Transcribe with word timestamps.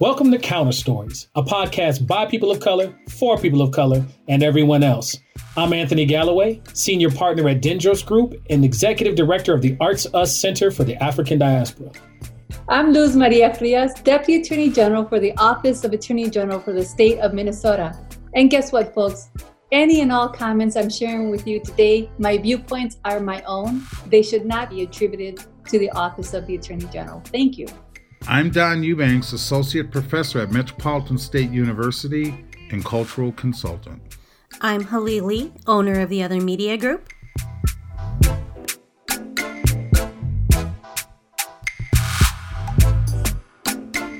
Welcome 0.00 0.30
to 0.30 0.38
Counter 0.38 0.72
Stories, 0.72 1.28
a 1.34 1.42
podcast 1.42 2.06
by 2.06 2.24
people 2.24 2.50
of 2.50 2.58
color, 2.58 2.98
for 3.10 3.36
people 3.36 3.60
of 3.60 3.70
color, 3.70 4.02
and 4.28 4.42
everyone 4.42 4.82
else. 4.82 5.14
I'm 5.58 5.74
Anthony 5.74 6.06
Galloway, 6.06 6.62
senior 6.72 7.10
partner 7.10 7.46
at 7.50 7.60
Dendros 7.60 8.02
Group 8.06 8.34
and 8.48 8.64
executive 8.64 9.14
director 9.14 9.52
of 9.52 9.60
the 9.60 9.76
Arts 9.78 10.06
Us 10.14 10.34
Center 10.34 10.70
for 10.70 10.84
the 10.84 10.96
African 11.04 11.38
Diaspora. 11.38 11.90
I'm 12.66 12.94
Luz 12.94 13.14
Maria 13.14 13.52
Frias, 13.52 13.92
Deputy 14.00 14.40
Attorney 14.40 14.70
General 14.70 15.04
for 15.04 15.20
the 15.20 15.36
Office 15.36 15.84
of 15.84 15.92
Attorney 15.92 16.30
General 16.30 16.60
for 16.60 16.72
the 16.72 16.82
state 16.82 17.18
of 17.18 17.34
Minnesota. 17.34 17.94
And 18.34 18.48
guess 18.48 18.72
what, 18.72 18.94
folks? 18.94 19.28
Any 19.70 20.00
and 20.00 20.10
all 20.10 20.30
comments 20.30 20.76
I'm 20.76 20.88
sharing 20.88 21.28
with 21.28 21.46
you 21.46 21.60
today, 21.60 22.10
my 22.16 22.38
viewpoints 22.38 22.96
are 23.04 23.20
my 23.20 23.42
own. 23.42 23.82
They 24.06 24.22
should 24.22 24.46
not 24.46 24.70
be 24.70 24.80
attributed 24.80 25.44
to 25.66 25.78
the 25.78 25.90
Office 25.90 26.32
of 26.32 26.46
the 26.46 26.54
Attorney 26.54 26.86
General. 26.86 27.20
Thank 27.26 27.58
you. 27.58 27.66
I'm 28.28 28.50
Don 28.50 28.82
Eubanks, 28.82 29.32
Associate 29.32 29.90
Professor 29.90 30.40
at 30.40 30.52
Metropolitan 30.52 31.16
State 31.16 31.50
University 31.50 32.44
and 32.70 32.84
Cultural 32.84 33.32
Consultant. 33.32 34.00
I'm 34.60 34.84
Halili, 34.84 35.50
owner 35.66 36.00
of 36.00 36.10
the 36.10 36.22
Other 36.22 36.40
Media 36.40 36.76
Group. 36.76 37.08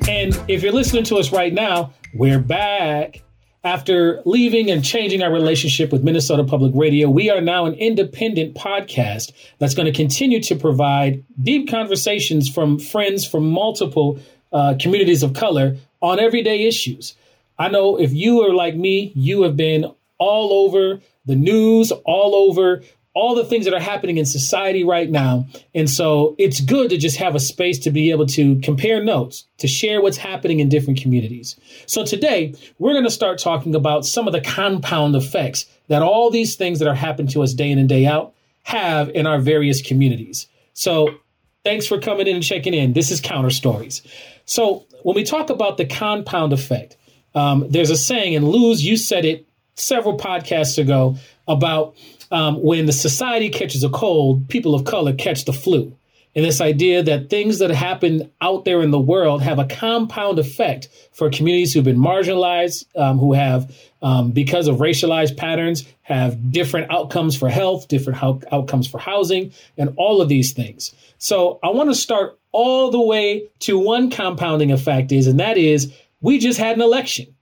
And 0.09 0.39
if 0.48 0.62
you're 0.62 0.73
listening 0.73 1.05
to 1.05 1.17
us 1.17 1.30
right 1.30 1.53
now, 1.53 1.92
we're 2.14 2.41
back. 2.41 3.23
After 3.62 4.23
leaving 4.24 4.70
and 4.70 4.82
changing 4.82 5.23
our 5.23 5.30
relationship 5.30 5.92
with 5.92 6.02
Minnesota 6.02 6.45
Public 6.45 6.73
Radio, 6.74 7.10
we 7.10 7.28
are 7.28 7.42
now 7.42 7.66
an 7.66 7.74
independent 7.74 8.55
podcast 8.55 9.33
that's 9.59 9.74
going 9.74 9.84
to 9.84 9.92
continue 9.92 10.41
to 10.45 10.56
provide 10.56 11.23
deep 11.38 11.69
conversations 11.69 12.48
from 12.48 12.78
friends 12.78 13.27
from 13.27 13.50
multiple 13.50 14.19
uh, 14.50 14.77
communities 14.80 15.23
of 15.23 15.34
color 15.34 15.77
on 16.00 16.19
everyday 16.19 16.66
issues. 16.66 17.14
I 17.58 17.69
know 17.69 18.00
if 18.00 18.12
you 18.14 18.41
are 18.47 18.55
like 18.55 18.77
me, 18.77 19.12
you 19.14 19.42
have 19.42 19.58
been 19.58 19.92
all 20.17 20.64
over 20.64 21.02
the 21.27 21.36
news, 21.36 21.92
all 22.06 22.34
over 22.34 22.83
all 23.12 23.34
the 23.34 23.44
things 23.44 23.64
that 23.64 23.75
are 23.75 23.80
happening 23.80 24.19
in 24.19 24.25
society 24.25 24.84
right 24.84 25.11
now. 25.11 25.47
And 25.75 25.91
so 25.91 26.36
it's 26.39 26.61
good 26.61 26.91
to 26.91 26.97
just 26.97 27.17
have 27.17 27.34
a 27.34 27.41
space 27.41 27.78
to 27.80 27.91
be 27.91 28.11
able 28.12 28.27
to 28.27 28.61
compare 28.61 29.02
notes, 29.02 29.47
to 29.58 29.67
share 29.67 30.00
what's 30.00 30.17
happening 30.17 30.61
in 30.61 30.69
different 30.69 31.00
communities. 31.00 31.56
So 31.86 32.05
today, 32.05 32.55
we're 32.78 32.92
going 32.92 33.05
to 33.05 33.11
start 33.11 33.39
talking 33.39 33.75
about 33.75 34.06
some 34.06 34.28
of 34.28 34.33
the 34.33 34.41
compound 34.41 35.17
effects 35.17 35.67
that 35.89 36.02
all 36.02 36.30
these 36.30 36.55
things 36.55 36.78
that 36.78 36.86
are 36.86 36.94
happening 36.94 37.33
to 37.33 37.42
us 37.42 37.52
day 37.52 37.70
in 37.70 37.78
and 37.78 37.89
day 37.89 38.06
out 38.06 38.33
have 38.62 39.08
in 39.11 39.27
our 39.27 39.39
various 39.39 39.83
communities. 39.83 40.47
So 40.72 41.17
thanks 41.64 41.86
for 41.86 41.98
coming 41.98 42.28
in 42.28 42.36
and 42.36 42.45
checking 42.45 42.74
in. 42.74 42.92
This 42.92 43.11
is 43.11 43.20
Counter 43.20 43.50
Stories. 43.50 44.02
So 44.45 44.86
when 45.02 45.17
we 45.17 45.24
talk 45.24 45.50
about 45.50 45.78
the 45.78 45.84
compound 45.84 46.52
effect, 46.52 46.97
um, 47.34 47.67
there's 47.69 47.91
a 47.91 47.97
saying, 47.97 48.36
and 48.36 48.48
Luz, 48.48 48.83
you 48.83 48.97
said 48.97 49.24
it 49.24 49.47
several 49.74 50.17
podcasts 50.17 50.78
ago 50.78 51.17
about 51.48 51.97
um, 52.31 52.62
when 52.62 52.86
the 52.86 52.92
society 52.92 53.48
catches 53.48 53.84
a 53.84 53.89
cold, 53.91 54.48
people 54.48 54.75
of 54.75 54.84
color 54.84 55.12
catch 55.12 55.45
the 55.45 55.53
flu. 55.53 55.97
And 56.34 56.45
this 56.45 56.61
idea 56.61 57.03
that 57.03 57.28
things 57.28 57.59
that 57.59 57.70
happen 57.70 58.31
out 58.41 58.64
there 58.64 58.83
in 58.83 58.92
the 58.92 59.00
world 59.00 59.42
have 59.42 59.59
a 59.59 59.64
compound 59.64 60.39
effect 60.39 60.89
for 61.12 61.28
communities 61.28 61.75
who've 61.75 61.84
been 61.84 61.98
marginalized, 61.98 62.84
um, 62.97 63.19
who 63.19 63.33
have, 63.33 63.75
um, 64.01 64.31
because 64.31 64.69
of 64.69 64.77
racialized 64.77 65.36
patterns, 65.36 65.84
have 66.03 66.53
different 66.53 66.91
outcomes 66.92 67.36
for 67.36 67.48
health, 67.48 67.89
different 67.89 68.20
ho- 68.20 68.41
outcomes 68.53 68.86
for 68.86 68.98
housing, 68.98 69.53
and 69.77 69.92
all 69.97 70.20
of 70.20 70.28
these 70.28 70.53
things. 70.53 70.95
So 71.19 71.58
I 71.64 71.70
want 71.70 71.91
to 71.91 71.97
start 71.97 72.39
all 72.53 72.92
the 72.92 73.01
way 73.01 73.48
to 73.61 73.78
one 73.78 74.08
compounding 74.11 74.70
effect 74.70 75.11
is, 75.11 75.27
and 75.27 75.41
that 75.41 75.58
is 75.58 75.92
we 76.20 76.39
just 76.39 76.61
had 76.61 76.77
an 76.77 76.83
election. 76.83 77.34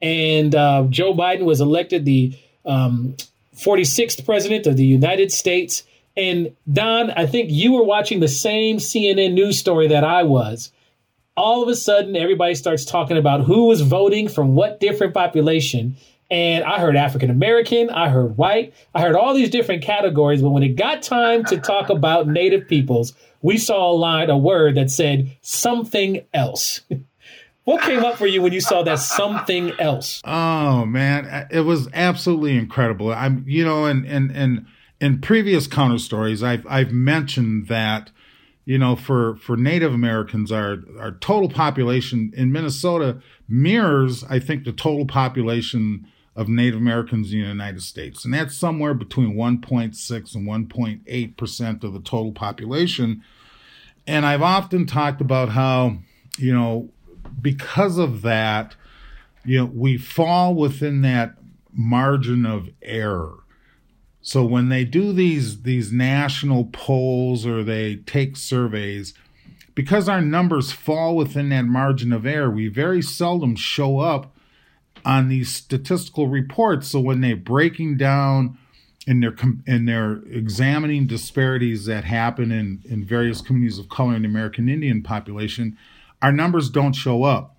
And 0.00 0.54
uh, 0.54 0.86
Joe 0.88 1.14
Biden 1.14 1.44
was 1.44 1.60
elected 1.60 2.04
the 2.04 2.36
um, 2.64 3.16
46th 3.56 4.24
president 4.24 4.66
of 4.66 4.76
the 4.76 4.84
United 4.84 5.32
States. 5.32 5.84
And 6.16 6.54
Don, 6.70 7.10
I 7.10 7.26
think 7.26 7.50
you 7.50 7.72
were 7.72 7.84
watching 7.84 8.20
the 8.20 8.28
same 8.28 8.78
CNN 8.78 9.32
news 9.32 9.58
story 9.58 9.88
that 9.88 10.04
I 10.04 10.22
was. 10.22 10.70
All 11.36 11.62
of 11.62 11.68
a 11.68 11.76
sudden, 11.76 12.14
everybody 12.16 12.54
starts 12.54 12.84
talking 12.84 13.16
about 13.16 13.44
who 13.44 13.66
was 13.66 13.80
voting 13.80 14.28
from 14.28 14.54
what 14.54 14.80
different 14.80 15.14
population. 15.14 15.96
And 16.30 16.64
I 16.64 16.78
heard 16.78 16.96
African 16.96 17.30
American, 17.30 17.90
I 17.90 18.08
heard 18.08 18.36
white, 18.36 18.74
I 18.94 19.02
heard 19.02 19.14
all 19.14 19.34
these 19.34 19.50
different 19.50 19.82
categories. 19.82 20.42
But 20.42 20.50
when 20.50 20.62
it 20.62 20.76
got 20.76 21.02
time 21.02 21.44
to 21.46 21.58
talk 21.58 21.90
about 21.90 22.26
Native 22.26 22.68
peoples, 22.68 23.14
we 23.42 23.58
saw 23.58 23.90
a 23.90 23.92
line, 23.92 24.30
a 24.30 24.36
word 24.36 24.76
that 24.76 24.90
said 24.90 25.36
something 25.40 26.24
else. 26.32 26.80
What 27.64 27.82
came 27.82 28.04
up 28.04 28.16
for 28.16 28.26
you 28.26 28.42
when 28.42 28.52
you 28.52 28.60
saw 28.60 28.82
that 28.82 28.98
something 28.98 29.72
else? 29.78 30.20
Oh 30.24 30.84
man, 30.84 31.46
it 31.50 31.60
was 31.60 31.88
absolutely 31.94 32.56
incredible. 32.56 33.12
I'm, 33.12 33.44
you 33.46 33.64
know, 33.64 33.84
and 33.84 34.04
and 34.04 34.30
and 34.32 34.66
in 35.00 35.20
previous 35.20 35.68
counter 35.68 35.98
stories, 35.98 36.42
I've 36.42 36.66
I've 36.68 36.90
mentioned 36.90 37.68
that, 37.68 38.10
you 38.64 38.78
know, 38.78 38.96
for 38.96 39.36
for 39.36 39.56
Native 39.56 39.94
Americans, 39.94 40.50
our 40.50 40.78
our 40.98 41.12
total 41.12 41.48
population 41.48 42.32
in 42.36 42.50
Minnesota 42.50 43.20
mirrors, 43.48 44.24
I 44.24 44.40
think, 44.40 44.64
the 44.64 44.72
total 44.72 45.06
population 45.06 46.08
of 46.34 46.48
Native 46.48 46.80
Americans 46.80 47.32
in 47.32 47.42
the 47.42 47.46
United 47.46 47.82
States, 47.82 48.24
and 48.24 48.34
that's 48.34 48.56
somewhere 48.56 48.94
between 48.94 49.36
1.6 49.36 50.34
and 50.34 50.48
1.8 50.48 51.36
percent 51.36 51.84
of 51.84 51.92
the 51.92 52.00
total 52.00 52.32
population. 52.32 53.22
And 54.04 54.26
I've 54.26 54.42
often 54.42 54.84
talked 54.84 55.20
about 55.20 55.50
how, 55.50 55.98
you 56.38 56.52
know 56.52 56.90
because 57.40 57.98
of 57.98 58.22
that, 58.22 58.74
you 59.44 59.58
know, 59.58 59.64
we 59.64 59.98
fall 59.98 60.54
within 60.54 61.02
that 61.02 61.34
margin 61.72 62.44
of 62.46 62.70
error. 62.82 63.38
So 64.20 64.44
when 64.44 64.68
they 64.68 64.84
do 64.84 65.12
these 65.12 65.62
these 65.62 65.92
national 65.92 66.66
polls 66.66 67.44
or 67.44 67.64
they 67.64 67.96
take 67.96 68.36
surveys, 68.36 69.14
because 69.74 70.08
our 70.08 70.20
numbers 70.20 70.70
fall 70.70 71.16
within 71.16 71.48
that 71.48 71.64
margin 71.64 72.12
of 72.12 72.24
error, 72.24 72.50
we 72.50 72.68
very 72.68 73.02
seldom 73.02 73.56
show 73.56 73.98
up 73.98 74.34
on 75.04 75.28
these 75.28 75.52
statistical 75.52 76.28
reports. 76.28 76.88
So 76.88 77.00
when 77.00 77.20
they're 77.20 77.36
breaking 77.36 77.96
down 77.96 78.58
and 79.08 79.20
they're 79.20 79.34
and 79.66 79.88
they're 79.88 80.22
examining 80.30 81.08
disparities 81.08 81.86
that 81.86 82.04
happen 82.04 82.52
in 82.52 82.82
in 82.88 83.04
various 83.04 83.40
communities 83.40 83.78
of 83.78 83.88
color 83.88 84.14
in 84.14 84.22
the 84.22 84.28
American 84.28 84.68
Indian 84.68 85.02
population, 85.02 85.76
our 86.22 86.32
numbers 86.32 86.70
don't 86.70 86.94
show 86.94 87.24
up. 87.24 87.56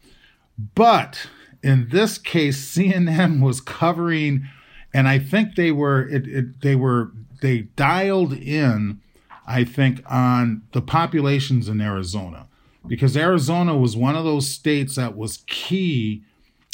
But 0.74 1.28
in 1.62 1.90
this 1.90 2.18
case, 2.18 2.76
CNN 2.76 3.42
was 3.42 3.62
covering, 3.62 4.48
and 4.94 5.08
I 5.08 5.20
think 5.20 5.56
they 5.56 5.72
were 5.72 6.08
it, 6.08 6.28
it, 6.28 6.62
they 6.62 6.76
were 6.76 7.12
they 7.42 7.62
dialed 7.76 8.34
in, 8.34 9.02
I 9.46 9.66
think, 9.66 10.02
on 10.10 10.64
the 10.72 10.82
populations 10.82 11.68
in 11.68 11.82
Arizona, 11.82 12.48
because 12.88 13.18
Arizona 13.18 13.78
was 13.78 13.98
one 13.98 14.16
of 14.16 14.24
those 14.24 14.48
states 14.48 14.96
that 14.96 15.18
was 15.18 15.44
key, 15.48 16.24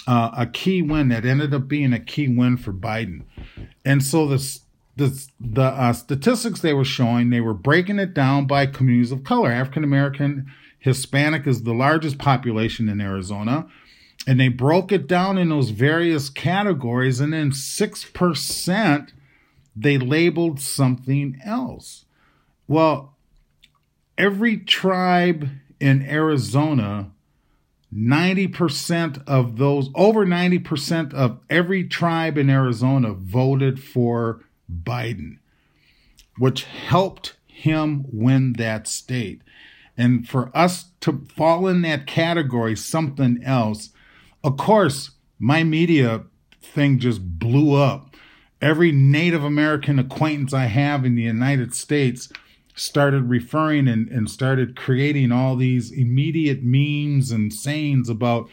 uh, 0.07 0.31
a 0.37 0.45
key 0.45 0.81
win 0.81 1.09
that 1.09 1.25
ended 1.25 1.53
up 1.53 1.67
being 1.67 1.93
a 1.93 1.99
key 1.99 2.27
win 2.27 2.57
for 2.57 2.73
Biden, 2.73 3.23
and 3.85 4.03
so 4.03 4.27
the 4.27 4.59
the 4.97 5.27
the 5.39 5.63
uh, 5.63 5.93
statistics 5.93 6.59
they 6.59 6.73
were 6.73 6.83
showing, 6.83 7.29
they 7.29 7.41
were 7.41 7.53
breaking 7.53 7.99
it 7.99 8.13
down 8.13 8.45
by 8.45 8.65
communities 8.65 9.13
of 9.13 9.23
color, 9.23 9.49
African 9.49 9.83
American 9.83 10.51
Hispanic 10.79 11.45
is 11.45 11.63
the 11.63 11.73
largest 11.73 12.17
population 12.17 12.89
in 12.89 13.01
Arizona. 13.01 13.67
And 14.27 14.39
they 14.39 14.49
broke 14.49 14.91
it 14.91 15.07
down 15.07 15.37
in 15.37 15.49
those 15.49 15.69
various 15.69 16.29
categories. 16.29 17.19
And 17.19 17.33
then 17.33 17.51
6% 17.51 19.11
they 19.75 19.97
labeled 19.97 20.59
something 20.59 21.39
else. 21.43 22.05
Well, 22.67 23.15
every 24.17 24.57
tribe 24.57 25.49
in 25.79 26.01
Arizona, 26.03 27.11
90% 27.93 29.23
of 29.25 29.57
those, 29.57 29.89
over 29.95 30.25
90% 30.25 31.13
of 31.13 31.39
every 31.49 31.87
tribe 31.87 32.37
in 32.37 32.49
Arizona 32.49 33.13
voted 33.13 33.81
for 33.81 34.41
Biden, 34.71 35.39
which 36.37 36.63
helped 36.63 37.37
him 37.47 38.05
win 38.11 38.53
that 38.53 38.87
state. 38.87 39.41
And 39.99 40.25
for 40.25 40.49
us 40.55 40.85
to 41.01 41.25
fall 41.35 41.67
in 41.67 41.81
that 41.81 42.07
category, 42.07 42.73
something 42.77 43.43
else, 43.43 43.89
of 44.45 44.55
course, 44.55 45.11
my 45.37 45.65
media 45.65 46.23
thing 46.61 46.99
just 46.99 47.37
blew 47.37 47.75
up. 47.75 48.15
Every 48.61 48.93
Native 48.93 49.43
American 49.43 49.99
acquaintance 49.99 50.53
I 50.53 50.67
have 50.67 51.03
in 51.03 51.15
the 51.15 51.23
United 51.23 51.75
States 51.75 52.29
started 52.75 53.23
referring 53.23 53.89
and, 53.89 54.07
and 54.07 54.29
started 54.29 54.77
creating 54.77 55.33
all 55.33 55.57
these 55.57 55.91
immediate 55.91 56.63
memes 56.63 57.29
and 57.31 57.51
sayings 57.51 58.07
about 58.07 58.49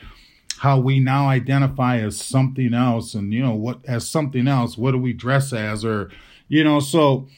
how 0.58 0.80
we 0.80 0.98
now 0.98 1.28
identify 1.28 1.98
as 1.98 2.20
something 2.20 2.74
else 2.74 3.14
and 3.14 3.32
you 3.32 3.40
know 3.40 3.54
what 3.54 3.78
as 3.86 4.10
something 4.10 4.48
else. 4.48 4.76
What 4.76 4.92
do 4.92 4.98
we 4.98 5.12
dress 5.12 5.52
as? 5.52 5.84
Or 5.84 6.10
you 6.48 6.64
know 6.64 6.80
so 6.80 7.28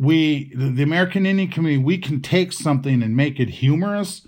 we 0.00 0.50
the 0.54 0.82
American 0.82 1.26
Indian 1.26 1.50
community 1.50 1.84
we 1.84 1.98
can 1.98 2.22
take 2.22 2.52
something 2.52 3.02
and 3.02 3.14
make 3.14 3.38
it 3.38 3.50
humorous, 3.50 4.26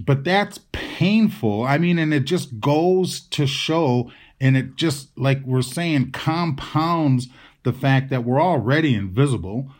but 0.00 0.24
that's 0.24 0.60
painful. 0.72 1.62
I 1.62 1.76
mean, 1.76 1.98
and 1.98 2.14
it 2.14 2.24
just 2.24 2.58
goes 2.58 3.20
to 3.20 3.46
show, 3.46 4.10
and 4.40 4.56
it 4.56 4.76
just, 4.76 5.16
like 5.18 5.44
we're 5.44 5.60
saying, 5.60 6.12
compounds 6.12 7.28
the 7.64 7.72
fact 7.74 8.08
that 8.08 8.24
we're 8.24 8.40
already 8.40 8.94
invisible. 8.94 9.70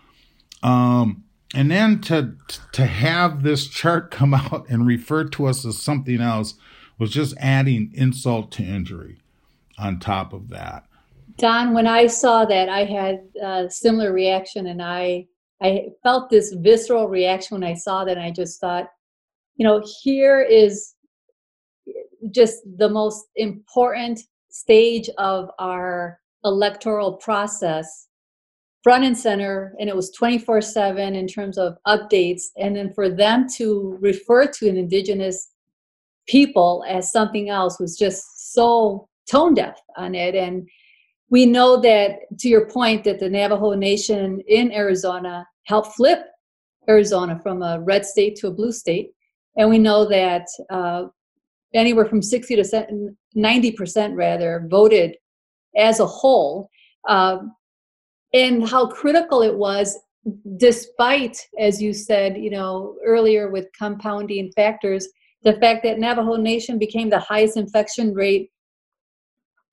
Um, 0.62 1.25
and 1.55 1.70
then 1.70 2.02
to 2.02 2.34
to 2.72 2.84
have 2.84 3.43
this 3.43 3.66
chart 3.66 4.10
come 4.12 4.34
out 4.34 4.66
and 4.69 4.87
refer 4.87 5.25
to 5.25 5.46
us 5.46 5.64
as 5.64 5.81
something 5.81 6.20
else 6.20 6.55
was 6.99 7.10
just 7.10 7.34
adding 7.38 7.93
insult 7.94 8.52
to 8.52 8.62
injury 8.62 9.20
on 9.78 10.00
top 10.00 10.34
of 10.34 10.50
that. 10.50 10.84
Don, 11.38 11.73
when 11.73 11.87
I 11.87 12.08
saw 12.08 12.44
that, 12.44 12.69
I 12.69 12.85
had 12.85 13.20
a 13.40 13.70
similar 13.70 14.12
reaction, 14.12 14.67
and 14.67 14.82
I 14.82 15.26
I 15.62 15.87
felt 16.02 16.31
this 16.31 16.52
visceral 16.52 17.08
reaction 17.08 17.56
when 17.56 17.69
I 17.69 17.75
saw 17.75 18.05
that. 18.05 18.17
And 18.17 18.26
I 18.26 18.31
just 18.31 18.61
thought, 18.61 18.88
you 19.56 19.67
know, 19.67 19.82
here 20.02 20.40
is 20.40 20.94
just 22.31 22.58
the 22.76 22.88
most 22.88 23.26
important 23.37 24.20
stage 24.50 25.08
of 25.19 25.50
our 25.58 26.20
electoral 26.44 27.14
process 27.14 28.08
front 28.82 29.05
and 29.05 29.19
center 29.19 29.75
and 29.81 29.88
it 29.88 29.96
was 29.96 30.11
24 30.12 30.61
7 30.61 31.14
in 31.14 31.26
terms 31.26 31.58
of 31.58 31.76
updates 31.87 32.43
and 32.56 32.76
then 32.76 32.93
for 32.93 33.08
them 33.08 33.46
to 33.56 33.99
refer 34.00 34.46
to 34.46 34.69
an 34.69 34.76
indigenous 34.76 35.50
people 36.29 36.84
as 36.88 37.11
something 37.11 37.49
else 37.49 37.81
was 37.81 37.99
just 37.99 38.52
so 38.55 39.08
tone 39.29 39.52
deaf 39.52 39.81
on 39.96 40.14
it 40.14 40.34
and 40.37 40.69
we 41.30 41.44
know 41.46 41.80
that 41.80 42.20
to 42.38 42.48
your 42.48 42.66
point 42.66 43.04
that 43.04 43.20
the 43.20 43.28
navajo 43.28 43.75
nation 43.75 44.40
in 44.48 44.72
arizona 44.72 45.46
helped 45.66 45.94
flip 45.94 46.20
arizona 46.88 47.38
from 47.42 47.62
a 47.62 47.80
red 47.80 48.04
state 48.04 48.36
to 48.36 48.48
a 48.48 48.50
blue 48.50 48.72
state. 48.72 49.10
And 49.56 49.69
we 49.69 49.78
know 49.78 50.08
that 50.08 50.46
uh, 50.70 51.04
anywhere 51.75 52.06
from 52.06 52.22
60 52.22 52.56
to 52.56 53.14
90 53.34 53.72
percent 53.72 54.16
rather 54.16 54.66
voted 54.70 55.16
as 55.76 56.00
a 56.00 56.06
whole 56.06 56.70
uh, 57.08 57.38
and 58.32 58.69
how 58.69 58.86
critical 58.86 59.42
it 59.42 59.54
was 59.54 59.98
despite 60.58 61.38
as 61.58 61.81
you 61.81 61.94
said 61.94 62.36
you 62.36 62.50
know 62.50 62.96
earlier 63.06 63.50
with 63.50 63.66
compounding 63.78 64.50
factors 64.54 65.08
the 65.44 65.54
fact 65.54 65.82
that 65.82 65.98
navajo 65.98 66.36
nation 66.36 66.78
became 66.78 67.08
the 67.08 67.19
highest 67.19 67.56
infection 67.56 68.12
rate 68.12 68.50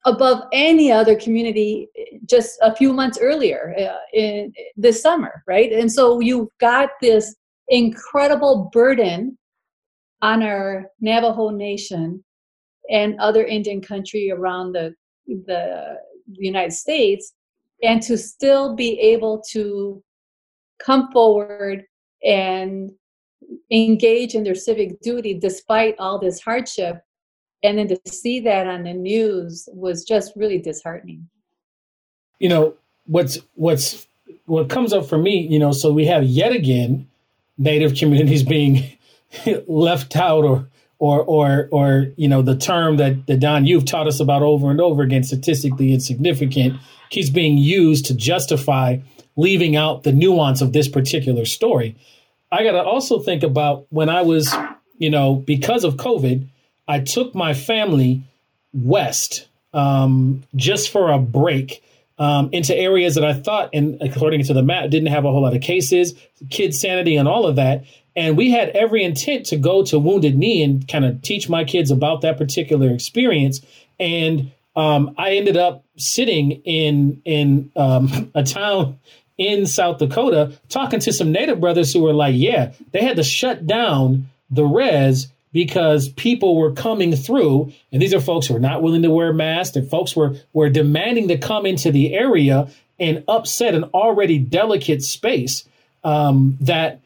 above 0.06 0.42
any 0.52 0.90
other 0.90 1.16
community 1.16 1.88
just 2.24 2.58
a 2.62 2.74
few 2.74 2.92
months 2.92 3.18
earlier 3.20 3.74
uh, 3.78 3.98
in 4.14 4.52
this 4.76 5.02
summer 5.02 5.42
right? 5.46 5.72
And 5.72 5.92
so 5.92 6.20
you've 6.20 6.48
got 6.58 6.90
this 7.02 7.34
incredible 7.68 8.70
burden 8.72 9.36
on 10.22 10.42
our 10.42 10.86
navajo 11.00 11.50
nation 11.50 12.24
and 12.90 13.18
other 13.18 13.44
indian 13.44 13.80
country 13.80 14.30
around 14.30 14.72
the 14.72 14.94
the 15.26 15.96
united 16.26 16.72
states 16.72 17.34
and 17.82 18.00
to 18.00 18.16
still 18.16 18.74
be 18.74 18.98
able 19.00 19.42
to 19.50 20.02
come 20.78 21.10
forward 21.12 21.84
and 22.24 22.90
engage 23.70 24.34
in 24.34 24.44
their 24.44 24.54
civic 24.54 25.00
duty 25.00 25.34
despite 25.34 25.94
all 25.98 26.18
this 26.18 26.40
hardship 26.40 27.00
and 27.62 27.78
then 27.78 27.88
to 27.88 27.98
see 28.06 28.40
that 28.40 28.66
on 28.66 28.84
the 28.84 28.92
news 28.92 29.68
was 29.72 30.04
just 30.04 30.32
really 30.36 30.58
disheartening 30.58 31.28
you 32.38 32.48
know 32.48 32.74
what's 33.06 33.38
what's 33.54 34.06
what 34.46 34.68
comes 34.68 34.92
up 34.92 35.06
for 35.06 35.18
me 35.18 35.38
you 35.38 35.58
know 35.58 35.72
so 35.72 35.92
we 35.92 36.06
have 36.06 36.24
yet 36.24 36.52
again 36.52 37.08
native 37.58 37.94
communities 37.94 38.42
being 38.56 38.84
left 39.66 40.16
out 40.16 40.44
or 40.44 40.68
or 40.98 41.22
or 41.22 41.68
or 41.72 42.06
you 42.16 42.28
know 42.28 42.42
the 42.42 42.56
term 42.56 42.96
that, 42.96 43.26
that 43.26 43.40
Don 43.40 43.66
you've 43.66 43.84
taught 43.84 44.06
us 44.06 44.20
about 44.20 44.42
over 44.42 44.70
and 44.70 44.80
over 44.80 45.02
again 45.02 45.24
statistically 45.24 45.92
insignificant 45.92 46.80
keeps 47.10 47.30
being 47.30 47.58
used 47.58 48.06
to 48.06 48.14
justify 48.14 48.98
leaving 49.36 49.76
out 49.76 50.02
the 50.02 50.12
nuance 50.12 50.60
of 50.60 50.72
this 50.72 50.88
particular 50.88 51.44
story. 51.44 51.96
I 52.50 52.62
got 52.62 52.72
to 52.72 52.82
also 52.82 53.20
think 53.20 53.42
about 53.42 53.86
when 53.90 54.08
I 54.08 54.22
was, 54.22 54.54
you 54.98 55.10
know, 55.10 55.34
because 55.34 55.84
of 55.84 55.96
COVID, 55.96 56.48
I 56.88 57.00
took 57.00 57.34
my 57.34 57.54
family 57.54 58.22
west 58.72 59.48
um, 59.72 60.44
just 60.54 60.90
for 60.90 61.10
a 61.10 61.18
break 61.18 61.82
um, 62.18 62.48
into 62.52 62.74
areas 62.74 63.14
that 63.16 63.24
I 63.24 63.34
thought, 63.34 63.70
and 63.74 64.00
according 64.00 64.44
to 64.44 64.54
the 64.54 64.62
map, 64.62 64.88
didn't 64.90 65.08
have 65.08 65.24
a 65.24 65.30
whole 65.30 65.42
lot 65.42 65.54
of 65.54 65.62
cases, 65.62 66.14
kid 66.48 66.74
sanity, 66.74 67.16
and 67.16 67.28
all 67.28 67.46
of 67.46 67.56
that. 67.56 67.84
And 68.14 68.36
we 68.36 68.50
had 68.50 68.70
every 68.70 69.04
intent 69.04 69.46
to 69.46 69.58
go 69.58 69.84
to 69.84 69.98
Wounded 69.98 70.38
Knee 70.38 70.62
and 70.62 70.88
kind 70.88 71.04
of 71.04 71.20
teach 71.20 71.50
my 71.50 71.64
kids 71.64 71.90
about 71.90 72.22
that 72.22 72.38
particular 72.38 72.90
experience. 72.90 73.60
And 74.00 74.50
um, 74.74 75.14
I 75.18 75.36
ended 75.36 75.58
up 75.58 75.84
sitting 75.96 76.52
in 76.52 77.20
in 77.24 77.70
um, 77.76 78.30
a 78.34 78.42
town 78.42 78.98
in 79.36 79.66
South 79.66 79.98
Dakota 79.98 80.58
talking 80.70 81.00
to 81.00 81.12
some 81.12 81.32
Native 81.32 81.60
brothers 81.60 81.92
who 81.92 82.02
were 82.02 82.14
like, 82.14 82.34
"Yeah, 82.36 82.72
they 82.92 83.02
had 83.02 83.16
to 83.16 83.22
shut 83.22 83.66
down 83.66 84.30
the 84.50 84.64
res." 84.64 85.28
Because 85.56 86.10
people 86.10 86.54
were 86.54 86.72
coming 86.72 87.16
through, 87.16 87.72
and 87.90 88.02
these 88.02 88.12
are 88.12 88.20
folks 88.20 88.46
who 88.46 88.54
are 88.54 88.60
not 88.60 88.82
willing 88.82 89.00
to 89.00 89.10
wear 89.10 89.32
masks, 89.32 89.74
and 89.74 89.88
folks 89.88 90.14
were 90.14 90.36
were 90.52 90.68
demanding 90.68 91.28
to 91.28 91.38
come 91.38 91.64
into 91.64 91.90
the 91.90 92.12
area 92.12 92.68
and 93.00 93.24
upset 93.26 93.74
an 93.74 93.84
already 93.94 94.38
delicate 94.38 95.02
space 95.02 95.66
um, 96.04 96.58
that 96.60 97.00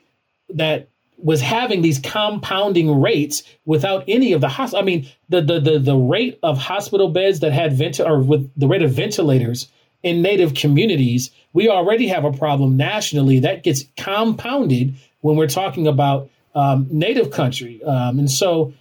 that 0.49 0.88
was 1.17 1.41
having 1.41 1.82
these 1.82 2.00
compounding 2.00 3.00
rates 3.00 3.44
without 3.67 4.02
any 4.08 4.32
of 4.32 4.41
the 4.41 4.49
hospital. 4.49 4.82
I 4.82 4.85
mean, 4.85 5.06
the, 5.29 5.43
the 5.43 5.61
the 5.61 5.79
the 5.79 5.96
rate 5.96 6.41
of 6.43 6.58
hospital 6.58 7.08
beds 7.08 7.38
that 7.41 7.53
had 7.53 7.73
vent 7.73 8.00
or 8.00 8.19
with 8.19 8.50
the 8.56 8.67
rate 8.67 8.82
of 8.82 8.91
ventilators 8.91 9.69
in 10.03 10.23
native 10.23 10.55
communities, 10.55 11.31
we 11.53 11.69
already 11.69 12.08
have 12.08 12.25
a 12.25 12.32
problem 12.32 12.76
nationally 12.76 13.38
that 13.38 13.62
gets 13.62 13.85
compounded 13.96 14.96
when 15.20 15.37
we're 15.37 15.46
talking 15.46 15.87
about 15.87 16.29
um, 16.55 16.87
native 16.91 17.31
country, 17.31 17.82
um, 17.85 18.19
and 18.19 18.31
so 18.31 18.73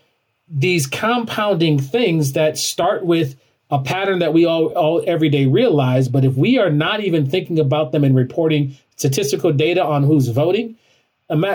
these 0.48 0.88
compounding 0.88 1.80
things 1.80 2.34
that 2.34 2.58
start 2.58 3.06
with 3.06 3.40
a 3.70 3.80
pattern 3.80 4.20
that 4.20 4.34
we 4.34 4.46
all, 4.46 4.68
all 4.70 5.04
every 5.06 5.30
day 5.30 5.46
realize, 5.46 6.10
but 6.10 6.26
if 6.26 6.36
we 6.36 6.58
are 6.58 6.72
not 6.72 7.02
even 7.02 7.30
thinking 7.30 7.60
about 7.60 7.92
them 7.92 8.04
and 8.04 8.16
reporting 8.16 8.76
statistical 8.96 9.54
data 9.54 9.84
on 9.84 10.04
who's 10.04 10.28
voting 10.30 10.76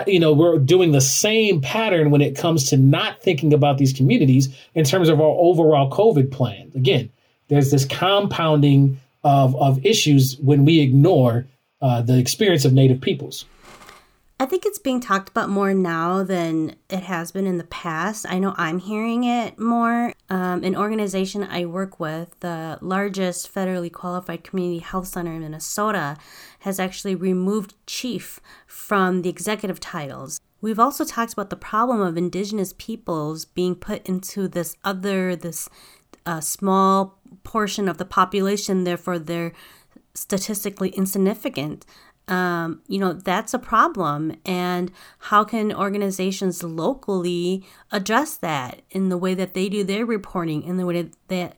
you 0.07 0.19
know, 0.19 0.31
we're 0.31 0.57
doing 0.57 0.91
the 0.91 1.01
same 1.01 1.61
pattern 1.61 2.11
when 2.11 2.21
it 2.21 2.37
comes 2.37 2.69
to 2.69 2.77
not 2.77 3.21
thinking 3.21 3.53
about 3.53 3.77
these 3.77 3.93
communities 3.93 4.55
in 4.73 4.85
terms 4.85 5.09
of 5.09 5.19
our 5.19 5.27
overall 5.27 5.89
COVID 5.91 6.31
plan. 6.31 6.71
Again, 6.75 7.11
there's 7.49 7.71
this 7.71 7.85
compounding 7.85 8.99
of, 9.23 9.55
of 9.55 9.85
issues 9.85 10.37
when 10.37 10.65
we 10.65 10.79
ignore 10.79 11.45
uh, 11.81 12.01
the 12.01 12.17
experience 12.17 12.63
of 12.63 12.73
Native 12.73 13.01
peoples. 13.01 13.45
I 14.37 14.45
think 14.45 14.65
it's 14.65 14.79
being 14.79 14.99
talked 14.99 15.29
about 15.29 15.47
more 15.47 15.73
now 15.73 16.21
than 16.21 16.75
it 16.89 17.03
has 17.03 17.31
been 17.31 17.47
in 17.47 17.57
the 17.57 17.63
past. 17.63 18.25
I 18.27 18.37
know 18.37 18.53
I'm 18.57 18.79
hearing 18.79 19.23
it 19.23 19.57
more. 19.57 20.11
Um, 20.29 20.61
an 20.65 20.75
organization 20.75 21.43
I 21.43 21.65
work 21.65 22.01
with, 22.01 22.37
the 22.41 22.77
largest 22.81 23.53
federally 23.53 23.89
qualified 23.89 24.43
community 24.43 24.79
health 24.79 25.07
center 25.07 25.33
in 25.33 25.41
Minnesota, 25.41 26.17
has 26.59 26.81
actually 26.81 27.15
removed 27.15 27.75
chief 27.87 28.41
from 28.67 29.21
the 29.21 29.29
executive 29.29 29.79
titles. 29.79 30.41
We've 30.59 30.79
also 30.79 31.05
talked 31.05 31.31
about 31.31 31.49
the 31.49 31.55
problem 31.55 32.01
of 32.01 32.17
indigenous 32.17 32.73
peoples 32.77 33.45
being 33.45 33.75
put 33.75 34.05
into 34.05 34.49
this 34.49 34.75
other, 34.83 35.37
this 35.37 35.69
uh, 36.25 36.41
small 36.41 37.21
portion 37.43 37.87
of 37.87 37.99
the 37.99 38.05
population, 38.05 38.83
therefore, 38.83 39.17
they're 39.17 39.53
statistically 40.13 40.89
insignificant 40.89 41.85
um, 42.27 42.81
you 42.87 42.99
know 42.99 43.13
that's 43.13 43.53
a 43.53 43.59
problem. 43.59 44.35
And 44.45 44.91
how 45.19 45.43
can 45.43 45.73
organizations 45.73 46.63
locally 46.63 47.65
address 47.91 48.35
that 48.37 48.81
in 48.89 49.09
the 49.09 49.17
way 49.17 49.33
that 49.35 49.53
they 49.53 49.69
do 49.69 49.83
their 49.83 50.05
reporting 50.05 50.63
in 50.63 50.77
the 50.77 50.85
way 50.85 51.09
that 51.27 51.57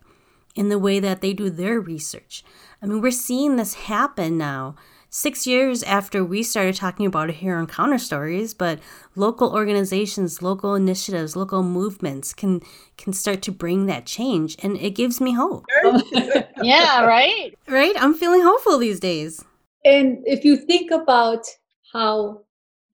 in 0.56 0.70
the 0.70 0.80
way 0.80 1.00
that 1.00 1.22
they 1.22 1.34
do 1.34 1.50
their 1.50 1.80
research? 1.80 2.44
I 2.82 2.86
mean 2.86 3.02
we're 3.02 3.12
seeing 3.12 3.56
this 3.56 3.74
happen 3.74 4.38
now. 4.38 4.76
Six 5.10 5.48
years 5.48 5.84
after 5.84 6.24
we 6.24 6.44
started 6.44 6.76
talking 6.76 7.06
about 7.06 7.30
it 7.30 7.38
here 7.38 7.56
on 7.56 7.66
counter 7.66 7.98
stories 7.98 8.54
but 8.54 8.80
local 9.16 9.54
organizations 9.54 10.42
local 10.42 10.76
initiatives 10.76 11.34
local 11.34 11.64
movements 11.64 12.34
can 12.34 12.60
can 12.98 13.14
start 13.14 13.42
to 13.44 13.54
bring 13.54 13.86
that 13.86 14.06
change. 14.06 14.58
And 14.62 14.76
it 14.78 14.92
gives 14.96 15.22
me 15.22 15.34
hope. 15.34 15.66
Yeah 16.62 17.06
right? 17.06 17.58
Right? 17.70 17.94
I'm 17.98 18.16
feeling 18.16 18.42
hopeful 18.42 18.80
these 18.80 19.00
days 19.00 19.46
and 19.86 20.20
if 20.26 20.44
you 20.44 20.58
think 20.58 20.92
about 20.92 21.46
how 21.94 22.42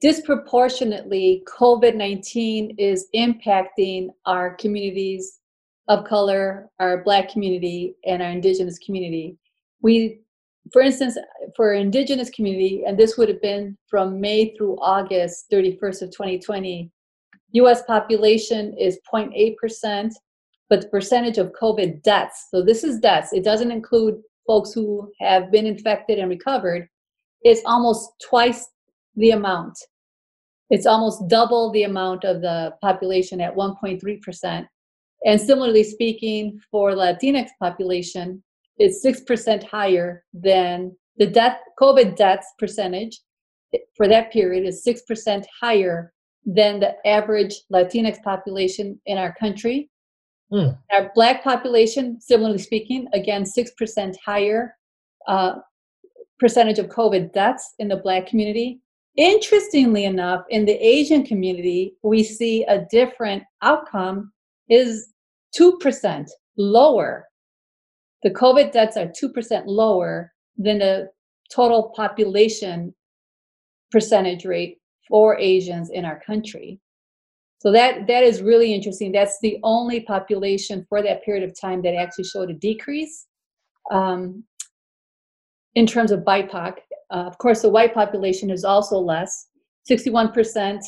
disproportionately 0.01 1.43
COVID 1.47 1.95
19 1.95 2.75
is 2.77 3.07
impacting 3.15 4.09
our 4.25 4.55
communities 4.55 5.39
of 5.87 6.05
color, 6.05 6.69
our 6.79 7.03
Black 7.03 7.29
community, 7.29 7.95
and 8.05 8.21
our 8.21 8.29
Indigenous 8.29 8.77
community, 8.79 9.37
we, 9.81 10.19
for 10.71 10.81
instance, 10.81 11.17
for 11.55 11.73
Indigenous 11.73 12.29
community, 12.29 12.83
and 12.85 12.97
this 12.97 13.17
would 13.17 13.29
have 13.29 13.41
been 13.41 13.77
from 13.89 14.19
May 14.19 14.55
through 14.55 14.77
August 14.81 15.45
31st 15.51 16.01
of 16.03 16.11
2020, 16.11 16.91
US 17.53 17.83
population 17.83 18.75
is 18.77 18.99
0.8%, 19.13 20.11
but 20.69 20.81
the 20.81 20.87
percentage 20.89 21.37
of 21.37 21.53
COVID 21.59 22.01
deaths, 22.01 22.47
so 22.49 22.61
this 22.61 22.83
is 22.83 22.99
deaths, 22.99 23.31
it 23.33 23.43
doesn't 23.43 23.71
include 23.71 24.21
folks 24.45 24.73
who 24.73 25.11
have 25.19 25.51
been 25.51 25.65
infected 25.65 26.19
and 26.19 26.29
recovered, 26.29 26.87
is 27.45 27.61
almost 27.65 28.09
twice 28.27 28.67
the 29.15 29.31
amount. 29.31 29.77
It's 30.69 30.85
almost 30.85 31.27
double 31.27 31.71
the 31.71 31.83
amount 31.83 32.23
of 32.23 32.41
the 32.41 32.73
population 32.81 33.41
at 33.41 33.55
1.3%. 33.55 34.65
And 35.25 35.39
similarly 35.39 35.83
speaking, 35.83 36.59
for 36.71 36.91
Latinx 36.91 37.49
population, 37.59 38.43
it's 38.77 39.05
6% 39.05 39.63
higher 39.63 40.23
than 40.33 40.95
the 41.17 41.27
death 41.27 41.59
COVID 41.79 42.15
deaths 42.15 42.47
percentage 42.57 43.19
for 43.95 44.07
that 44.07 44.31
period 44.31 44.65
is 44.65 44.85
6% 44.85 45.45
higher 45.61 46.13
than 46.45 46.79
the 46.79 46.95
average 47.07 47.55
Latinx 47.71 48.21
population 48.23 48.99
in 49.05 49.17
our 49.17 49.33
country. 49.35 49.89
Mm. 50.53 50.77
Our 50.91 51.11
black 51.15 51.43
population, 51.43 52.21
similarly 52.21 52.59
speaking, 52.59 53.07
again, 53.13 53.43
6% 53.43 54.15
higher 54.23 54.75
uh, 55.27 55.55
percentage 56.39 56.77
of 56.77 56.87
COVID 56.87 57.33
deaths 57.33 57.73
in 57.79 57.87
the 57.87 57.97
black 57.97 58.27
community. 58.27 58.79
Interestingly 59.17 60.05
enough, 60.05 60.43
in 60.49 60.65
the 60.65 60.73
Asian 60.73 61.25
community, 61.25 61.95
we 62.03 62.23
see 62.23 62.63
a 62.65 62.85
different 62.91 63.43
outcome 63.61 64.31
is 64.69 65.09
2% 65.59 66.27
lower. 66.57 67.25
The 68.21 68.31
COVID 68.31 68.71
deaths 68.71 68.97
are 68.97 69.07
2% 69.07 69.63
lower 69.65 70.31
than 70.57 70.79
the 70.79 71.09
total 71.53 71.93
population 71.95 72.93
percentage 73.91 74.45
rate 74.45 74.77
for 75.07 75.37
Asians 75.39 75.89
in 75.91 76.05
our 76.05 76.19
country. 76.25 76.79
So 77.63 77.71
that 77.71 78.07
that 78.07 78.23
is 78.23 78.41
really 78.41 78.73
interesting. 78.73 79.13
That's 79.13 79.39
the 79.39 79.57
only 79.63 80.01
population 80.01 80.85
for 80.89 81.01
that 81.01 81.23
period 81.23 81.49
of 81.49 81.57
time 81.57 81.81
that 81.83 81.95
actually 81.95 82.25
showed 82.25 82.49
a 82.49 82.53
decrease 82.53 83.27
um, 83.89 84.43
in 85.75 85.87
terms 85.87 86.11
of 86.11 86.25
BIPOC. 86.25 86.73
Uh, 87.09 87.23
of 87.23 87.37
course, 87.37 87.61
the 87.61 87.69
white 87.69 87.93
population 87.93 88.51
is 88.51 88.65
also 88.65 88.97
less. 88.97 89.47
61% 89.89 90.83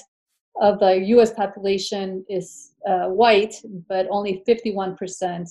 of 0.61 0.79
the 0.79 0.97
U.S. 1.15 1.31
population 1.31 2.25
is 2.27 2.71
uh, 2.85 3.07
white, 3.07 3.55
but 3.87 4.05
only 4.09 4.43
51% 4.45 5.47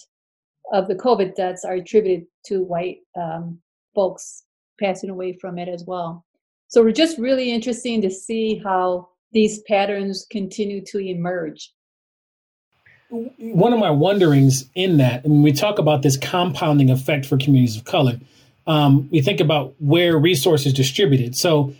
of 0.75 0.88
the 0.88 0.95
COVID 0.95 1.35
deaths 1.35 1.64
are 1.64 1.75
attributed 1.75 2.26
to 2.47 2.62
white 2.62 2.99
um, 3.19 3.59
folks 3.95 4.45
passing 4.78 5.09
away 5.09 5.38
from 5.40 5.59
it 5.59 5.69
as 5.69 5.85
well. 5.87 6.23
So 6.69 6.83
we're 6.83 6.93
just 6.93 7.16
really 7.16 7.50
interesting 7.50 8.02
to 8.02 8.11
see 8.11 8.61
how 8.62 9.09
these 9.34 9.60
patterns 9.68 10.26
continue 10.30 10.82
to 10.86 10.98
emerge. 10.98 11.72
One 13.10 13.72
of 13.72 13.78
my 13.78 13.90
wonderings 13.90 14.64
in 14.74 14.96
that, 14.96 15.24
when 15.24 15.42
we 15.42 15.52
talk 15.52 15.78
about 15.78 16.02
this 16.02 16.16
compounding 16.16 16.90
effect 16.90 17.26
for 17.26 17.36
communities 17.36 17.76
of 17.76 17.84
color, 17.84 18.18
um, 18.66 19.08
we 19.10 19.20
think 19.20 19.40
about 19.40 19.74
where 19.78 20.16
resources 20.16 20.72
distributed. 20.72 21.36
So 21.36 21.74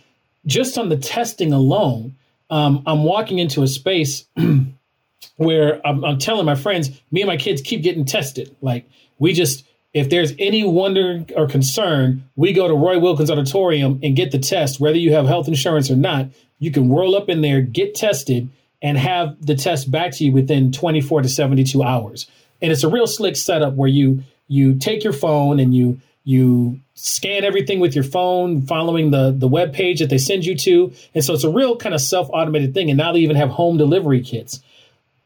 just 0.45 0.77
on 0.77 0.89
the 0.89 0.97
testing 0.97 1.51
alone, 1.51 2.15
um, 2.49 2.83
I'm 2.85 3.03
walking 3.03 3.39
into 3.39 3.63
a 3.63 3.67
space 3.67 4.25
where 5.37 5.85
I'm, 5.85 6.05
I'm 6.05 6.19
telling 6.19 6.45
my 6.45 6.55
friends, 6.55 6.89
me 7.11 7.21
and 7.21 7.27
my 7.27 7.37
kids 7.37 7.61
keep 7.61 7.81
getting 7.81 8.05
tested. 8.05 8.55
Like 8.61 8.87
we 9.17 9.33
just 9.33 9.65
if 9.95 10.09
there's 10.09 10.33
any 10.37 10.65
wonder 10.65 11.25
or 11.37 11.47
concern, 11.47 12.29
we 12.35 12.51
go 12.51 12.67
to 12.67 12.73
Roy 12.73 12.99
Wilkins 12.99 13.31
Auditorium 13.31 14.01
and 14.03 14.13
get 14.13 14.31
the 14.31 14.37
test, 14.37 14.77
whether 14.77 14.97
you 14.97 15.13
have 15.13 15.25
health 15.25 15.47
insurance 15.47 15.89
or 15.89 15.95
not. 15.95 16.27
You 16.59 16.69
can 16.69 16.91
roll 16.91 17.15
up 17.15 17.29
in 17.29 17.39
there, 17.39 17.61
get 17.61 17.95
tested, 17.95 18.49
and 18.81 18.97
have 18.97 19.43
the 19.43 19.55
test 19.55 19.89
back 19.89 20.11
to 20.15 20.25
you 20.25 20.33
within 20.33 20.73
24 20.73 21.21
to 21.21 21.29
72 21.29 21.81
hours. 21.81 22.27
And 22.61 22.73
it's 22.73 22.83
a 22.83 22.89
real 22.89 23.07
slick 23.07 23.37
setup 23.37 23.75
where 23.75 23.87
you 23.87 24.23
you 24.49 24.75
take 24.75 25.03
your 25.03 25.13
phone 25.13 25.61
and 25.61 25.73
you 25.73 26.01
you 26.25 26.81
scan 26.95 27.45
everything 27.45 27.79
with 27.79 27.95
your 27.95 28.03
phone, 28.03 28.63
following 28.63 29.11
the 29.11 29.31
the 29.31 29.47
web 29.47 29.71
page 29.71 29.99
that 29.99 30.09
they 30.09 30.17
send 30.17 30.45
you 30.45 30.57
to. 30.57 30.91
And 31.13 31.23
so 31.23 31.33
it's 31.33 31.45
a 31.45 31.49
real 31.49 31.77
kind 31.77 31.95
of 31.95 32.01
self 32.01 32.29
automated 32.33 32.73
thing. 32.73 32.89
And 32.89 32.97
now 32.97 33.13
they 33.13 33.19
even 33.19 33.37
have 33.37 33.49
home 33.49 33.77
delivery 33.77 34.21
kits. 34.21 34.61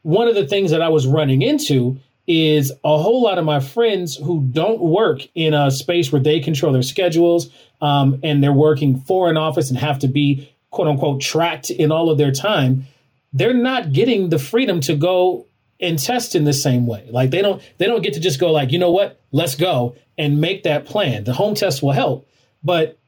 One 0.02 0.28
of 0.28 0.36
the 0.36 0.46
things 0.46 0.70
that 0.70 0.80
I 0.80 0.90
was 0.90 1.08
running 1.08 1.42
into 1.42 1.98
is 2.30 2.70
a 2.84 2.98
whole 2.98 3.22
lot 3.22 3.38
of 3.38 3.44
my 3.44 3.58
friends 3.58 4.14
who 4.16 4.40
don't 4.52 4.80
work 4.80 5.22
in 5.34 5.52
a 5.52 5.70
space 5.70 6.12
where 6.12 6.22
they 6.22 6.38
control 6.38 6.72
their 6.72 6.82
schedules 6.82 7.50
um, 7.80 8.20
and 8.22 8.42
they're 8.42 8.52
working 8.52 9.00
for 9.00 9.28
an 9.28 9.36
office 9.36 9.68
and 9.68 9.78
have 9.78 9.98
to 9.98 10.06
be 10.06 10.48
quote 10.70 10.86
unquote 10.86 11.20
tracked 11.20 11.70
in 11.70 11.90
all 11.90 12.10
of 12.10 12.18
their 12.18 12.30
time 12.30 12.86
they're 13.32 13.54
not 13.54 13.92
getting 13.92 14.28
the 14.28 14.38
freedom 14.38 14.80
to 14.80 14.96
go 14.96 15.46
and 15.80 15.98
test 15.98 16.34
in 16.34 16.44
the 16.44 16.52
same 16.52 16.86
way. 16.86 17.06
Like 17.10 17.30
they 17.30 17.42
don't 17.42 17.62
they 17.78 17.86
don't 17.86 18.02
get 18.02 18.14
to 18.14 18.20
just 18.20 18.40
go 18.40 18.50
like 18.50 18.72
you 18.72 18.78
know 18.78 18.90
what? 18.90 19.20
Let's 19.32 19.54
go 19.54 19.96
and 20.18 20.40
make 20.40 20.64
that 20.64 20.84
plan. 20.84 21.24
The 21.24 21.32
home 21.32 21.54
test 21.54 21.82
will 21.82 21.92
help 21.92 22.28
but 22.62 22.98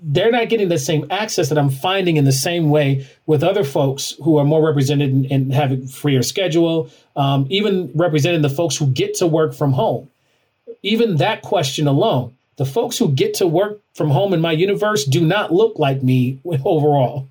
they're 0.00 0.30
not 0.30 0.48
getting 0.48 0.68
the 0.68 0.78
same 0.78 1.06
access 1.10 1.48
that 1.48 1.58
I'm 1.58 1.70
finding 1.70 2.16
in 2.16 2.24
the 2.24 2.32
same 2.32 2.70
way 2.70 3.06
with 3.26 3.42
other 3.42 3.64
folks 3.64 4.14
who 4.22 4.38
are 4.38 4.44
more 4.44 4.64
represented 4.64 5.10
and, 5.10 5.26
and 5.26 5.52
have 5.52 5.72
a 5.72 5.86
freer 5.88 6.22
schedule, 6.22 6.90
um, 7.18 7.48
even 7.50 7.90
representing 7.94 8.42
the 8.42 8.48
folks 8.48 8.76
who 8.76 8.86
get 8.86 9.14
to 9.16 9.26
work 9.26 9.52
from 9.52 9.72
home. 9.72 10.08
Even 10.82 11.16
that 11.16 11.42
question 11.42 11.88
alone, 11.88 12.34
the 12.56 12.64
folks 12.64 12.96
who 12.96 13.10
get 13.10 13.34
to 13.34 13.46
work 13.46 13.80
from 13.94 14.08
home 14.08 14.32
in 14.32 14.40
my 14.40 14.52
universe 14.52 15.04
do 15.04 15.20
not 15.20 15.52
look 15.52 15.78
like 15.78 16.00
me 16.00 16.38
overall. 16.64 17.28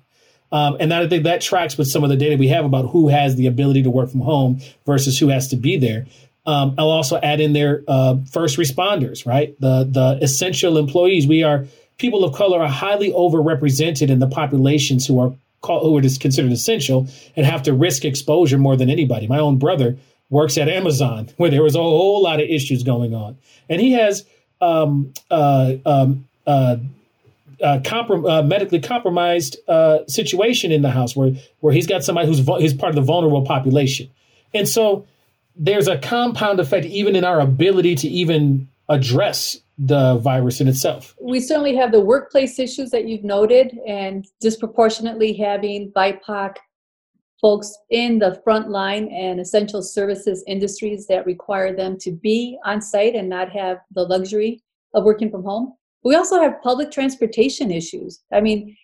Um, 0.52 0.76
and 0.78 0.92
I 0.92 1.08
think 1.08 1.24
that 1.24 1.40
tracks 1.40 1.76
with 1.76 1.88
some 1.88 2.04
of 2.04 2.10
the 2.10 2.16
data 2.16 2.36
we 2.36 2.48
have 2.48 2.64
about 2.64 2.90
who 2.90 3.08
has 3.08 3.36
the 3.36 3.46
ability 3.46 3.82
to 3.82 3.90
work 3.90 4.10
from 4.10 4.20
home 4.20 4.60
versus 4.86 5.18
who 5.18 5.28
has 5.28 5.48
to 5.48 5.56
be 5.56 5.78
there. 5.78 6.06
Um, 6.46 6.74
I'll 6.78 6.90
also 6.90 7.18
add 7.18 7.40
in 7.40 7.52
there 7.52 7.82
uh, 7.88 8.16
first 8.30 8.58
responders, 8.58 9.26
right? 9.26 9.58
The 9.60 9.84
the 9.84 10.18
essential 10.22 10.78
employees. 10.78 11.26
We 11.26 11.42
are 11.42 11.66
people 11.98 12.24
of 12.24 12.34
color 12.34 12.60
are 12.60 12.68
highly 12.68 13.12
overrepresented 13.12 14.08
in 14.08 14.18
the 14.18 14.28
populations 14.28 15.06
who 15.06 15.20
are 15.20 15.34
called, 15.60 15.82
who 15.82 15.96
are 15.98 16.18
considered 16.18 16.52
essential 16.52 17.08
and 17.36 17.46
have 17.46 17.62
to 17.64 17.72
risk 17.72 18.04
exposure 18.04 18.58
more 18.58 18.76
than 18.76 18.90
anybody. 18.90 19.26
My 19.26 19.38
own 19.38 19.58
brother 19.58 19.96
works 20.30 20.58
at 20.58 20.68
Amazon, 20.68 21.28
where 21.36 21.50
there 21.50 21.62
was 21.62 21.74
a 21.74 21.80
whole 21.80 22.22
lot 22.22 22.40
of 22.40 22.48
issues 22.48 22.82
going 22.82 23.14
on, 23.14 23.38
and 23.68 23.80
he 23.80 23.92
has 23.92 24.24
um, 24.60 25.12
uh, 25.30 25.74
um, 25.86 26.26
uh, 26.46 26.76
uh, 27.62 27.78
comprom- 27.80 28.28
uh, 28.28 28.42
medically 28.42 28.80
compromised 28.80 29.56
uh, 29.68 29.98
situation 30.06 30.70
in 30.72 30.82
the 30.82 30.90
house 30.90 31.16
where 31.16 31.32
where 31.60 31.72
he's 31.72 31.86
got 31.86 32.04
somebody 32.04 32.26
who's 32.26 32.40
vo- 32.40 32.60
who's 32.60 32.74
part 32.74 32.90
of 32.90 32.96
the 32.96 33.02
vulnerable 33.02 33.44
population, 33.44 34.08
and 34.54 34.68
so 34.68 35.06
there's 35.56 35.88
a 35.88 35.98
compound 35.98 36.60
effect 36.60 36.86
even 36.86 37.16
in 37.16 37.24
our 37.24 37.40
ability 37.40 37.96
to 37.96 38.08
even 38.08 38.68
address 38.88 39.58
the 39.78 40.18
virus 40.18 40.60
in 40.60 40.66
itself. 40.66 41.14
We 41.20 41.40
certainly 41.40 41.76
have 41.76 41.92
the 41.92 42.00
workplace 42.00 42.58
issues 42.58 42.90
that 42.90 43.06
you've 43.06 43.24
noted, 43.24 43.78
and 43.86 44.26
disproportionately 44.40 45.32
having 45.34 45.92
BIPOC 45.92 46.56
folks 47.40 47.72
in 47.90 48.18
the 48.18 48.40
front 48.42 48.68
line 48.68 49.08
and 49.12 49.38
essential 49.38 49.80
services 49.80 50.42
industries 50.48 51.06
that 51.06 51.24
require 51.24 51.74
them 51.74 51.96
to 52.00 52.10
be 52.10 52.58
on 52.64 52.82
site 52.82 53.14
and 53.14 53.28
not 53.28 53.48
have 53.50 53.78
the 53.94 54.02
luxury 54.02 54.60
of 54.94 55.04
working 55.04 55.30
from 55.30 55.44
home. 55.44 55.72
We 56.02 56.16
also 56.16 56.40
have 56.40 56.60
public 56.62 56.90
transportation 56.90 57.70
issues. 57.70 58.20
I 58.32 58.40
mean, 58.40 58.76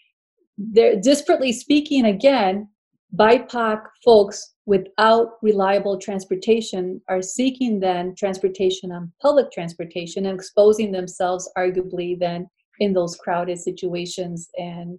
they're 0.56 0.96
disparately 0.96 1.52
speaking, 1.52 2.04
again, 2.04 2.68
BIPOC 3.16 3.82
folks 4.04 4.53
without 4.66 5.32
reliable 5.42 5.98
transportation 5.98 7.00
are 7.08 7.20
seeking 7.20 7.80
then 7.80 8.14
transportation 8.16 8.92
on 8.92 9.12
public 9.20 9.52
transportation 9.52 10.26
and 10.26 10.38
exposing 10.38 10.92
themselves 10.92 11.50
arguably 11.56 12.18
then 12.18 12.48
in 12.80 12.92
those 12.92 13.16
crowded 13.16 13.58
situations 13.58 14.48
and 14.56 14.98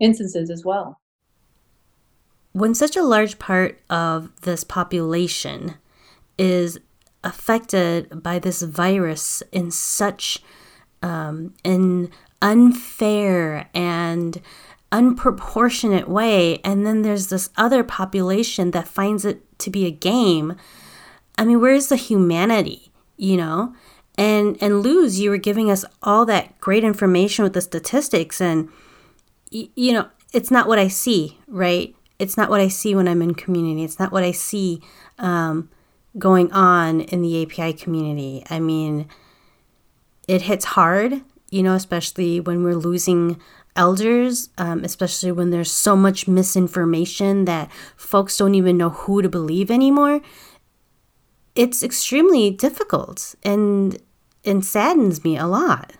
instances 0.00 0.50
as 0.50 0.64
well. 0.64 1.00
When 2.52 2.74
such 2.74 2.96
a 2.96 3.02
large 3.02 3.38
part 3.38 3.80
of 3.90 4.30
this 4.42 4.64
population 4.64 5.74
is 6.38 6.78
affected 7.22 8.22
by 8.22 8.38
this 8.38 8.62
virus 8.62 9.42
in 9.52 9.70
such 9.70 10.42
um, 11.02 11.54
an 11.64 12.10
unfair 12.42 13.68
and 13.74 14.40
unproportionate 14.92 16.08
way 16.08 16.58
and 16.64 16.84
then 16.84 17.02
there's 17.02 17.28
this 17.28 17.50
other 17.56 17.84
population 17.84 18.72
that 18.72 18.88
finds 18.88 19.24
it 19.24 19.58
to 19.58 19.70
be 19.70 19.86
a 19.86 19.90
game. 19.90 20.56
I 21.38 21.44
mean 21.44 21.60
where's 21.60 21.88
the 21.88 21.96
humanity 21.96 22.90
you 23.16 23.36
know? 23.36 23.74
And 24.16 24.58
and 24.60 24.82
luz 24.82 25.20
you 25.20 25.30
were 25.30 25.36
giving 25.36 25.70
us 25.70 25.84
all 26.02 26.26
that 26.26 26.58
great 26.60 26.82
information 26.82 27.44
with 27.44 27.52
the 27.52 27.60
statistics 27.60 28.40
and 28.40 28.68
you 29.50 29.92
know 29.92 30.08
it's 30.32 30.50
not 30.50 30.68
what 30.68 30.78
i 30.78 30.88
see 30.88 31.38
right? 31.46 31.94
It's 32.18 32.36
not 32.36 32.50
what 32.50 32.60
i 32.60 32.68
see 32.68 32.94
when 32.94 33.06
i'm 33.06 33.22
in 33.22 33.34
community. 33.34 33.84
It's 33.84 33.98
not 33.98 34.12
what 34.12 34.24
i 34.24 34.32
see 34.32 34.82
um, 35.18 35.70
going 36.18 36.50
on 36.52 37.02
in 37.02 37.22
the 37.22 37.42
api 37.42 37.74
community. 37.74 38.42
I 38.50 38.58
mean 38.58 39.08
it 40.26 40.42
hits 40.42 40.64
hard 40.64 41.22
you 41.50 41.62
know 41.62 41.74
especially 41.74 42.40
when 42.40 42.62
we're 42.62 42.76
losing 42.76 43.40
elders, 43.76 44.50
um, 44.58 44.84
especially 44.84 45.32
when 45.32 45.50
there's 45.50 45.70
so 45.70 45.96
much 45.96 46.28
misinformation 46.28 47.44
that 47.44 47.70
folks 47.96 48.36
don't 48.36 48.54
even 48.54 48.76
know 48.76 48.90
who 48.90 49.22
to 49.22 49.28
believe 49.28 49.70
anymore, 49.70 50.20
it's 51.54 51.82
extremely 51.82 52.50
difficult 52.50 53.34
and 53.42 53.98
and 54.44 54.64
saddens 54.64 55.22
me 55.22 55.36
a 55.36 55.46
lot. 55.46 55.92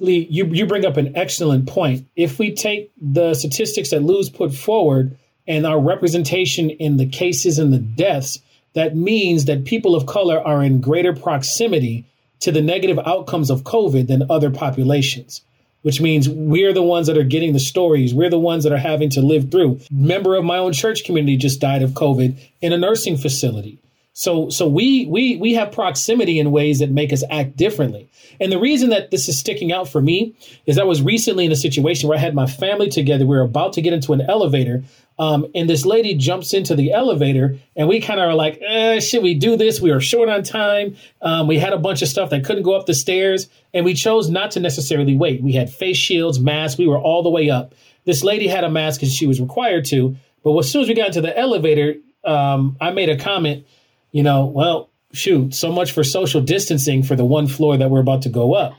Lee, 0.00 0.26
you, 0.30 0.46
you 0.46 0.66
bring 0.66 0.84
up 0.84 0.96
an 0.96 1.16
excellent 1.16 1.68
point. 1.68 2.06
If 2.16 2.38
we 2.38 2.54
take 2.54 2.92
the 3.00 3.34
statistics 3.34 3.90
that 3.90 4.02
Luz 4.02 4.30
put 4.30 4.54
forward 4.54 5.18
and 5.46 5.66
our 5.66 5.78
representation 5.78 6.70
in 6.70 6.96
the 6.96 7.06
cases 7.06 7.58
and 7.58 7.72
the 7.72 7.78
deaths, 7.78 8.40
that 8.72 8.96
means 8.96 9.44
that 9.44 9.64
people 9.64 9.94
of 9.94 10.06
color 10.06 10.40
are 10.40 10.64
in 10.64 10.80
greater 10.80 11.12
proximity 11.12 12.06
to 12.40 12.50
the 12.50 12.62
negative 12.62 12.98
outcomes 13.06 13.50
of 13.50 13.62
COVID 13.62 14.08
than 14.08 14.30
other 14.30 14.50
populations, 14.50 15.42
which 15.84 16.00
means 16.00 16.28
we're 16.30 16.72
the 16.72 16.82
ones 16.82 17.06
that 17.06 17.18
are 17.18 17.24
getting 17.24 17.52
the 17.52 17.60
stories. 17.60 18.14
We're 18.14 18.30
the 18.30 18.38
ones 18.38 18.64
that 18.64 18.72
are 18.72 18.78
having 18.78 19.10
to 19.10 19.20
live 19.20 19.50
through. 19.50 19.80
Member 19.90 20.34
of 20.34 20.42
my 20.42 20.56
own 20.56 20.72
church 20.72 21.04
community 21.04 21.36
just 21.36 21.60
died 21.60 21.82
of 21.82 21.90
COVID 21.90 22.38
in 22.62 22.72
a 22.72 22.78
nursing 22.78 23.18
facility. 23.18 23.78
So 24.16 24.48
so 24.48 24.68
we 24.68 25.06
we 25.06 25.36
we 25.36 25.54
have 25.54 25.72
proximity 25.72 26.38
in 26.38 26.52
ways 26.52 26.78
that 26.78 26.90
make 26.90 27.12
us 27.12 27.24
act 27.30 27.56
differently. 27.56 28.08
And 28.40 28.52
the 28.52 28.60
reason 28.60 28.90
that 28.90 29.10
this 29.10 29.28
is 29.28 29.36
sticking 29.36 29.72
out 29.72 29.88
for 29.88 30.00
me 30.00 30.36
is 30.66 30.78
I 30.78 30.84
was 30.84 31.02
recently 31.02 31.44
in 31.44 31.52
a 31.52 31.56
situation 31.56 32.08
where 32.08 32.16
I 32.16 32.20
had 32.20 32.32
my 32.32 32.46
family 32.46 32.88
together. 32.88 33.26
We 33.26 33.36
were 33.36 33.42
about 33.42 33.72
to 33.72 33.82
get 33.82 33.92
into 33.92 34.12
an 34.12 34.20
elevator. 34.20 34.84
Um, 35.18 35.46
and 35.54 35.68
this 35.68 35.84
lady 35.84 36.14
jumps 36.14 36.54
into 36.54 36.74
the 36.74 36.92
elevator, 36.92 37.56
and 37.76 37.86
we 37.86 38.00
kind 38.00 38.18
of 38.18 38.28
are 38.28 38.34
like, 38.34 38.60
eh, 38.60 38.98
should 38.98 39.22
we 39.22 39.34
do 39.34 39.56
this? 39.56 39.80
We 39.80 39.92
were 39.92 40.00
short 40.00 40.28
on 40.28 40.42
time. 40.42 40.96
Um, 41.22 41.46
we 41.46 41.56
had 41.56 41.72
a 41.72 41.78
bunch 41.78 42.02
of 42.02 42.08
stuff 42.08 42.30
that 42.30 42.44
couldn't 42.44 42.64
go 42.64 42.74
up 42.74 42.86
the 42.86 42.94
stairs, 42.94 43.48
and 43.72 43.84
we 43.84 43.94
chose 43.94 44.28
not 44.28 44.50
to 44.52 44.60
necessarily 44.60 45.16
wait. 45.16 45.40
We 45.40 45.52
had 45.52 45.70
face 45.70 45.96
shields, 45.96 46.40
masks, 46.40 46.78
we 46.78 46.88
were 46.88 46.98
all 46.98 47.22
the 47.22 47.30
way 47.30 47.48
up. 47.48 47.74
This 48.04 48.24
lady 48.24 48.48
had 48.48 48.64
a 48.64 48.70
mask 48.70 49.00
because 49.00 49.14
she 49.14 49.26
was 49.26 49.40
required 49.40 49.84
to, 49.86 50.16
but 50.42 50.58
as 50.58 50.70
soon 50.70 50.82
as 50.82 50.88
we 50.88 50.94
got 50.94 51.08
into 51.08 51.20
the 51.20 51.36
elevator, 51.38 51.94
um, 52.24 52.76
I 52.80 52.90
made 52.90 53.08
a 53.08 53.16
comment 53.16 53.66
you 54.14 54.22
know, 54.22 54.44
well, 54.46 54.90
shoot, 55.12 55.52
so 55.54 55.72
much 55.72 55.90
for 55.90 56.04
social 56.04 56.40
distancing 56.40 57.02
for 57.02 57.16
the 57.16 57.24
one 57.24 57.48
floor 57.48 57.76
that 57.76 57.90
we're 57.90 57.98
about 57.98 58.22
to 58.22 58.28
go 58.28 58.54
up. 58.54 58.74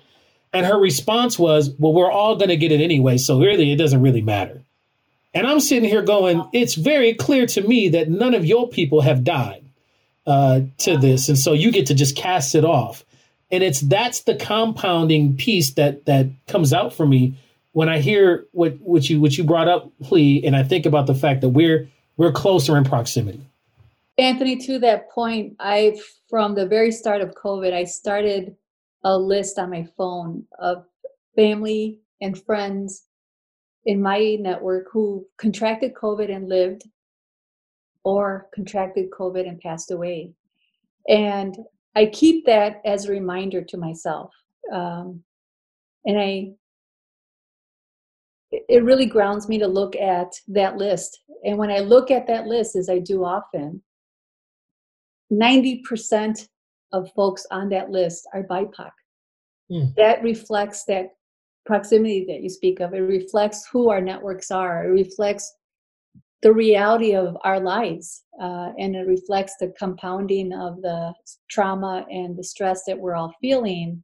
And 0.54 0.66
her 0.66 0.80
response 0.80 1.38
was, 1.38 1.72
well, 1.78 1.92
we're 1.92 2.10
all 2.10 2.38
going 2.38 2.50
to 2.50 2.56
get 2.56 2.72
it 2.72 2.80
anyway. 2.80 3.18
So 3.18 3.42
really, 3.42 3.74
it 3.74 3.76
doesn't 3.76 4.02
really 4.02 4.22
matter. 4.22 4.64
And 5.34 5.46
I'm 5.46 5.60
sitting 5.60 5.90
here 5.90 6.04
going, 6.04 6.48
it's 6.54 6.76
very 6.76 7.14
clear 7.14 7.46
to 7.48 7.62
me 7.62 7.90
that 7.90 8.10
none 8.10 8.34
of 8.34 8.46
your 8.46 8.70
people 8.70 9.02
have 9.02 9.26
died 9.26 9.66
uh, 10.26 10.62
to 10.78 10.98
this. 10.98 11.28
And 11.28 11.38
so 11.38 11.52
you 11.52 11.70
get 11.70 11.88
to 11.88 11.94
just 11.94 12.16
cast 12.16 12.56
it 12.56 12.64
off. 12.64 13.04
And 13.52 13.62
it's 13.62 13.82
that's 13.82 14.22
the 14.22 14.36
compounding 14.36 15.36
piece 15.36 15.74
that 15.74 16.06
that 16.06 16.28
comes 16.48 16.72
out 16.72 16.94
for 16.94 17.06
me 17.06 17.38
when 17.74 17.90
I 17.90 18.00
hear 18.00 18.46
what 18.54 18.80
what 18.80 19.10
you 19.10 19.20
what 19.20 19.38
you 19.38 19.44
brought 19.44 19.68
up, 19.68 19.92
Lee, 20.10 20.44
and 20.46 20.56
I 20.56 20.64
think 20.64 20.86
about 20.86 21.08
the 21.08 21.14
fact 21.14 21.42
that 21.42 21.50
we're 21.50 21.90
we're 22.16 22.32
closer 22.32 22.78
in 22.78 22.86
proximity. 22.86 23.46
Anthony, 24.18 24.56
to 24.58 24.80
that 24.80 25.12
point, 25.12 25.56
I 25.60 26.00
from 26.30 26.56
the 26.56 26.66
very 26.66 26.92
start 26.92 27.22
of 27.22 27.36
COVID, 27.36 27.74
I 27.74 27.84
started 27.84 28.56
a 29.04 29.18
list 29.18 29.60
on 29.60 29.70
my 29.70 29.88
phone 29.98 30.46
of 30.60 30.86
family 31.36 32.00
and 32.22 32.42
friends 32.44 33.04
in 33.86 34.02
my 34.02 34.38
network 34.40 34.88
who 34.92 35.26
contracted 35.38 35.94
COVID 35.94 36.34
and 36.34 36.50
lived 36.50 36.84
or 38.04 38.48
contracted 38.54 39.10
COVID 39.12 39.48
and 39.48 39.60
passed 39.60 39.92
away. 39.92 40.34
And 41.08 41.58
I 41.96 42.08
keep 42.08 42.46
that 42.46 42.82
as 42.86 43.06
a 43.06 43.12
reminder 43.12 43.64
to 43.64 43.78
myself. 43.78 44.32
Um, 44.72 45.24
and 46.06 46.20
I, 46.20 46.52
it 48.52 48.84
really 48.84 49.06
grounds 49.06 49.48
me 49.48 49.58
to 49.60 49.68
look 49.68 49.96
at 49.96 50.32
that 50.48 50.78
list. 50.78 51.20
And 51.44 51.58
when 51.58 51.70
I 51.70 51.80
look 51.80 52.12
at 52.12 52.28
that 52.28 52.48
list, 52.48 52.76
as 52.76 52.90
I 52.90 53.00
do 53.00 53.24
often, 53.24 53.82
90% 55.32 56.48
of 56.94 57.12
folks 57.14 57.46
on 57.52 57.70
that 57.70 57.90
list 57.90 58.28
are 58.34 58.44
BIPOC. 58.44 58.92
Mm. 59.72 59.96
That 59.96 60.22
reflects 60.24 60.86
that 60.86 61.10
proximity 61.66 62.26
that 62.28 62.42
you 62.42 62.50
speak 62.50 62.80
of. 62.80 62.94
It 62.94 63.00
reflects 63.00 63.68
who 63.72 63.90
our 63.90 64.02
networks 64.02 64.52
are. 64.52 64.86
It 64.86 64.92
reflects 64.92 65.52
the 66.42 66.54
reality 66.54 67.16
of 67.16 67.36
our 67.44 67.60
lives. 67.60 68.24
Uh, 68.40 68.72
and 68.78 68.96
it 68.96 69.08
reflects 69.08 69.56
the 69.60 69.74
compounding 69.80 70.54
of 70.54 70.82
the 70.82 71.14
trauma 71.50 72.06
and 72.12 72.38
the 72.38 72.44
stress 72.44 72.84
that 72.86 73.00
we're 73.00 73.16
all 73.16 73.34
feeling. 73.42 74.04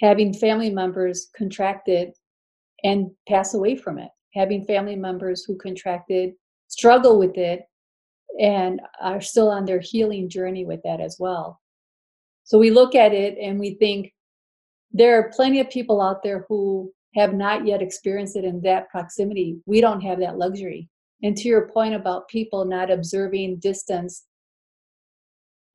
Having 0.00 0.34
family 0.34 0.70
members 0.70 1.28
contracted 1.36 2.12
and 2.84 3.10
pass 3.28 3.54
away 3.54 3.76
from 3.76 3.98
it, 3.98 4.10
having 4.34 4.64
family 4.64 4.96
members 4.96 5.44
who 5.44 5.56
contracted 5.56 6.32
struggle 6.68 7.18
with 7.18 7.36
it 7.36 7.62
and 8.40 8.80
are 9.00 9.20
still 9.20 9.50
on 9.50 9.64
their 9.64 9.80
healing 9.80 10.28
journey 10.28 10.64
with 10.64 10.80
that 10.84 11.00
as 11.00 11.16
well. 11.18 11.60
So 12.44 12.58
we 12.58 12.70
look 12.70 12.94
at 12.94 13.12
it 13.12 13.38
and 13.38 13.58
we 13.58 13.74
think 13.74 14.12
there 14.92 15.18
are 15.18 15.32
plenty 15.34 15.60
of 15.60 15.70
people 15.70 16.00
out 16.00 16.22
there 16.22 16.44
who 16.48 16.92
have 17.14 17.34
not 17.34 17.66
yet 17.66 17.82
experienced 17.82 18.36
it 18.36 18.44
in 18.44 18.60
that 18.62 18.88
proximity. 18.90 19.58
We 19.66 19.80
don't 19.80 20.00
have 20.00 20.18
that 20.20 20.38
luxury. 20.38 20.88
And 21.22 21.36
to 21.36 21.48
your 21.48 21.68
point 21.68 21.94
about 21.94 22.28
people 22.28 22.64
not 22.64 22.90
observing 22.90 23.58
distance, 23.60 24.24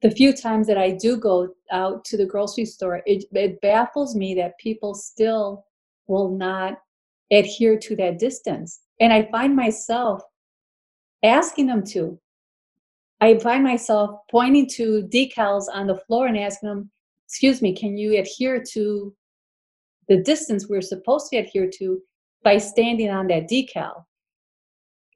the 0.02 0.12
few 0.12 0.34
times 0.34 0.68
that 0.68 0.78
I 0.78 0.92
do 0.92 1.18
go 1.18 1.50
out 1.72 2.06
to 2.06 2.18
the 2.18 2.26
grocery 2.26 2.66
store, 2.66 3.02
it, 3.06 3.26
it 3.32 3.62
baffles 3.62 4.16
me 4.16 4.36
that 4.36 4.60
people 4.60 4.94
still 4.94 5.66
will 6.08 6.30
not 6.30 6.80
adhere 7.32 7.78
to 7.80 7.96
that 7.96 8.20
distance. 8.20 8.82
And 9.00 9.12
I 9.12 9.30
find 9.32 9.56
myself 9.56 10.22
asking 11.24 11.68
them 11.68 11.84
to. 11.86 12.20
I 13.20 13.38
find 13.40 13.64
myself 13.64 14.20
pointing 14.30 14.68
to 14.76 15.08
decals 15.12 15.66
on 15.74 15.88
the 15.88 15.98
floor 16.08 16.28
and 16.28 16.38
asking 16.38 16.70
them, 16.70 16.92
excuse 17.28 17.62
me, 17.62 17.76
can 17.76 17.98
you 17.98 18.20
adhere 18.20 18.64
to 18.74 19.14
the 20.08 20.18
distance 20.22 20.68
we're 20.68 20.82
supposed 20.82 21.30
to 21.32 21.38
adhere 21.38 21.70
to 21.80 22.00
by 22.44 22.58
standing 22.58 23.10
on 23.10 23.28
that 23.28 23.50
decal? 23.50 24.04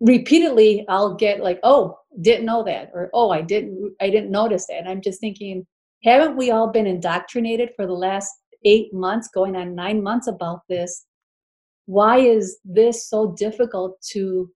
Repeatedly, 0.02 0.84
I'll 0.90 1.14
get 1.16 1.42
like, 1.42 1.60
oh, 1.64 1.98
didn't 2.22 2.46
know 2.46 2.64
that, 2.64 2.90
or 2.94 3.10
oh, 3.14 3.30
I 3.30 3.42
didn't, 3.42 3.94
I 4.02 4.10
didn't 4.10 4.32
notice 4.32 4.66
that. 4.68 4.80
And 4.80 4.90
I'm 4.90 5.02
just 5.02 5.20
thinking, 5.20 5.66
haven't 6.04 6.36
we 6.36 6.50
all 6.50 6.72
been 6.72 6.88
indoctrinated 6.88 7.70
for 7.76 7.86
the 7.86 7.94
last 7.94 8.32
eight 8.66 8.92
months, 8.94 9.30
going 9.34 9.56
on 9.56 9.76
nine 9.76 10.02
months 10.02 10.28
about 10.28 10.62
this? 10.68 11.06
Why 11.86 12.18
is 12.18 12.60
this 12.66 13.08
so 13.08 13.36
difficult 13.38 14.02
to 14.12 14.52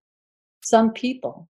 some 0.64 0.92
people? 0.92 1.48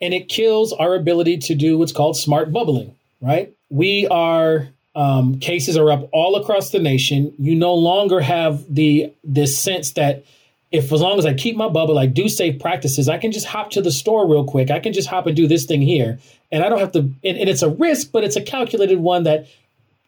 And 0.00 0.14
it 0.14 0.28
kills 0.28 0.72
our 0.72 0.94
ability 0.94 1.38
to 1.38 1.54
do 1.54 1.78
what's 1.78 1.92
called 1.92 2.16
smart 2.16 2.52
bubbling, 2.52 2.94
right? 3.20 3.52
We 3.68 4.06
are 4.08 4.68
um, 4.94 5.38
cases 5.38 5.76
are 5.76 5.90
up 5.90 6.08
all 6.12 6.36
across 6.36 6.70
the 6.70 6.78
nation. 6.78 7.32
You 7.38 7.54
no 7.54 7.74
longer 7.74 8.20
have 8.20 8.72
the 8.72 9.12
this 9.22 9.58
sense 9.58 9.92
that 9.92 10.24
if 10.72 10.92
as 10.92 11.00
long 11.00 11.18
as 11.18 11.26
I 11.26 11.34
keep 11.34 11.56
my 11.56 11.68
bubble, 11.68 11.98
I 11.98 12.06
do 12.06 12.28
safe 12.28 12.60
practices, 12.60 13.08
I 13.08 13.18
can 13.18 13.32
just 13.32 13.46
hop 13.46 13.70
to 13.72 13.82
the 13.82 13.90
store 13.90 14.28
real 14.28 14.44
quick. 14.44 14.70
I 14.70 14.78
can 14.78 14.92
just 14.92 15.08
hop 15.08 15.26
and 15.26 15.36
do 15.36 15.48
this 15.48 15.66
thing 15.66 15.82
here, 15.82 16.18
and 16.50 16.62
I 16.62 16.68
don't 16.68 16.80
have 16.80 16.92
to. 16.92 17.00
And, 17.00 17.16
and 17.24 17.48
it's 17.48 17.62
a 17.62 17.68
risk, 17.68 18.12
but 18.12 18.24
it's 18.24 18.36
a 18.36 18.42
calculated 18.42 18.98
one 18.98 19.24
that 19.24 19.46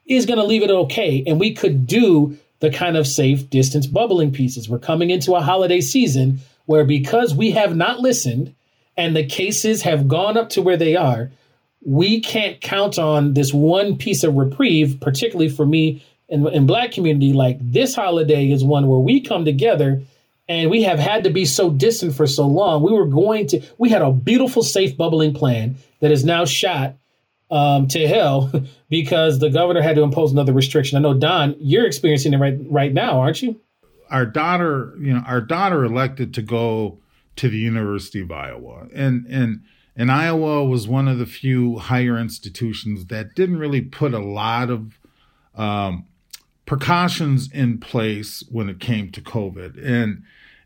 is 0.07 0.27
going 0.27 0.39
to 0.39 0.45
leave 0.45 0.63
it 0.63 0.71
okay. 0.71 1.23
And 1.27 1.39
we 1.39 1.55
could 1.55 1.87
do 1.87 2.39
the 2.61 2.71
kind 2.71 2.97
of 2.97 3.07
safe 3.07 3.51
distance 3.51 3.87
bubbling 3.87 4.33
pieces. 4.33 4.69
We're 4.69 4.79
coming 4.79 5.11
into 5.11 5.35
a 5.35 5.41
holiday 5.41 5.81
season 5.81 6.41
where 6.67 6.85
because 6.85 7.35
we 7.35 7.53
have 7.53 7.75
not 7.75 8.01
listened 8.01 8.55
and 9.03 9.17
the 9.17 9.27
cases 9.27 9.83
have 9.83 10.07
gone 10.07 10.37
up 10.37 10.51
to 10.51 10.63
where 10.63 10.77
they 10.77 10.95
are, 10.95 11.33
we 11.85 12.21
can't 12.21 12.61
count 12.61 13.01
on 13.01 13.35
this 13.35 13.53
one 13.53 13.99
piece 13.99 14.23
of 14.23 14.37
reprieve, 14.37 14.99
particularly 15.01 15.49
for 15.49 15.67
me 15.67 16.05
in, 16.29 16.47
in 16.47 16.67
black 16.67 16.93
community. 16.93 17.33
Like 17.33 17.59
this 17.61 17.97
holiday 17.97 18.49
is 18.49 18.63
one 18.63 18.87
where 18.87 19.01
we 19.01 19.21
come 19.21 19.45
together 19.45 20.03
and 20.49 20.71
we 20.71 20.85
have 20.85 21.01
had 21.01 21.25
to 21.25 21.31
be 21.31 21.45
so 21.45 21.69
distant 21.69 22.15
for 22.15 22.29
so 22.29 22.47
long. 22.47 22.85
We 22.85 22.93
were 22.93 23.09
going 23.09 23.49
to, 23.49 23.61
we 23.77 23.89
had 23.89 24.03
a 24.03 24.13
beautiful, 24.13 24.63
safe 24.63 24.97
bubbling 24.97 25.35
plan 25.35 25.75
that 25.99 26.13
is 26.13 26.25
now 26.25 26.45
shot 26.45 26.95
um, 27.51 27.89
to 27.89 28.07
hell 28.07 28.53
because 28.89 29.41
the 29.41 29.51
governor 29.51 29.83
had 29.83 29.97
to 29.97 30.03
impose 30.03 30.31
another 30.31 30.53
restriction. 30.53 30.97
I 30.97 31.01
know, 31.01 31.15
Don, 31.15 31.57
you're 31.59 31.87
experiencing 31.87 32.35
it 32.35 32.39
right 32.39 32.57
right 32.71 32.95
now, 32.95 33.19
aren't 33.19 33.43
you? 33.43 33.61
Our 34.11 34.27
daughter, 34.27 34.95
you 35.01 35.13
know, 35.13 35.25
our 35.27 35.41
daughter 35.41 35.85
elected 35.85 36.35
to 36.35 36.43
go 36.43 36.99
to 37.37 37.49
the 37.49 37.59
University 37.59 38.21
of 38.21 38.31
Iowa. 38.31 38.87
And 38.95 39.27
and 39.27 39.63
and 39.97 40.11
Iowa 40.11 40.65
was 40.65 40.89
one 40.89 41.09
of 41.09 41.19
the 41.19 41.27
few 41.27 41.79
higher 41.79 42.19
institutions 42.19 43.07
that 43.07 43.35
didn't 43.35 43.59
really 43.59 43.83
put 43.83 44.15
a 44.15 44.19
lot 44.19 44.71
of 44.71 44.99
um, 45.55 46.07
precautions 46.65 47.51
in 47.53 47.79
place 47.79 48.43
when 48.51 48.69
it 48.69 48.81
came 48.81 49.11
to 49.13 49.21
COVID. 49.21 49.83
And 49.85 50.23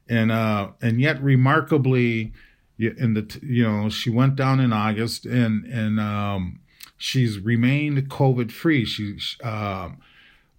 and 0.08 0.30
uh, 0.30 0.70
and 0.80 1.00
yet 1.00 1.22
remarkably, 1.22 2.32
in 2.78 3.14
the 3.14 3.38
you 3.42 3.64
know 3.64 3.88
she 3.88 4.10
went 4.10 4.36
down 4.36 4.60
in 4.60 4.72
August 4.72 5.26
and 5.26 5.64
and 5.64 5.98
um, 5.98 6.60
she's 6.96 7.38
remained 7.38 8.08
COVID 8.08 8.52
free. 8.52 8.84
She 8.84 9.18
um, 9.42 9.98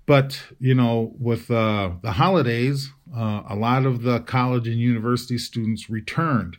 but 0.08 0.41
you 0.60 0.74
know, 0.74 1.13
with 1.20 1.52
uh, 1.52 1.91
the 2.02 2.13
holidays, 2.13 2.91
uh, 3.15 3.43
a 3.48 3.56
lot 3.56 3.86
of 3.86 4.02
the 4.04 4.20
college 4.20 4.67
and 4.67 4.78
university 4.78 5.38
students 5.38 5.89
returned. 5.89 6.58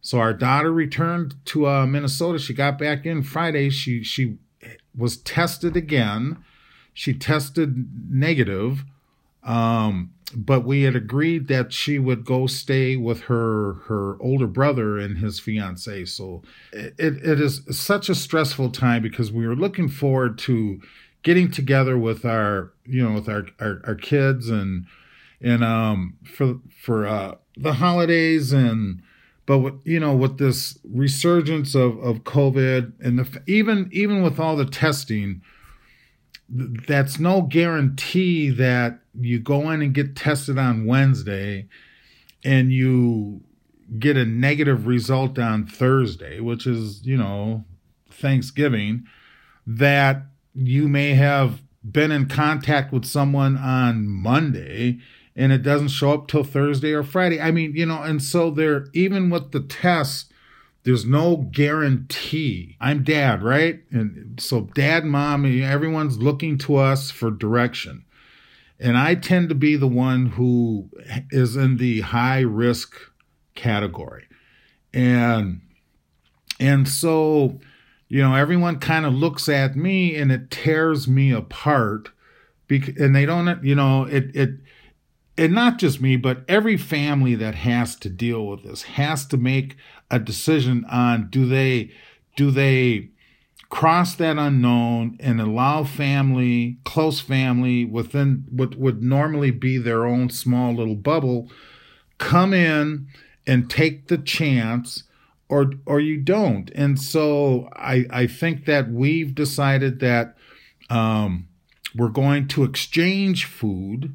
So 0.00 0.18
our 0.18 0.32
daughter 0.32 0.72
returned 0.72 1.34
to 1.46 1.68
uh, 1.68 1.86
Minnesota. 1.86 2.38
She 2.38 2.54
got 2.54 2.78
back 2.78 3.04
in 3.04 3.22
Friday. 3.22 3.70
She 3.70 4.02
she 4.02 4.38
was 4.96 5.16
tested 5.18 5.76
again. 5.76 6.38
She 6.94 7.14
tested 7.14 7.88
negative, 8.10 8.84
um, 9.44 10.12
but 10.34 10.64
we 10.64 10.82
had 10.82 10.96
agreed 10.96 11.48
that 11.48 11.72
she 11.72 11.98
would 11.98 12.24
go 12.24 12.46
stay 12.46 12.96
with 12.96 13.22
her 13.22 13.74
her 13.86 14.16
older 14.20 14.46
brother 14.46 14.98
and 14.98 15.18
his 15.18 15.38
fiance. 15.38 16.04
So 16.06 16.42
it, 16.72 16.94
it 16.98 17.40
is 17.40 17.62
such 17.70 18.08
a 18.08 18.14
stressful 18.14 18.70
time 18.70 19.02
because 19.02 19.32
we 19.32 19.46
were 19.46 19.56
looking 19.56 19.88
forward 19.88 20.38
to 20.40 20.80
getting 21.22 21.50
together 21.50 21.98
with 21.98 22.24
our 22.24 22.72
you 22.86 23.06
know 23.06 23.14
with 23.14 23.28
our 23.28 23.46
our, 23.60 23.80
our 23.84 23.94
kids 23.94 24.48
and 24.48 24.86
and 25.40 25.64
um 25.64 26.16
for 26.24 26.56
for 26.80 27.06
uh 27.06 27.34
the 27.56 27.74
holidays 27.74 28.52
and 28.52 29.02
but 29.46 29.74
you 29.84 30.00
know 30.00 30.14
with 30.14 30.38
this 30.38 30.78
resurgence 30.84 31.74
of 31.74 31.98
of 31.98 32.24
covid 32.24 32.92
and 33.00 33.18
the 33.18 33.42
even 33.46 33.88
even 33.92 34.22
with 34.22 34.38
all 34.38 34.56
the 34.56 34.64
testing 34.64 35.42
that's 36.48 37.18
no 37.18 37.42
guarantee 37.42 38.48
that 38.50 39.00
you 39.20 39.38
go 39.38 39.70
in 39.70 39.82
and 39.82 39.92
get 39.92 40.16
tested 40.16 40.58
on 40.58 40.86
Wednesday 40.86 41.68
and 42.44 42.72
you 42.72 43.42
get 43.98 44.16
a 44.16 44.24
negative 44.24 44.86
result 44.86 45.38
on 45.38 45.66
Thursday, 45.66 46.40
which 46.40 46.66
is, 46.66 47.04
you 47.04 47.16
know, 47.16 47.64
Thanksgiving, 48.10 49.04
that 49.66 50.22
you 50.54 50.88
may 50.88 51.14
have 51.14 51.62
been 51.88 52.10
in 52.10 52.28
contact 52.28 52.92
with 52.92 53.04
someone 53.04 53.56
on 53.56 54.06
Monday 54.06 54.98
and 55.38 55.52
it 55.52 55.62
doesn't 55.62 55.88
show 55.88 56.12
up 56.12 56.26
till 56.26 56.42
Thursday 56.42 56.92
or 56.92 57.04
Friday. 57.04 57.40
I 57.40 57.52
mean, 57.52 57.74
you 57.76 57.86
know, 57.86 58.02
and 58.02 58.20
so 58.20 58.50
there, 58.50 58.88
even 58.92 59.30
with 59.30 59.52
the 59.52 59.60
test, 59.60 60.32
there's 60.82 61.06
no 61.06 61.36
guarantee. 61.36 62.76
I'm 62.80 63.04
dad, 63.04 63.42
right? 63.42 63.80
And 63.92 64.38
so 64.40 64.62
dad, 64.74 65.04
mom, 65.04 65.46
everyone's 65.62 66.18
looking 66.18 66.58
to 66.58 66.76
us 66.76 67.12
for 67.12 67.30
direction. 67.30 68.04
And 68.80 68.98
I 68.98 69.14
tend 69.14 69.48
to 69.50 69.54
be 69.54 69.76
the 69.76 69.86
one 69.86 70.26
who 70.26 70.90
is 71.30 71.54
in 71.54 71.76
the 71.76 72.00
high 72.00 72.40
risk 72.40 72.96
category. 73.54 74.26
And 74.92 75.60
and 76.58 76.88
so 76.88 77.60
you 78.08 78.22
know, 78.22 78.34
everyone 78.34 78.78
kind 78.78 79.04
of 79.04 79.12
looks 79.12 79.48
at 79.48 79.76
me 79.76 80.16
and 80.16 80.32
it 80.32 80.50
tears 80.50 81.06
me 81.06 81.30
apart. 81.30 82.08
Because, 82.66 82.96
and 82.96 83.14
they 83.14 83.26
don't, 83.26 83.62
you 83.62 83.74
know, 83.74 84.04
it, 84.04 84.34
it, 84.34 84.50
and 85.38 85.54
not 85.54 85.78
just 85.78 86.00
me, 86.00 86.16
but 86.16 86.44
every 86.48 86.76
family 86.76 87.34
that 87.36 87.54
has 87.54 87.96
to 87.96 88.10
deal 88.10 88.46
with 88.46 88.64
this 88.64 88.82
has 88.82 89.24
to 89.26 89.36
make 89.36 89.76
a 90.10 90.18
decision 90.18 90.84
on 90.90 91.30
do 91.30 91.46
they, 91.46 91.90
do 92.36 92.50
they 92.50 93.10
cross 93.70 94.14
that 94.16 94.38
unknown 94.38 95.16
and 95.20 95.40
allow 95.40 95.84
family, 95.84 96.78
close 96.84 97.20
family 97.20 97.84
within 97.84 98.44
what 98.50 98.76
would 98.76 99.02
normally 99.02 99.50
be 99.50 99.78
their 99.78 100.06
own 100.06 100.30
small 100.30 100.74
little 100.74 100.96
bubble, 100.96 101.50
come 102.18 102.52
in 102.52 103.06
and 103.46 103.70
take 103.70 104.08
the 104.08 104.18
chance 104.18 105.04
or 105.48 105.72
or 105.86 106.00
you 106.00 106.18
don't. 106.18 106.70
And 106.74 107.00
so 107.00 107.68
I 107.74 108.06
I 108.10 108.26
think 108.26 108.66
that 108.66 108.90
we've 108.90 109.34
decided 109.34 110.00
that 110.00 110.36
um, 110.90 111.48
we're 111.94 112.08
going 112.08 112.48
to 112.48 112.64
exchange 112.64 113.46
food, 113.46 114.14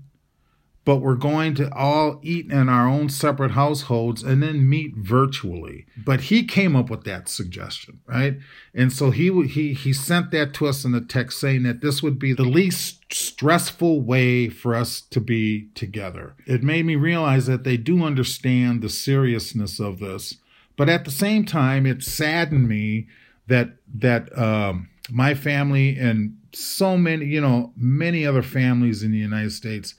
but 0.85 0.97
we're 0.97 1.15
going 1.15 1.55
to 1.55 1.73
all 1.73 2.19
eat 2.21 2.51
in 2.51 2.67
our 2.69 2.87
own 2.87 3.09
separate 3.09 3.51
households 3.51 4.21
and 4.21 4.43
then 4.43 4.69
meet 4.69 4.95
virtually. 4.95 5.85
But 5.97 6.21
he 6.21 6.43
came 6.43 6.75
up 6.75 6.89
with 6.89 7.03
that 7.05 7.29
suggestion, 7.29 8.01
right? 8.05 8.37
And 8.73 8.91
so 8.91 9.11
he 9.11 9.47
he 9.47 9.73
he 9.73 9.93
sent 9.93 10.31
that 10.31 10.53
to 10.55 10.67
us 10.67 10.83
in 10.83 10.93
a 10.93 11.01
text 11.01 11.39
saying 11.39 11.63
that 11.63 11.81
this 11.81 12.03
would 12.03 12.19
be 12.19 12.33
the 12.33 12.43
least 12.43 13.01
stressful 13.11 14.01
way 14.01 14.49
for 14.49 14.75
us 14.75 15.01
to 15.01 15.21
be 15.21 15.69
together. 15.75 16.35
It 16.45 16.63
made 16.63 16.85
me 16.85 16.95
realize 16.95 17.45
that 17.45 17.63
they 17.63 17.77
do 17.77 18.03
understand 18.03 18.81
the 18.81 18.89
seriousness 18.89 19.79
of 19.79 19.99
this 19.99 20.37
but 20.75 20.89
at 20.89 21.05
the 21.05 21.11
same 21.11 21.45
time, 21.45 21.85
it 21.85 22.03
saddened 22.03 22.67
me 22.67 23.07
that 23.47 23.75
that 23.95 24.35
um, 24.37 24.89
my 25.09 25.33
family 25.33 25.97
and 25.97 26.37
so 26.53 26.97
many, 26.97 27.25
you 27.25 27.41
know, 27.41 27.73
many 27.75 28.25
other 28.25 28.41
families 28.41 29.03
in 29.03 29.11
the 29.11 29.17
United 29.17 29.51
States 29.51 29.95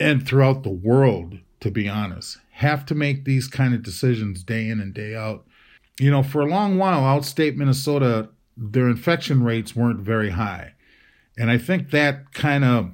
and 0.00 0.26
throughout 0.26 0.62
the 0.62 0.70
world, 0.70 1.38
to 1.60 1.70
be 1.70 1.88
honest, 1.88 2.38
have 2.52 2.84
to 2.86 2.94
make 2.94 3.24
these 3.24 3.46
kind 3.46 3.74
of 3.74 3.82
decisions 3.82 4.42
day 4.42 4.68
in 4.68 4.80
and 4.80 4.94
day 4.94 5.14
out. 5.14 5.44
You 6.00 6.10
know, 6.10 6.22
for 6.22 6.40
a 6.40 6.46
long 6.46 6.78
while, 6.78 7.02
outstate 7.02 7.56
Minnesota, 7.56 8.30
their 8.56 8.88
infection 8.88 9.44
rates 9.44 9.76
weren't 9.76 10.00
very 10.00 10.30
high. 10.30 10.72
And 11.38 11.50
I 11.50 11.58
think 11.58 11.90
that 11.90 12.32
kind 12.32 12.64
of 12.64 12.92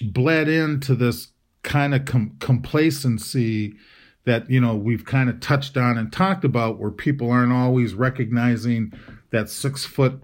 bled 0.00 0.48
into 0.48 0.94
this 0.94 1.28
kind 1.62 1.94
of 1.94 2.04
com- 2.04 2.36
complacency 2.40 3.74
that 4.24 4.50
you 4.50 4.60
know 4.60 4.76
we've 4.76 5.04
kind 5.04 5.30
of 5.30 5.40
touched 5.40 5.76
on 5.76 5.96
and 5.96 6.12
talked 6.12 6.44
about 6.44 6.78
where 6.78 6.90
people 6.90 7.30
aren't 7.30 7.52
always 7.52 7.94
recognizing 7.94 8.92
that 9.30 9.48
six 9.48 9.84
foot 9.84 10.20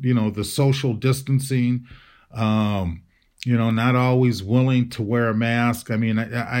you 0.00 0.14
know 0.14 0.30
the 0.30 0.44
social 0.44 0.94
distancing 0.94 1.84
um 2.32 3.02
you 3.48 3.56
know 3.56 3.70
not 3.70 3.96
always 3.96 4.42
willing 4.42 4.90
to 4.90 5.02
wear 5.02 5.28
a 5.28 5.34
mask 5.34 5.90
i 5.90 5.96
mean 5.96 6.18
I, 6.18 6.60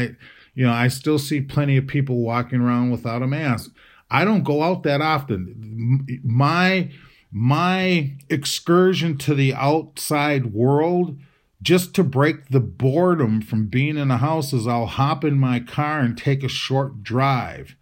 you 0.54 0.66
know 0.66 0.72
i 0.72 0.88
still 0.88 1.18
see 1.18 1.42
plenty 1.42 1.76
of 1.76 1.86
people 1.86 2.16
walking 2.16 2.60
around 2.62 2.90
without 2.90 3.22
a 3.22 3.26
mask 3.26 3.74
i 4.10 4.24
don't 4.24 4.42
go 4.42 4.62
out 4.62 4.84
that 4.84 5.02
often 5.02 6.06
my 6.24 6.90
my 7.30 8.16
excursion 8.30 9.18
to 9.18 9.34
the 9.34 9.52
outside 9.52 10.54
world 10.54 11.18
just 11.60 11.94
to 11.94 12.04
break 12.04 12.48
the 12.48 12.60
boredom 12.60 13.42
from 13.42 13.66
being 13.66 13.98
in 13.98 14.08
the 14.08 14.18
house 14.18 14.52
is 14.52 14.66
I'll 14.66 14.86
hop 14.86 15.24
in 15.24 15.38
my 15.38 15.60
car 15.60 16.00
and 16.00 16.16
take 16.16 16.44
a 16.44 16.48
short 16.48 17.02
drive. 17.02 17.74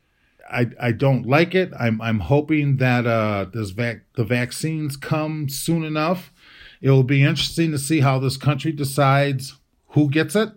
I, 0.50 0.70
I 0.80 0.92
don't 0.92 1.26
like 1.26 1.54
it. 1.54 1.72
I'm 1.78 2.00
I'm 2.00 2.20
hoping 2.20 2.78
that 2.78 3.06
uh 3.06 3.46
this 3.52 3.70
vac 3.70 4.02
the 4.14 4.24
vaccines 4.24 4.96
come 4.96 5.48
soon 5.48 5.84
enough. 5.84 6.32
It'll 6.80 7.02
be 7.02 7.22
interesting 7.22 7.70
to 7.72 7.78
see 7.78 8.00
how 8.00 8.18
this 8.18 8.36
country 8.36 8.72
decides 8.72 9.54
who 9.88 10.10
gets 10.10 10.36
it. 10.36 10.50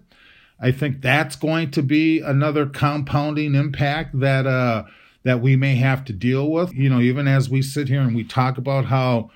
I 0.59 0.71
think 0.71 1.01
that's 1.01 1.35
going 1.35 1.71
to 1.71 1.81
be 1.81 2.19
another 2.19 2.65
compounding 2.65 3.55
impact 3.55 4.19
that 4.19 4.45
uh 4.45 4.83
that 5.23 5.41
we 5.41 5.55
may 5.55 5.75
have 5.75 6.05
to 6.05 6.13
deal 6.13 6.49
with. 6.49 6.73
You 6.73 6.89
know, 6.89 6.99
even 6.99 7.27
as 7.27 7.49
we 7.49 7.61
sit 7.61 7.87
here 7.87 8.01
and 8.01 8.15
we 8.15 8.23
talk 8.23 8.57
about 8.57 8.85
how 8.85 9.31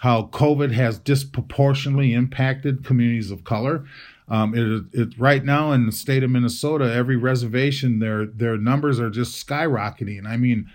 how 0.00 0.24
COVID 0.24 0.72
has 0.72 0.98
disproportionately 0.98 2.12
impacted 2.12 2.84
communities 2.84 3.30
of 3.30 3.44
color. 3.44 3.84
Um, 4.28 4.54
it, 4.54 5.00
it, 5.00 5.18
right 5.18 5.42
now 5.42 5.72
in 5.72 5.86
the 5.86 5.92
state 5.92 6.22
of 6.22 6.30
Minnesota, 6.30 6.92
every 6.92 7.16
reservation, 7.16 7.98
their 7.98 8.26
their 8.26 8.58
numbers 8.58 9.00
are 9.00 9.10
just 9.10 9.44
skyrocketing. 9.44 10.26
I 10.26 10.36
mean, 10.36 10.70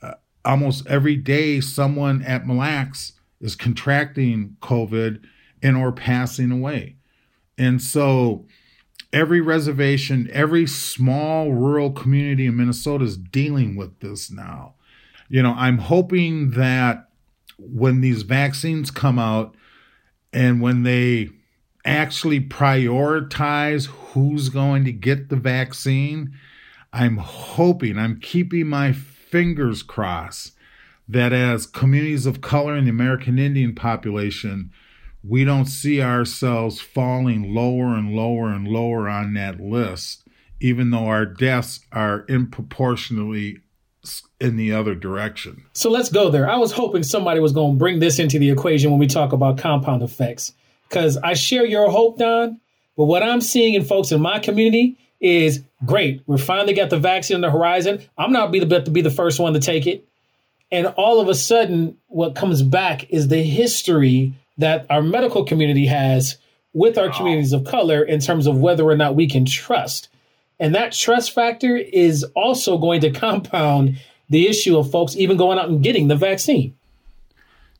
uh, 0.00 0.14
almost 0.44 0.86
every 0.86 1.16
day, 1.16 1.60
someone 1.60 2.22
at 2.22 2.46
Mille 2.46 2.56
Lacs 2.56 3.12
is 3.44 3.54
contracting 3.54 4.56
COVID 4.60 5.22
and 5.62 5.76
or 5.76 5.92
passing 5.92 6.50
away, 6.50 6.96
and 7.56 7.80
so 7.80 8.46
every 9.12 9.40
reservation, 9.40 10.28
every 10.32 10.66
small 10.66 11.52
rural 11.52 11.92
community 11.92 12.46
in 12.46 12.56
Minnesota 12.56 13.04
is 13.04 13.16
dealing 13.16 13.76
with 13.76 14.00
this 14.00 14.30
now. 14.30 14.74
You 15.28 15.42
know, 15.42 15.54
I'm 15.56 15.78
hoping 15.78 16.50
that 16.50 17.08
when 17.58 18.00
these 18.00 18.22
vaccines 18.22 18.90
come 18.90 19.18
out 19.18 19.54
and 20.32 20.60
when 20.60 20.82
they 20.82 21.30
actually 21.84 22.40
prioritize 22.40 23.86
who's 23.86 24.48
going 24.48 24.84
to 24.84 24.92
get 24.92 25.28
the 25.28 25.36
vaccine, 25.36 26.34
I'm 26.92 27.18
hoping, 27.18 27.98
I'm 27.98 28.18
keeping 28.20 28.66
my 28.66 28.92
fingers 28.92 29.82
crossed 29.82 30.52
that 31.08 31.32
as 31.32 31.66
communities 31.66 32.26
of 32.26 32.40
color 32.40 32.76
in 32.76 32.84
the 32.84 32.90
American 32.90 33.38
Indian 33.38 33.74
population, 33.74 34.70
we 35.22 35.44
don't 35.44 35.66
see 35.66 36.02
ourselves 36.02 36.80
falling 36.80 37.54
lower 37.54 37.94
and 37.94 38.14
lower 38.14 38.48
and 38.48 38.68
lower 38.68 39.08
on 39.08 39.34
that 39.34 39.60
list, 39.60 40.26
even 40.60 40.90
though 40.90 41.06
our 41.06 41.26
deaths 41.26 41.80
are 41.92 42.20
disproportionately 42.22 43.58
in 44.38 44.56
the 44.56 44.72
other 44.72 44.94
direction. 44.94 45.64
So 45.72 45.90
let's 45.90 46.10
go 46.10 46.28
there. 46.28 46.48
I 46.48 46.56
was 46.56 46.72
hoping 46.72 47.02
somebody 47.02 47.40
was 47.40 47.52
going 47.52 47.74
to 47.74 47.78
bring 47.78 48.00
this 48.00 48.18
into 48.18 48.38
the 48.38 48.50
equation 48.50 48.90
when 48.90 49.00
we 49.00 49.06
talk 49.06 49.32
about 49.32 49.56
compound 49.56 50.02
effects, 50.02 50.52
because 50.88 51.16
I 51.18 51.32
share 51.34 51.64
your 51.64 51.90
hope, 51.90 52.18
Don. 52.18 52.60
But 52.96 53.04
what 53.04 53.22
I'm 53.22 53.40
seeing 53.40 53.74
in 53.74 53.84
folks 53.84 54.12
in 54.12 54.20
my 54.20 54.38
community 54.38 54.98
is 55.20 55.62
great. 55.86 56.22
We're 56.26 56.36
finally 56.36 56.74
got 56.74 56.90
the 56.90 56.98
vaccine 56.98 57.36
on 57.36 57.40
the 57.40 57.50
horizon. 57.50 58.02
I'm 58.18 58.30
not 58.30 58.52
be 58.52 58.60
the 58.60 58.80
to 58.80 58.90
be 58.90 59.00
the 59.00 59.10
first 59.10 59.40
one 59.40 59.54
to 59.54 59.60
take 59.60 59.86
it. 59.86 60.06
And 60.74 60.88
all 60.96 61.20
of 61.20 61.28
a 61.28 61.36
sudden, 61.36 61.96
what 62.08 62.34
comes 62.34 62.60
back 62.60 63.08
is 63.08 63.28
the 63.28 63.44
history 63.44 64.34
that 64.58 64.86
our 64.90 65.02
medical 65.02 65.44
community 65.44 65.86
has 65.86 66.36
with 66.72 66.98
our 66.98 67.10
communities 67.10 67.52
of 67.52 67.62
color 67.62 68.02
in 68.02 68.18
terms 68.18 68.48
of 68.48 68.58
whether 68.58 68.82
or 68.82 68.96
not 68.96 69.14
we 69.14 69.28
can 69.28 69.44
trust. 69.44 70.08
And 70.58 70.74
that 70.74 70.90
trust 70.90 71.30
factor 71.30 71.76
is 71.76 72.24
also 72.34 72.76
going 72.76 73.02
to 73.02 73.10
compound 73.12 74.00
the 74.28 74.48
issue 74.48 74.76
of 74.76 74.90
folks 74.90 75.14
even 75.14 75.36
going 75.36 75.60
out 75.60 75.68
and 75.68 75.80
getting 75.80 76.08
the 76.08 76.16
vaccine. 76.16 76.74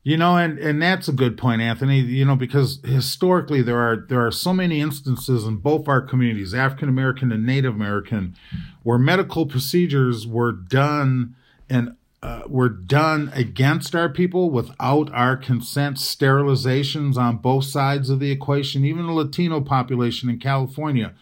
You 0.05 0.17
know, 0.17 0.37
and, 0.37 0.57
and 0.61 0.81
that's 0.81 1.09
a 1.09 1.13
good 1.13 1.37
point, 1.37 1.63
Anthony. 1.63 1.99
You 1.99 2.25
know, 2.25 2.37
because 2.37 2.79
historically 2.85 3.61
there 3.61 3.81
are 3.81 4.07
there 4.09 4.25
are 4.25 4.31
so 4.31 4.53
many 4.53 4.81
instances 4.81 5.47
in 5.47 5.57
both 5.57 5.89
our 5.89 6.01
communities, 6.01 6.55
African 6.55 6.89
American 6.89 7.33
and 7.33 7.45
Native 7.45 7.75
American, 7.75 8.37
where 8.85 8.99
medical 8.99 9.47
procedures 9.47 10.29
were 10.29 10.53
done 10.53 11.35
and 11.69 11.97
uh, 12.25 12.41
were 12.47 12.71
done 12.71 13.31
against 13.35 13.95
our 13.95 14.09
people 14.09 14.49
without 14.49 15.13
our 15.13 15.37
consent. 15.37 15.99
Sterilizations 15.99 17.19
on 17.19 17.37
both 17.37 17.65
sides 17.65 18.09
of 18.09 18.19
the 18.19 18.31
equation, 18.31 18.83
even 18.83 19.07
the 19.07 19.13
Latino 19.13 19.61
population 19.61 20.31
in 20.31 20.39
California. 20.39 21.13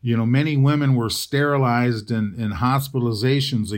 You 0.00 0.16
know, 0.16 0.24
many 0.24 0.56
women 0.56 0.94
were 0.94 1.10
sterilized 1.10 2.10
in, 2.10 2.34
in 2.38 2.52
hospitalizations 2.52 3.74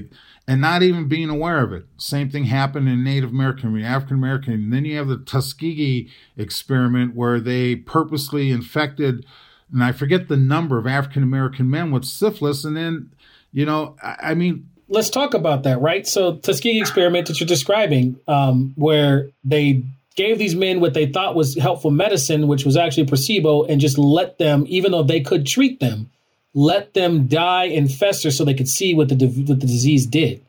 and 0.46 0.60
not 0.60 0.84
even 0.84 1.08
being 1.08 1.28
aware 1.28 1.64
of 1.64 1.72
it. 1.72 1.86
Same 1.96 2.30
thing 2.30 2.44
happened 2.44 2.88
in 2.88 3.02
Native 3.02 3.30
American, 3.30 3.82
African 3.82 4.18
American. 4.18 4.52
And 4.52 4.72
then 4.72 4.84
you 4.84 4.96
have 4.96 5.08
the 5.08 5.18
Tuskegee 5.18 6.08
experiment 6.36 7.16
where 7.16 7.40
they 7.40 7.74
purposely 7.74 8.52
infected, 8.52 9.26
and 9.72 9.82
I 9.82 9.90
forget 9.90 10.28
the 10.28 10.36
number 10.36 10.78
of 10.78 10.86
African 10.86 11.24
American 11.24 11.68
men 11.68 11.90
with 11.90 12.04
syphilis. 12.04 12.64
And 12.64 12.76
then, 12.76 13.10
you 13.50 13.66
know, 13.66 13.96
I, 14.00 14.16
I, 14.22 14.34
mean, 14.34 14.68
let's 14.90 15.08
talk 15.08 15.32
about 15.34 15.62
that, 15.62 15.80
right? 15.80 16.06
So, 16.06 16.36
Tuskegee 16.36 16.80
experiment 16.80 17.28
that 17.28 17.40
you're 17.40 17.46
describing, 17.46 18.18
um, 18.28 18.74
where 18.76 19.30
they 19.44 19.82
gave 20.16 20.38
these 20.38 20.54
men 20.54 20.80
what 20.80 20.92
they 20.92 21.06
thought 21.06 21.34
was 21.34 21.56
helpful 21.56 21.90
medicine, 21.90 22.48
which 22.48 22.66
was 22.66 22.76
actually 22.76 23.06
placebo, 23.06 23.64
and 23.64 23.80
just 23.80 23.96
let 23.96 24.38
them, 24.38 24.64
even 24.68 24.92
though 24.92 25.02
they 25.02 25.20
could 25.20 25.46
treat 25.46 25.80
them, 25.80 26.10
let 26.52 26.92
them 26.94 27.26
die 27.28 27.66
and 27.66 27.90
fester 27.90 28.30
so 28.30 28.44
they 28.44 28.54
could 28.54 28.68
see 28.68 28.92
what 28.92 29.08
the 29.08 29.14
what 29.14 29.60
the 29.60 29.66
disease 29.66 30.04
did. 30.04 30.44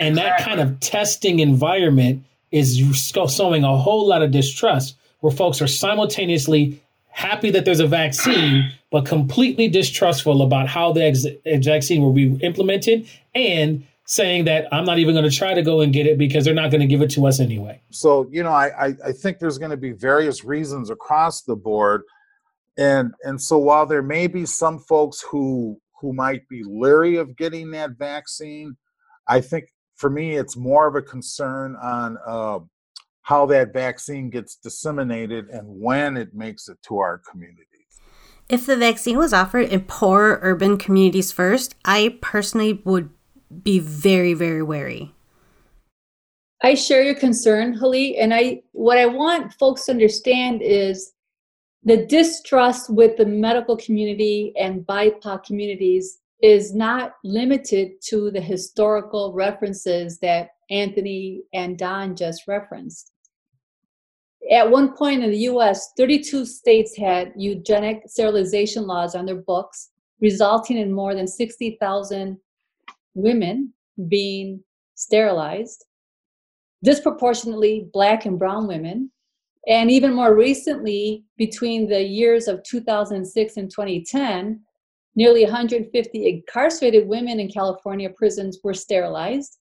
And 0.00 0.16
that 0.16 0.40
kind 0.40 0.60
of 0.60 0.80
testing 0.80 1.40
environment 1.40 2.24
is 2.50 2.80
sowing 3.28 3.64
a 3.64 3.76
whole 3.76 4.06
lot 4.06 4.22
of 4.22 4.30
distrust 4.30 4.96
where 5.20 5.32
folks 5.32 5.60
are 5.62 5.66
simultaneously 5.66 6.80
happy 7.14 7.50
that 7.50 7.64
there's 7.64 7.80
a 7.80 7.86
vaccine, 7.86 8.70
but 8.90 9.06
completely 9.06 9.68
distrustful 9.68 10.42
about 10.42 10.68
how 10.68 10.92
the 10.92 11.04
ex- 11.04 11.26
vaccine 11.64 12.02
will 12.02 12.12
be 12.12 12.34
implemented 12.42 13.08
and 13.34 13.86
saying 14.04 14.44
that 14.44 14.68
I'm 14.72 14.84
not 14.84 14.98
even 14.98 15.14
going 15.14 15.28
to 15.28 15.34
try 15.34 15.54
to 15.54 15.62
go 15.62 15.80
and 15.80 15.92
get 15.92 16.06
it 16.06 16.18
because 16.18 16.44
they're 16.44 16.54
not 16.54 16.70
going 16.70 16.82
to 16.82 16.86
give 16.86 17.00
it 17.00 17.10
to 17.12 17.26
us 17.26 17.40
anyway. 17.40 17.80
So, 17.90 18.28
you 18.30 18.42
know, 18.42 18.52
I, 18.52 18.94
I 19.04 19.12
think 19.12 19.38
there's 19.38 19.56
going 19.56 19.70
to 19.70 19.78
be 19.78 19.92
various 19.92 20.44
reasons 20.44 20.90
across 20.90 21.42
the 21.42 21.56
board 21.56 22.02
and 22.76 23.14
and 23.22 23.40
so 23.40 23.58
while 23.58 23.86
there 23.86 24.02
may 24.02 24.26
be 24.26 24.46
some 24.46 24.78
folks 24.78 25.20
who 25.22 25.80
who 26.00 26.12
might 26.12 26.46
be 26.48 26.62
leery 26.64 27.16
of 27.16 27.36
getting 27.36 27.70
that 27.70 27.90
vaccine 27.98 28.76
i 29.28 29.40
think 29.40 29.66
for 29.94 30.10
me 30.10 30.36
it's 30.36 30.56
more 30.56 30.86
of 30.86 30.96
a 30.96 31.02
concern 31.02 31.76
on 31.76 32.18
uh, 32.26 32.58
how 33.24 33.46
that 33.46 33.72
vaccine 33.72 34.30
gets 34.30 34.56
disseminated 34.56 35.48
and 35.48 35.66
when 35.66 36.16
it 36.16 36.34
makes 36.34 36.68
it 36.68 36.78
to 36.82 36.98
our 36.98 37.18
communities 37.18 37.64
if 38.48 38.66
the 38.66 38.76
vaccine 38.76 39.18
was 39.18 39.32
offered 39.32 39.68
in 39.68 39.80
poor 39.82 40.38
urban 40.42 40.76
communities 40.76 41.32
first 41.32 41.74
i 41.84 42.16
personally 42.22 42.80
would 42.84 43.10
be 43.62 43.78
very 43.78 44.34
very 44.34 44.62
wary 44.62 45.14
I 46.62 46.74
share 46.74 47.02
your 47.02 47.14
concern, 47.14 47.74
Hali, 47.74 48.16
and 48.16 48.32
I 48.32 48.62
what 48.72 48.96
I 48.96 49.04
want 49.04 49.52
folks 49.52 49.84
to 49.84 49.92
understand 49.92 50.62
is 50.62 51.12
the 51.82 52.06
distrust 52.06 52.88
with 52.88 53.18
the 53.18 53.26
medical 53.26 53.76
community 53.76 54.54
and 54.58 54.86
BIPOC 54.86 55.44
communities 55.44 56.20
is 56.42 56.74
not 56.74 57.16
limited 57.22 58.00
to 58.04 58.30
the 58.30 58.40
historical 58.40 59.34
references 59.34 60.18
that 60.20 60.50
Anthony 60.70 61.42
and 61.52 61.76
Don 61.78 62.16
just 62.16 62.48
referenced. 62.48 63.12
At 64.50 64.70
one 64.70 64.94
point 64.94 65.24
in 65.24 65.30
the 65.30 65.38
US, 65.50 65.92
32 65.96 66.44
states 66.44 66.96
had 66.96 67.32
eugenic 67.36 68.02
sterilization 68.06 68.86
laws 68.86 69.14
on 69.14 69.26
their 69.26 69.36
books, 69.36 69.90
resulting 70.20 70.76
in 70.76 70.92
more 70.92 71.14
than 71.14 71.26
60,000 71.26 72.38
women 73.14 73.72
being 74.08 74.62
sterilized, 74.94 75.86
disproportionately 76.82 77.88
Black 77.92 78.26
and 78.26 78.38
Brown 78.38 78.66
women, 78.66 79.10
and 79.66 79.90
even 79.90 80.12
more 80.12 80.34
recently, 80.34 81.24
between 81.38 81.88
the 81.88 82.02
years 82.02 82.48
of 82.48 82.62
2006 82.64 83.56
and 83.56 83.70
2010, 83.70 84.60
nearly 85.16 85.44
150 85.44 86.28
incarcerated 86.28 87.08
women 87.08 87.40
in 87.40 87.48
California 87.48 88.10
prisons 88.10 88.58
were 88.62 88.74
sterilized. 88.74 89.58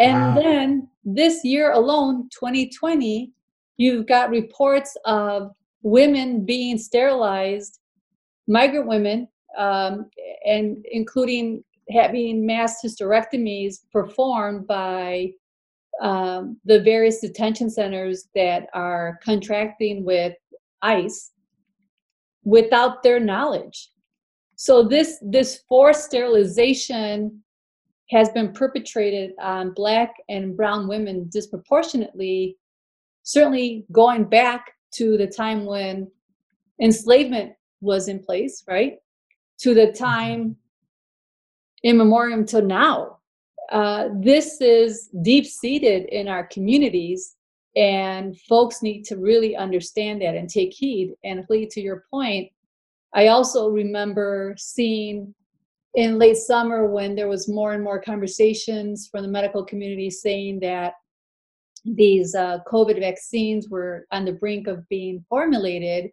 And 0.00 0.34
wow. 0.34 0.42
then 0.42 0.88
this 1.04 1.44
year 1.44 1.72
alone, 1.72 2.28
2020, 2.30 3.32
you've 3.78 4.06
got 4.06 4.30
reports 4.30 4.96
of 5.06 5.52
women 5.82 6.44
being 6.44 6.76
sterilized, 6.76 7.78
migrant 8.46 8.86
women, 8.86 9.28
um, 9.56 10.10
and 10.44 10.84
including 10.90 11.64
having 11.90 12.44
mass 12.44 12.80
hysterectomies 12.84 13.76
performed 13.90 14.66
by 14.66 15.30
um, 16.02 16.58
the 16.64 16.80
various 16.80 17.20
detention 17.20 17.70
centers 17.70 18.28
that 18.34 18.68
are 18.74 19.18
contracting 19.24 20.04
with 20.04 20.34
ICE 20.82 21.32
without 22.44 23.02
their 23.02 23.18
knowledge. 23.18 23.90
So 24.56 24.82
this 24.82 25.18
this 25.22 25.62
forced 25.68 26.04
sterilization 26.04 27.42
has 28.10 28.28
been 28.30 28.52
perpetrated 28.52 29.32
on 29.40 29.72
black 29.72 30.14
and 30.28 30.56
brown 30.56 30.88
women 30.88 31.28
disproportionately, 31.30 32.56
certainly 33.28 33.84
going 33.92 34.24
back 34.24 34.72
to 34.94 35.18
the 35.18 35.26
time 35.26 35.66
when 35.66 36.10
enslavement 36.80 37.52
was 37.80 38.08
in 38.08 38.18
place, 38.18 38.64
right? 38.66 38.94
To 39.60 39.74
the 39.74 39.88
mm-hmm. 39.88 40.04
time 40.04 40.56
in 41.82 41.96
memoriam 41.96 42.46
to 42.46 42.62
now 42.62 43.18
uh, 43.70 44.08
this 44.14 44.60
is 44.60 45.10
deep 45.22 45.44
seated 45.44 46.06
in 46.06 46.26
our 46.26 46.46
communities, 46.46 47.36
and 47.76 48.38
folks 48.40 48.82
need 48.82 49.04
to 49.04 49.16
really 49.16 49.54
understand 49.54 50.22
that 50.22 50.34
and 50.34 50.48
take 50.48 50.72
heed. 50.72 51.14
And 51.22 51.44
lead 51.50 51.70
to 51.70 51.80
your 51.80 52.04
point, 52.10 52.50
I 53.14 53.28
also 53.28 53.68
remember 53.68 54.54
seeing 54.56 55.34
in 55.94 56.18
late 56.18 56.36
summer 56.36 56.86
when 56.86 57.14
there 57.14 57.28
was 57.28 57.48
more 57.48 57.72
and 57.72 57.84
more 57.84 58.00
conversations 58.00 59.08
from 59.10 59.22
the 59.22 59.28
medical 59.28 59.64
community 59.64 60.10
saying 60.10 60.60
that 60.60 60.94
these 61.84 62.34
uh, 62.34 62.58
COVID 62.66 63.00
vaccines 63.00 63.68
were 63.68 64.06
on 64.12 64.24
the 64.24 64.32
brink 64.32 64.66
of 64.66 64.88
being 64.88 65.24
formulated, 65.28 66.10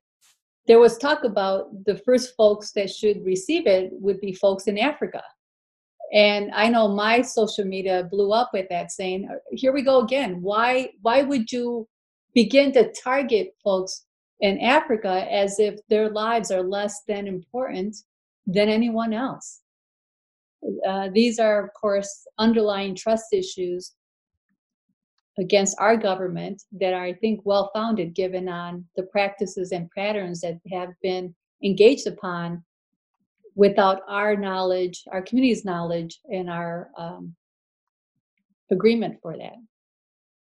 there 0.67 0.79
was 0.79 0.97
talk 0.97 1.23
about 1.23 1.85
the 1.85 1.97
first 1.97 2.35
folks 2.35 2.71
that 2.71 2.89
should 2.89 3.23
receive 3.23 3.67
it 3.67 3.91
would 3.93 4.19
be 4.19 4.33
folks 4.33 4.67
in 4.67 4.77
Africa. 4.77 5.21
And 6.13 6.51
I 6.53 6.69
know 6.69 6.87
my 6.87 7.21
social 7.21 7.65
media 7.65 8.07
blew 8.09 8.31
up 8.31 8.51
with 8.53 8.67
that 8.69 8.91
saying, 8.91 9.27
uh, 9.29 9.35
here 9.51 9.73
we 9.73 9.81
go 9.81 10.01
again. 10.01 10.41
Why 10.41 10.91
why 11.01 11.23
would 11.23 11.51
you 11.51 11.87
begin 12.33 12.71
to 12.73 12.91
target 12.91 13.55
folks 13.63 14.05
in 14.39 14.59
Africa 14.59 15.27
as 15.31 15.59
if 15.59 15.79
their 15.89 16.09
lives 16.09 16.51
are 16.51 16.63
less 16.63 17.01
than 17.07 17.27
important 17.27 17.95
than 18.45 18.69
anyone 18.69 19.13
else? 19.13 19.61
Uh, 20.87 21.09
these 21.13 21.39
are, 21.39 21.63
of 21.63 21.69
course, 21.73 22.27
underlying 22.39 22.95
trust 22.95 23.25
issues 23.33 23.93
against 25.37 25.75
our 25.79 25.97
government 25.97 26.63
that 26.73 26.93
are, 26.93 27.03
I 27.03 27.13
think, 27.13 27.41
well 27.43 27.71
founded 27.73 28.13
given 28.13 28.47
on 28.47 28.85
the 28.95 29.03
practices 29.03 29.71
and 29.71 29.89
patterns 29.91 30.41
that 30.41 30.59
have 30.71 30.89
been 31.01 31.35
engaged 31.63 32.07
upon 32.07 32.63
without 33.55 34.01
our 34.07 34.35
knowledge, 34.35 35.03
our 35.11 35.21
community's 35.21 35.65
knowledge, 35.65 36.19
and 36.25 36.49
our 36.49 36.89
um, 36.97 37.35
agreement 38.71 39.17
for 39.21 39.37
that. 39.37 39.55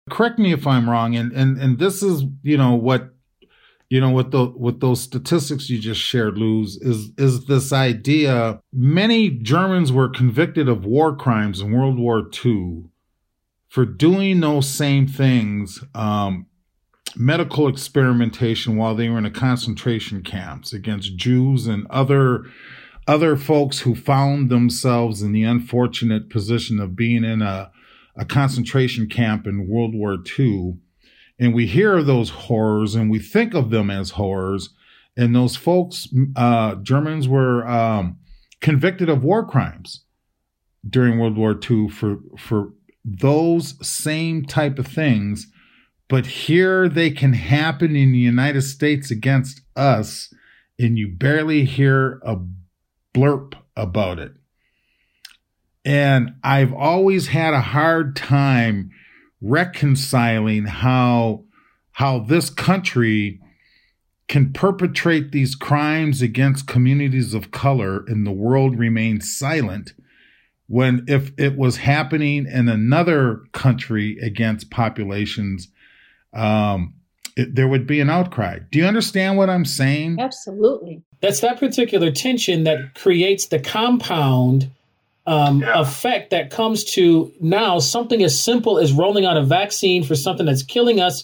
Correct 0.10 0.38
me 0.38 0.54
if 0.54 0.68
I'm 0.68 0.90
wrong, 0.90 1.16
and 1.16 1.32
and 1.32 1.58
and 1.58 1.80
this 1.80 2.04
is 2.04 2.24
you 2.44 2.58
know 2.58 2.76
what 2.76 3.16
you 3.90 4.00
know 4.02 4.12
with 4.12 4.32
the 4.32 4.46
with 4.56 4.80
those 4.80 5.02
statistics 5.02 5.70
you 5.70 5.80
just 5.80 6.02
shared 6.02 6.38
luz 6.38 6.78
is 6.78 7.12
is 7.18 7.46
this 7.46 7.72
idea 7.72 8.60
many 8.74 9.30
germans 9.30 9.92
were 9.92 10.10
convicted 10.10 10.68
of 10.68 10.86
war 10.86 11.16
crimes 11.16 11.62
in 11.62 11.72
world 11.72 12.00
war 12.00 12.30
ii 12.46 12.84
for 13.76 13.86
doing 13.86 14.40
those 14.40 14.70
same 14.70 15.06
things 15.06 15.84
um, 15.94 16.46
medical 17.14 17.68
experimentation 17.68 18.78
while 18.78 18.96
they 18.96 19.10
were 19.10 19.18
in 19.18 19.26
a 19.26 19.30
concentration 19.30 20.24
camps 20.24 20.72
against 20.72 21.18
jews 21.18 21.68
and 21.68 21.86
other 21.90 22.46
other 23.06 23.36
folks 23.36 23.80
who 23.80 23.94
found 23.94 24.50
themselves 24.50 25.22
in 25.22 25.34
the 25.34 25.44
unfortunate 25.44 26.30
position 26.30 26.80
of 26.80 26.96
being 26.96 27.26
in 27.26 27.42
a, 27.42 27.70
a 28.16 28.24
concentration 28.24 29.10
camp 29.10 29.46
in 29.46 29.68
World 29.68 29.94
War 29.94 30.20
II. 30.40 30.78
And 31.38 31.54
we 31.54 31.68
hear 31.68 32.02
those 32.02 32.30
horrors 32.30 32.96
and 32.96 33.12
we 33.12 33.20
think 33.20 33.54
of 33.54 33.72
them 33.72 33.92
as 33.92 34.12
horrors. 34.12 34.70
and 35.18 35.36
those 35.36 35.58
folks, 35.58 36.08
uh, 36.38 36.76
Germans, 36.76 37.28
were 37.28 37.68
um, 37.68 38.20
convicted 38.62 39.10
of 39.10 39.22
war 39.22 39.46
crimes 39.46 40.06
during 40.90 41.20
World 41.20 41.38
War 41.38 41.60
II 41.70 41.90
for 41.90 42.20
for 42.38 42.72
those 43.06 43.76
same 43.88 44.46
type 44.46 44.80
of 44.80 44.88
things. 44.88 45.48
But 46.08 46.26
here 46.26 46.90
they 46.90 47.12
can 47.12 47.34
happen 47.34 47.96
in 47.96 48.12
the 48.12 48.18
United 48.18 48.64
States 48.64 49.12
against 49.12 49.62
us, 49.76 50.34
and 50.78 50.98
you 50.98 51.08
barely 51.08 51.66
hear 51.66 52.20
a 52.24 52.38
blurb 53.14 53.54
about 53.76 54.20
it. 54.20 54.34
And 55.84 56.36
I've 56.44 56.74
always 56.74 57.28
had 57.28 57.54
a 57.54 57.62
hard 57.62 58.16
time 58.16 58.92
reconciling 59.42 60.66
how 60.66 61.44
how 61.94 62.20
this 62.20 62.50
country 62.50 63.40
can 64.28 64.52
perpetrate 64.52 65.32
these 65.32 65.56
crimes 65.56 66.22
against 66.22 66.68
communities 66.68 67.34
of 67.34 67.52
color 67.52 68.04
and 68.08 68.26
the 68.26 68.32
world 68.32 68.78
remains 68.78 69.38
silent 69.38 69.94
when 70.68 71.06
if 71.08 71.32
it 71.38 71.58
was 71.58 71.78
happening 71.78 72.46
in 72.48 72.68
another 72.70 73.42
country 73.52 74.18
against 74.22 74.70
populations 74.72 75.68
um, 76.34 76.94
it, 77.38 77.54
there 77.56 77.68
would 77.68 77.86
be 77.88 78.00
an 78.00 78.10
outcry 78.10 78.60
do 78.72 78.80
you 78.80 78.86
understand 78.86 79.38
what 79.38 79.50
i'm 79.50 79.66
saying 79.66 80.20
Absolutely. 80.20 81.02
That's 81.22 81.40
that 81.40 81.60
particular 81.60 82.12
tension 82.12 82.66
that 82.66 82.94
creates 82.94 83.48
the 83.48 83.60
compound 83.60 84.70
um, 85.26 85.62
Yeah. 85.62 85.80
effect 85.80 86.30
that 86.30 86.52
comes 86.52 86.84
to 86.94 87.32
now 87.42 87.80
something 87.80 88.22
as 88.22 88.40
simple 88.40 88.78
as 88.78 88.92
rolling 88.94 89.26
out 89.26 89.36
a 89.38 89.42
vaccine 89.44 90.04
for 90.04 90.14
something 90.16 90.46
that's 90.46 90.62
killing 90.62 91.00
us 91.00 91.24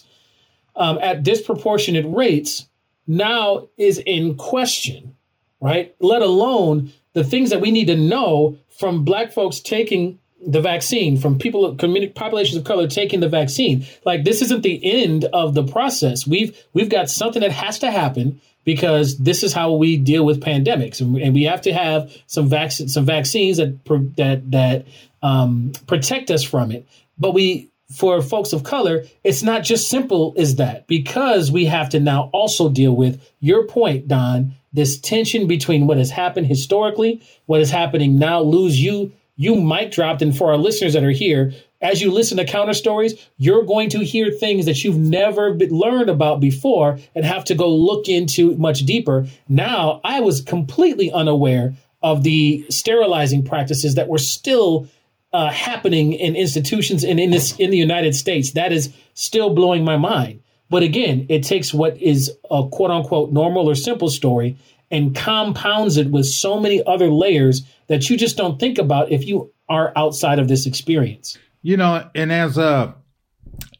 um, 0.74 0.98
at 1.00 1.22
disproportionate 1.22 2.04
rates 2.08 2.66
now 3.06 3.68
is 3.76 3.98
in 4.04 4.34
question, 4.36 5.14
right? 5.60 5.94
Let 6.00 6.22
alone 6.22 6.92
the 7.14 7.24
things 7.24 7.50
that 7.50 7.60
we 7.60 7.70
need 7.70 7.86
to 7.86 7.96
know 7.96 8.58
from 8.78 9.04
black 9.04 9.32
folks 9.32 9.60
taking 9.60 10.18
the 10.44 10.60
vaccine, 10.60 11.16
from 11.16 11.38
people, 11.38 11.74
community, 11.76 12.12
populations 12.12 12.56
of 12.56 12.64
color 12.64 12.88
taking 12.88 13.20
the 13.20 13.28
vaccine. 13.28 13.86
Like 14.04 14.24
this 14.24 14.42
isn't 14.42 14.62
the 14.62 14.80
end 14.84 15.24
of 15.26 15.54
the 15.54 15.64
process. 15.64 16.26
We've 16.26 16.56
we've 16.72 16.88
got 16.88 17.08
something 17.08 17.42
that 17.42 17.52
has 17.52 17.78
to 17.80 17.90
happen 17.90 18.40
because 18.64 19.18
this 19.18 19.42
is 19.42 19.52
how 19.52 19.72
we 19.72 19.96
deal 19.96 20.24
with 20.24 20.40
pandemics, 20.40 21.00
and, 21.00 21.34
we 21.34 21.44
have 21.44 21.62
to 21.62 21.72
have 21.72 22.16
some 22.26 22.48
vac- 22.48 22.72
some 22.72 23.04
vaccines 23.04 23.58
that 23.58 23.84
that 24.16 24.50
that 24.50 24.86
um, 25.22 25.72
protect 25.86 26.30
us 26.30 26.42
from 26.42 26.72
it. 26.72 26.86
But 27.18 27.34
we 27.34 27.70
for 27.92 28.22
folks 28.22 28.52
of 28.52 28.64
color, 28.64 29.04
it's 29.22 29.42
not 29.42 29.62
just 29.62 29.88
simple 29.88 30.34
as 30.36 30.56
that 30.56 30.86
because 30.86 31.52
we 31.52 31.66
have 31.66 31.90
to 31.90 32.00
now 32.00 32.30
also 32.32 32.68
deal 32.70 32.96
with 32.96 33.20
your 33.40 33.66
point, 33.66 34.08
Don, 34.08 34.54
this 34.72 34.98
tension 34.98 35.46
between 35.46 35.86
what 35.86 35.98
has 35.98 36.10
happened 36.10 36.46
historically, 36.46 37.22
what 37.46 37.60
is 37.60 37.70
happening 37.70 38.18
now. 38.18 38.40
Luz 38.40 38.80
you, 38.80 39.12
you 39.36 39.54
mic 39.54 39.92
dropped, 39.92 40.22
and 40.22 40.36
for 40.36 40.50
our 40.50 40.56
listeners 40.56 40.92
that 40.92 41.04
are 41.04 41.10
here, 41.10 41.52
as 41.80 42.00
you 42.00 42.12
listen 42.12 42.36
to 42.36 42.44
counter 42.44 42.74
stories, 42.74 43.14
you're 43.38 43.64
going 43.64 43.90
to 43.90 44.04
hear 44.04 44.30
things 44.30 44.66
that 44.66 44.84
you've 44.84 44.98
never 44.98 45.54
learned 45.54 46.08
about 46.08 46.40
before 46.40 46.98
and 47.14 47.24
have 47.24 47.44
to 47.46 47.54
go 47.54 47.68
look 47.68 48.08
into 48.08 48.56
much 48.56 48.80
deeper. 48.80 49.26
Now, 49.48 50.00
I 50.04 50.20
was 50.20 50.40
completely 50.40 51.10
unaware 51.10 51.74
of 52.02 52.22
the 52.22 52.64
sterilizing 52.68 53.44
practices 53.44 53.96
that 53.96 54.08
were 54.08 54.18
still 54.18 54.88
uh, 55.32 55.50
happening 55.50 56.12
in 56.12 56.36
institutions 56.36 57.04
and 57.04 57.18
in 57.18 57.30
this 57.30 57.56
in 57.58 57.70
the 57.70 57.78
United 57.78 58.14
States. 58.14 58.52
That 58.52 58.72
is 58.72 58.92
still 59.14 59.54
blowing 59.54 59.84
my 59.84 59.96
mind. 59.96 60.40
But 60.72 60.82
again, 60.82 61.26
it 61.28 61.42
takes 61.42 61.74
what 61.74 62.00
is 62.00 62.32
a 62.50 62.66
quote 62.66 62.90
unquote 62.90 63.30
normal 63.30 63.68
or 63.68 63.74
simple 63.74 64.08
story 64.08 64.56
and 64.90 65.14
compounds 65.14 65.98
it 65.98 66.10
with 66.10 66.24
so 66.24 66.58
many 66.58 66.82
other 66.86 67.10
layers 67.10 67.60
that 67.88 68.08
you 68.08 68.16
just 68.16 68.38
don't 68.38 68.58
think 68.58 68.78
about 68.78 69.12
if 69.12 69.26
you 69.26 69.52
are 69.68 69.92
outside 69.96 70.38
of 70.38 70.48
this 70.48 70.64
experience. 70.64 71.36
You 71.60 71.76
know, 71.76 72.08
and 72.14 72.32
as 72.32 72.56
a 72.56 72.94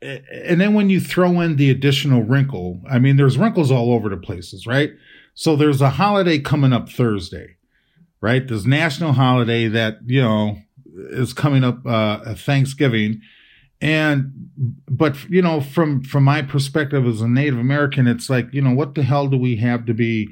and 0.03 0.61
then 0.61 0.75
when 0.75 0.91
you 0.91 1.01
throw 1.01 1.41
in 1.41 1.57
the 1.57 1.71
additional 1.71 2.25
wrinkle, 2.25 2.83
I 2.91 2.99
mean, 2.99 3.17
there's 3.17 3.39
wrinkles 3.39 3.71
all 3.71 3.95
over 3.95 4.11
the 4.11 4.19
places, 4.19 4.67
right? 4.67 4.91
So 5.33 5.57
there's 5.57 5.81
a 5.81 5.89
holiday 5.89 6.41
coming 6.41 6.75
up 6.75 6.91
Thursday, 6.91 7.57
right? 8.21 8.47
There's 8.47 8.67
national 8.67 9.15
holiday 9.15 9.67
that, 9.69 10.01
you 10.05 10.21
know, 10.21 10.59
is 10.95 11.33
coming 11.33 11.65
up, 11.65 11.87
uh, 11.87 12.35
Thanksgiving. 12.35 13.23
And, 13.83 14.51
but, 14.89 15.29
you 15.29 15.43
know, 15.43 15.61
from, 15.61 16.03
from 16.03 16.25
my 16.25 16.41
perspective 16.41 17.07
as 17.07 17.21
a 17.21 17.29
Native 17.29 17.59
American, 17.59 18.07
it's 18.07 18.31
like, 18.31 18.47
you 18.53 18.63
know, 18.63 18.73
what 18.73 18.95
the 18.95 19.03
hell 19.03 19.27
do 19.27 19.37
we 19.37 19.57
have 19.57 19.85
to 19.87 19.95
be 19.95 20.29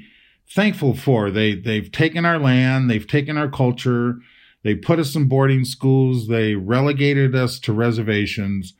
thankful 0.49 0.95
for? 0.95 1.29
They, 1.29 1.55
they've 1.55 1.91
taken 1.91 2.25
our 2.25 2.39
land, 2.39 2.89
they've 2.89 3.07
taken 3.07 3.37
our 3.37 3.49
culture, 3.49 4.15
they 4.63 4.75
put 4.75 4.99
us 4.99 5.15
in 5.15 5.27
boarding 5.27 5.65
schools, 5.65 6.27
they 6.27 6.55
relegated 6.55 7.35
us 7.35 7.59
to 7.59 7.73
reservations 7.73 8.73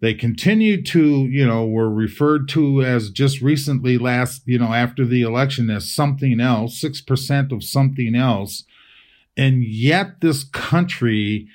they 0.00 0.12
continue 0.12 0.82
to, 0.82 1.24
you 1.26 1.46
know, 1.46 1.66
were 1.66 1.90
referred 1.90 2.48
to 2.50 2.82
as 2.82 3.10
just 3.10 3.40
recently 3.40 3.96
last, 3.96 4.42
you 4.44 4.58
know, 4.58 4.74
after 4.74 5.06
the 5.06 5.22
election 5.22 5.70
as 5.70 5.90
something 5.90 6.38
else, 6.38 6.80
6% 6.82 7.52
of 7.52 7.64
something 7.64 8.14
else. 8.14 8.64
And 9.36 9.64
yet 9.64 10.20
this 10.20 10.44
country 10.44 11.48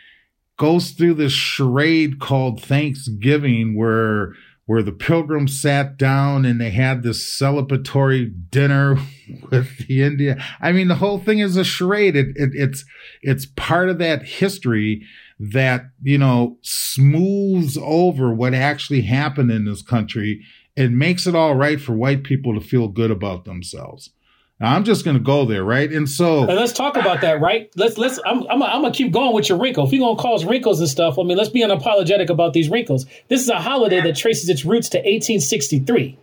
goes 0.62 0.92
through 0.92 1.16
this 1.16 1.34
charade 1.34 2.20
called 2.20 2.62
Thanksgiving 2.62 3.76
where 3.76 4.34
where 4.68 4.84
the 4.84 4.92
pilgrims 4.92 5.60
sat 5.60 5.98
down 5.98 6.46
and 6.46 6.62
they 6.62 6.70
had 6.70 7.02
this 7.02 7.24
celebratory 7.28 8.32
dinner 8.52 8.96
with 9.50 9.88
the 9.88 10.04
Indian. 10.04 10.40
I 10.62 10.72
mean, 10.72 10.88
the 10.88 10.96
whole 10.96 11.18
thing 11.18 11.40
is 11.40 11.58
a 11.58 11.64
charade. 11.64 12.16
It, 12.16 12.28
it, 12.36 12.52
it's 12.54 12.86
it's 13.24 13.48
part 13.58 13.90
of 13.90 13.98
that 13.98 14.22
history 14.22 15.02
that 15.40 15.86
you 16.04 16.20
know 16.20 16.60
smooths 16.62 17.76
over 17.82 18.32
what 18.32 18.54
actually 18.54 19.02
happened 19.02 19.50
in 19.50 19.66
this 19.66 19.82
country 19.82 20.42
and 20.78 20.96
makes 20.96 21.26
it 21.26 21.34
all 21.34 21.56
right 21.56 21.82
for 21.82 21.94
white 21.94 22.24
people 22.24 22.54
to 22.54 22.64
feel 22.64 22.88
good 22.88 23.10
about 23.10 23.46
themselves. 23.46 24.12
I'm 24.62 24.84
just 24.84 25.04
going 25.04 25.18
to 25.18 25.24
go 25.24 25.46
there, 25.46 25.64
right? 25.64 25.92
And 25.92 26.10
so 26.10 26.42
And 26.42 26.56
let's 26.56 26.74
talk 26.74 26.96
about 26.96 27.22
that, 27.22 27.42
right? 27.42 27.72
Let's 27.76 27.98
let's. 27.98 28.20
I'm 28.26 28.44
I'm, 28.48 28.62
I'm 28.62 28.82
gonna 28.82 28.94
keep 28.94 29.12
going 29.12 29.34
with 29.34 29.50
your 29.50 29.58
wrinkle. 29.58 29.86
If 29.86 29.94
you're 29.94 30.02
gonna 30.02 30.22
cause 30.22 30.46
wrinkles 30.46 30.80
and 30.80 30.88
stuff, 30.88 31.18
I 31.18 31.24
mean, 31.24 31.38
let's 31.38 31.50
be 31.50 31.62
unapologetic 31.62 32.30
about 32.30 32.54
these 32.54 32.70
wrinkles. 32.70 33.06
This 33.28 33.42
is 33.42 33.50
a 33.50 33.60
holiday 33.60 34.02
that 34.02 34.16
traces 34.16 34.50
its 34.50 34.64
roots 34.64 34.90
to 34.90 34.98
1863, 35.00 36.18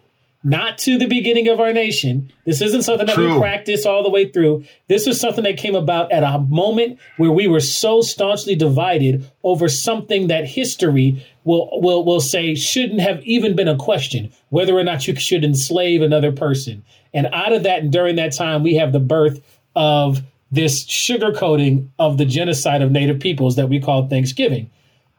not 0.44 0.78
to 0.78 0.96
the 0.98 1.06
beginning 1.06 1.48
of 1.48 1.58
our 1.58 1.72
nation. 1.72 2.32
This 2.44 2.60
isn't 2.62 2.82
something 2.82 3.06
that 3.06 3.16
we 3.16 3.38
practice 3.38 3.84
all 3.84 4.04
the 4.04 4.10
way 4.10 4.30
through. 4.30 4.64
This 4.86 5.06
is 5.06 5.20
something 5.20 5.42
that 5.44 5.56
came 5.56 5.74
about 5.74 6.12
at 6.12 6.22
a 6.22 6.38
moment 6.38 6.98
where 7.16 7.32
we 7.32 7.48
were 7.48 7.60
so 7.60 8.00
staunchly 8.02 8.54
divided 8.54 9.28
over 9.42 9.68
something 9.68 10.28
that 10.28 10.46
history 10.46 11.26
will 11.44 11.68
will 11.80 12.04
will 12.04 12.20
say 12.20 12.54
shouldn't 12.54 13.00
have 13.00 13.20
even 13.24 13.56
been 13.56 13.68
a 13.68 13.76
question 13.76 14.30
whether 14.50 14.78
or 14.78 14.84
not 14.84 15.08
you 15.08 15.16
should 15.16 15.44
enslave 15.44 16.02
another 16.02 16.30
person. 16.30 16.84
And 17.12 17.26
out 17.32 17.52
of 17.52 17.64
that 17.64 17.82
and 17.82 17.92
during 17.92 18.16
that 18.16 18.32
time, 18.32 18.62
we 18.62 18.74
have 18.76 18.92
the 18.92 19.00
birth 19.00 19.40
of 19.74 20.20
this 20.50 20.84
sugarcoating 20.84 21.88
of 21.98 22.16
the 22.16 22.24
genocide 22.24 22.80
of 22.80 22.92
Native 22.92 23.20
peoples 23.20 23.56
that 23.56 23.68
we 23.68 23.80
call 23.80 24.08
Thanksgiving, 24.08 24.70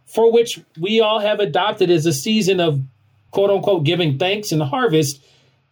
for 0.05 0.31
which 0.31 0.59
we 0.79 1.01
all 1.01 1.19
have 1.19 1.39
adopted 1.39 1.91
as 1.91 2.05
a 2.05 2.13
season 2.13 2.59
of 2.59 2.81
quote 3.31 3.49
unquote 3.49 3.83
giving 3.83 4.17
thanks 4.17 4.51
in 4.51 4.59
the 4.59 4.65
harvest, 4.65 5.23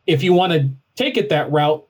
if 0.06 0.24
you 0.24 0.34
want 0.34 0.54
to 0.54 0.70
take 0.96 1.18
it 1.18 1.30
that 1.30 1.52
route. 1.52 1.86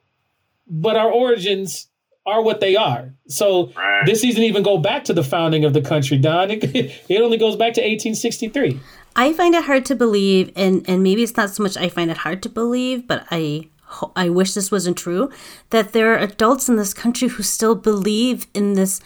But 0.66 0.96
our 0.96 1.10
origins 1.10 1.88
are 2.26 2.42
what 2.42 2.60
they 2.60 2.76
are. 2.76 3.14
So 3.28 3.72
Right. 3.74 4.02
this 4.04 4.20
doesn't 4.22 4.42
even 4.42 4.62
go 4.62 4.76
back 4.78 5.04
to 5.04 5.14
the 5.14 5.24
founding 5.24 5.64
of 5.64 5.72
the 5.72 5.80
country, 5.80 6.18
Don. 6.18 6.50
It, 6.50 6.92
it 7.08 7.22
only 7.22 7.38
goes 7.38 7.56
back 7.56 7.72
to 7.74 7.80
1863. 7.80 8.78
I 9.16 9.32
find 9.32 9.54
it 9.54 9.64
hard 9.64 9.84
to 9.86 9.94
believe, 9.96 10.52
and 10.54 10.84
and 10.88 11.02
maybe 11.02 11.22
it's 11.22 11.36
not 11.36 11.50
so 11.50 11.62
much 11.62 11.76
I 11.76 11.88
find 11.88 12.10
it 12.10 12.18
hard 12.18 12.42
to 12.44 12.48
believe, 12.48 13.06
but 13.08 13.26
I 13.30 13.68
I 14.14 14.28
wish 14.28 14.52
this 14.54 14.70
wasn't 14.70 14.98
true. 14.98 15.30
That 15.70 15.92
there 15.92 16.12
are 16.12 16.18
adults 16.18 16.68
in 16.68 16.76
this 16.76 16.92
country 16.94 17.28
who 17.28 17.42
still 17.42 17.74
believe 17.74 18.46
in 18.54 18.74
this 18.74 19.00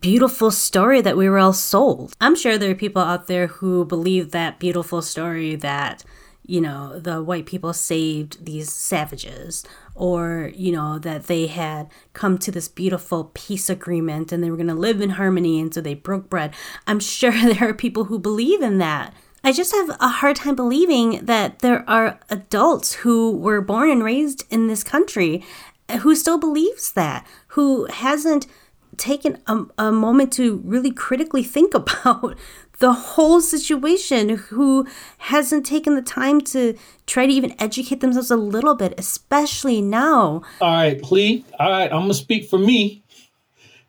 beautiful 0.00 0.50
story 0.50 1.00
that 1.00 1.16
we 1.16 1.28
were 1.28 1.38
all 1.38 1.52
sold. 1.52 2.14
I'm 2.20 2.34
sure 2.34 2.58
there 2.58 2.70
are 2.70 2.74
people 2.74 3.02
out 3.02 3.26
there 3.26 3.46
who 3.46 3.84
believe 3.84 4.32
that 4.32 4.58
beautiful 4.58 5.02
story 5.02 5.56
that 5.56 6.04
you 6.48 6.60
know 6.60 6.98
the 6.98 7.22
white 7.22 7.46
people 7.46 7.72
saved 7.72 8.44
these 8.44 8.72
savages 8.72 9.64
or 9.94 10.52
you 10.54 10.70
know 10.70 10.98
that 10.98 11.26
they 11.26 11.48
had 11.48 11.88
come 12.12 12.38
to 12.38 12.52
this 12.52 12.68
beautiful 12.68 13.32
peace 13.34 13.68
agreement 13.68 14.30
and 14.30 14.42
they 14.42 14.50
were 14.50 14.56
going 14.56 14.68
to 14.68 14.74
live 14.74 15.00
in 15.00 15.10
harmony 15.10 15.60
and 15.60 15.74
so 15.74 15.80
they 15.80 15.94
broke 15.94 16.30
bread 16.30 16.54
i'm 16.86 17.00
sure 17.00 17.32
there 17.42 17.68
are 17.68 17.74
people 17.74 18.04
who 18.04 18.16
believe 18.16 18.62
in 18.62 18.78
that 18.78 19.12
i 19.42 19.50
just 19.50 19.72
have 19.72 19.90
a 20.00 20.08
hard 20.08 20.36
time 20.36 20.54
believing 20.54 21.24
that 21.24 21.58
there 21.58 21.88
are 21.90 22.20
adults 22.30 22.92
who 22.94 23.36
were 23.36 23.60
born 23.60 23.90
and 23.90 24.04
raised 24.04 24.44
in 24.48 24.68
this 24.68 24.84
country 24.84 25.44
who 26.02 26.14
still 26.14 26.38
believes 26.38 26.92
that 26.92 27.26
who 27.48 27.86
hasn't 27.86 28.46
taken 28.98 29.38
a, 29.46 29.64
a 29.78 29.92
moment 29.92 30.32
to 30.34 30.58
really 30.64 30.90
critically 30.90 31.42
think 31.42 31.74
about 31.82 32.36
the 32.78 32.92
whole 32.92 33.40
situation 33.40 34.28
who 34.28 34.86
hasn't 35.18 35.64
taken 35.64 35.94
the 35.94 36.02
time 36.02 36.40
to 36.42 36.76
try 37.06 37.26
to 37.26 37.32
even 37.32 37.54
educate 37.58 38.00
themselves 38.00 38.30
a 38.30 38.36
little 38.36 38.74
bit, 38.74 38.94
especially 38.98 39.80
now. 39.80 40.42
All 40.60 40.72
right, 40.72 41.00
please. 41.00 41.44
All 41.58 41.70
right, 41.70 41.90
I'm 41.90 42.02
gonna 42.02 42.14
speak 42.14 42.48
for 42.48 42.58
me. 42.58 43.02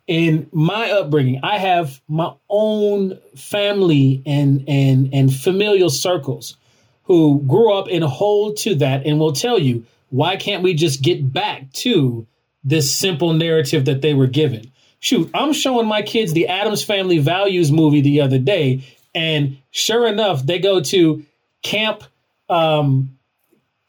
In 0.08 0.48
my 0.54 0.90
upbringing, 0.90 1.42
I 1.44 1.58
have 1.58 2.00
my 2.08 2.34
own 2.50 3.20
family 3.36 4.24
and 4.26 4.64
and 4.70 5.14
and 5.14 5.34
familial 5.34 5.90
circles 5.90 6.56
who 7.04 7.42
grew 7.46 7.74
up 7.74 7.88
and 7.92 8.06
hold 8.06 8.56
to 8.58 8.76
that 8.76 9.06
and 9.06 9.20
will 9.20 9.34
tell 9.34 9.60
you 9.60 9.86
why 10.10 10.38
can't 10.38 10.64
we 10.64 10.74
just 10.74 11.02
get 11.02 11.34
back 11.34 11.72
to 11.74 12.26
this 12.64 12.94
simple 12.94 13.34
narrative 13.34 13.86
that 13.86 14.02
they 14.02 14.14
were 14.14 14.28
given? 14.28 14.72
Shoot, 15.00 15.30
I'm 15.34 15.54
showing 15.54 15.88
my 15.88 16.02
kids 16.02 16.34
the 16.34 16.48
Addams 16.48 16.84
Family 16.84 17.20
Values 17.20 17.72
movie 17.72 18.02
the 18.02 18.22
other 18.22 18.40
day, 18.40 18.84
and 19.14 19.58
sure 19.72 20.08
enough, 20.08 20.46
they 20.46 20.60
go 20.60 20.82
to 20.82 21.24
camp. 21.62 22.04
Um, 22.50 23.18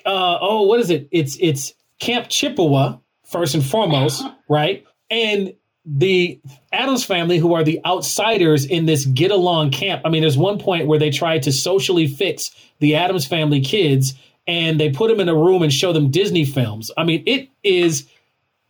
uh, 0.04 0.38
oh, 0.40 0.62
what 0.62 0.80
is 0.80 0.90
it? 0.90 1.08
It's 1.10 1.36
it's 1.40 1.72
Camp 1.98 2.28
Chippewa 2.28 2.98
first 3.24 3.54
and 3.54 3.64
foremost, 3.64 4.24
right? 4.48 4.86
And 5.10 5.54
the 5.86 6.38
Addams 6.72 7.04
family, 7.04 7.38
who 7.38 7.54
are 7.54 7.64
the 7.64 7.80
outsiders 7.86 8.66
in 8.66 8.84
this 8.84 9.06
get 9.06 9.30
along 9.30 9.70
camp. 9.70 10.02
I 10.04 10.10
mean, 10.10 10.20
there's 10.20 10.36
one 10.36 10.58
point 10.58 10.86
where 10.86 10.98
they 10.98 11.10
try 11.10 11.38
to 11.38 11.52
socially 11.52 12.06
fix 12.06 12.50
the 12.80 12.96
Addams 12.96 13.26
family 13.26 13.60
kids, 13.60 14.14
and 14.46 14.78
they 14.78 14.90
put 14.90 15.08
them 15.08 15.20
in 15.20 15.28
a 15.28 15.34
room 15.34 15.62
and 15.62 15.72
show 15.72 15.92
them 15.92 16.10
Disney 16.10 16.44
films. 16.44 16.90
I 16.98 17.04
mean, 17.04 17.22
it 17.26 17.48
is 17.62 18.06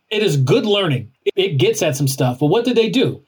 it 0.09 0.23
is 0.23 0.37
good 0.37 0.65
learning. 0.65 1.11
It 1.35 1.57
gets 1.57 1.81
at 1.81 1.95
some 1.95 2.07
stuff. 2.07 2.39
But 2.39 2.47
what 2.47 2.65
did 2.65 2.75
they 2.75 2.89
do? 2.89 3.23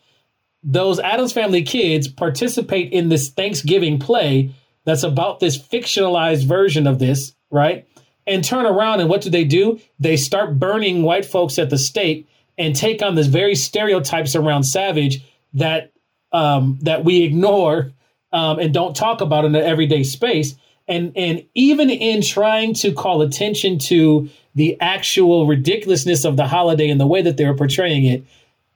Those 0.64 1.00
Addams 1.00 1.34
Family 1.34 1.64
kids 1.64 2.08
participate 2.08 2.92
in 2.94 3.10
this 3.10 3.30
Thanksgiving 3.30 4.00
play 4.00 4.54
that's 4.86 5.04
about 5.04 5.40
this 5.40 5.58
fictionalized 5.58 6.46
version 6.46 6.88
of 6.88 7.00
this, 7.00 7.34
right? 7.50 7.88
And 8.28 8.44
turn 8.44 8.66
around 8.66 9.00
and 9.00 9.10
what 9.10 9.22
do 9.22 9.30
they 9.30 9.44
do? 9.44 9.80
They 10.00 10.18
start 10.18 10.60
burning 10.60 11.04
white 11.04 11.26
folks 11.26 11.58
at 11.58 11.70
the 11.70 11.78
stake 11.78 12.28
and 12.58 12.76
take 12.76 13.02
on 13.02 13.16
this 13.16 13.28
very 13.28 13.56
stereotypes 13.56 14.36
around 14.36 14.64
Savage 14.64 15.24
that 15.54 15.92
um, 16.32 16.78
that 16.82 17.04
we 17.04 17.24
ignore 17.24 17.92
um, 18.32 18.60
and 18.60 18.74
don't 18.74 18.96
talk 18.96 19.22
about 19.22 19.46
in 19.46 19.52
the 19.52 19.66
everyday 19.66 20.04
space. 20.04 20.56
And 20.88 21.12
and 21.16 21.46
even 21.56 21.90
in 21.90 22.22
trying 22.22 22.74
to 22.76 22.94
call 22.94 23.22
attention 23.22 23.80
to 23.80 24.30
the 24.56 24.80
actual 24.82 25.48
ridiculousness 25.48 26.26
of 26.26 26.38
the 26.38 26.48
holiday 26.48 26.90
and 26.90 27.00
the 27.00 27.08
way 27.08 27.22
that 27.22 27.38
they 27.38 27.46
were 27.46 27.56
portraying 27.56 28.06
it 28.06 28.24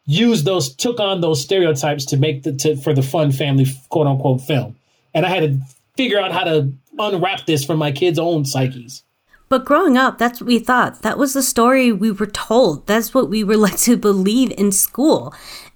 used 0.06 0.46
those 0.46 0.74
took 0.74 1.00
on 1.00 1.22
those 1.22 1.42
stereotypes 1.42 2.06
to 2.06 2.18
make 2.18 2.44
the 2.44 2.54
to, 2.54 2.76
for 2.78 2.94
the 2.94 3.02
fun 3.02 3.32
family 3.32 3.66
quote 3.90 4.08
unquote 4.08 4.42
film. 4.42 4.76
And 5.14 5.26
i 5.26 5.30
had 5.30 5.42
to 5.42 5.60
figure 5.98 6.20
out 6.20 6.32
how 6.32 6.44
to 6.44 6.72
unwrap 6.98 7.46
this 7.46 7.66
from 7.66 7.80
my 7.80 7.92
kids 7.92 8.20
own 8.20 8.46
psyches. 8.46 9.04
But 9.50 9.66
growing 9.66 9.98
up 9.98 10.18
that's 10.18 10.40
what 10.40 10.48
we 10.48 10.60
thought. 10.60 11.02
That 11.02 11.18
was 11.18 11.34
the 11.34 11.44
story 11.44 11.92
we 11.92 12.12
were 12.12 12.28
told. 12.28 12.86
That's 12.88 13.14
what 13.14 13.30
we 13.30 13.44
were 13.44 13.58
led 13.58 13.78
to 13.80 13.98
believe 13.98 14.52
in 14.58 14.72
school. 14.72 15.34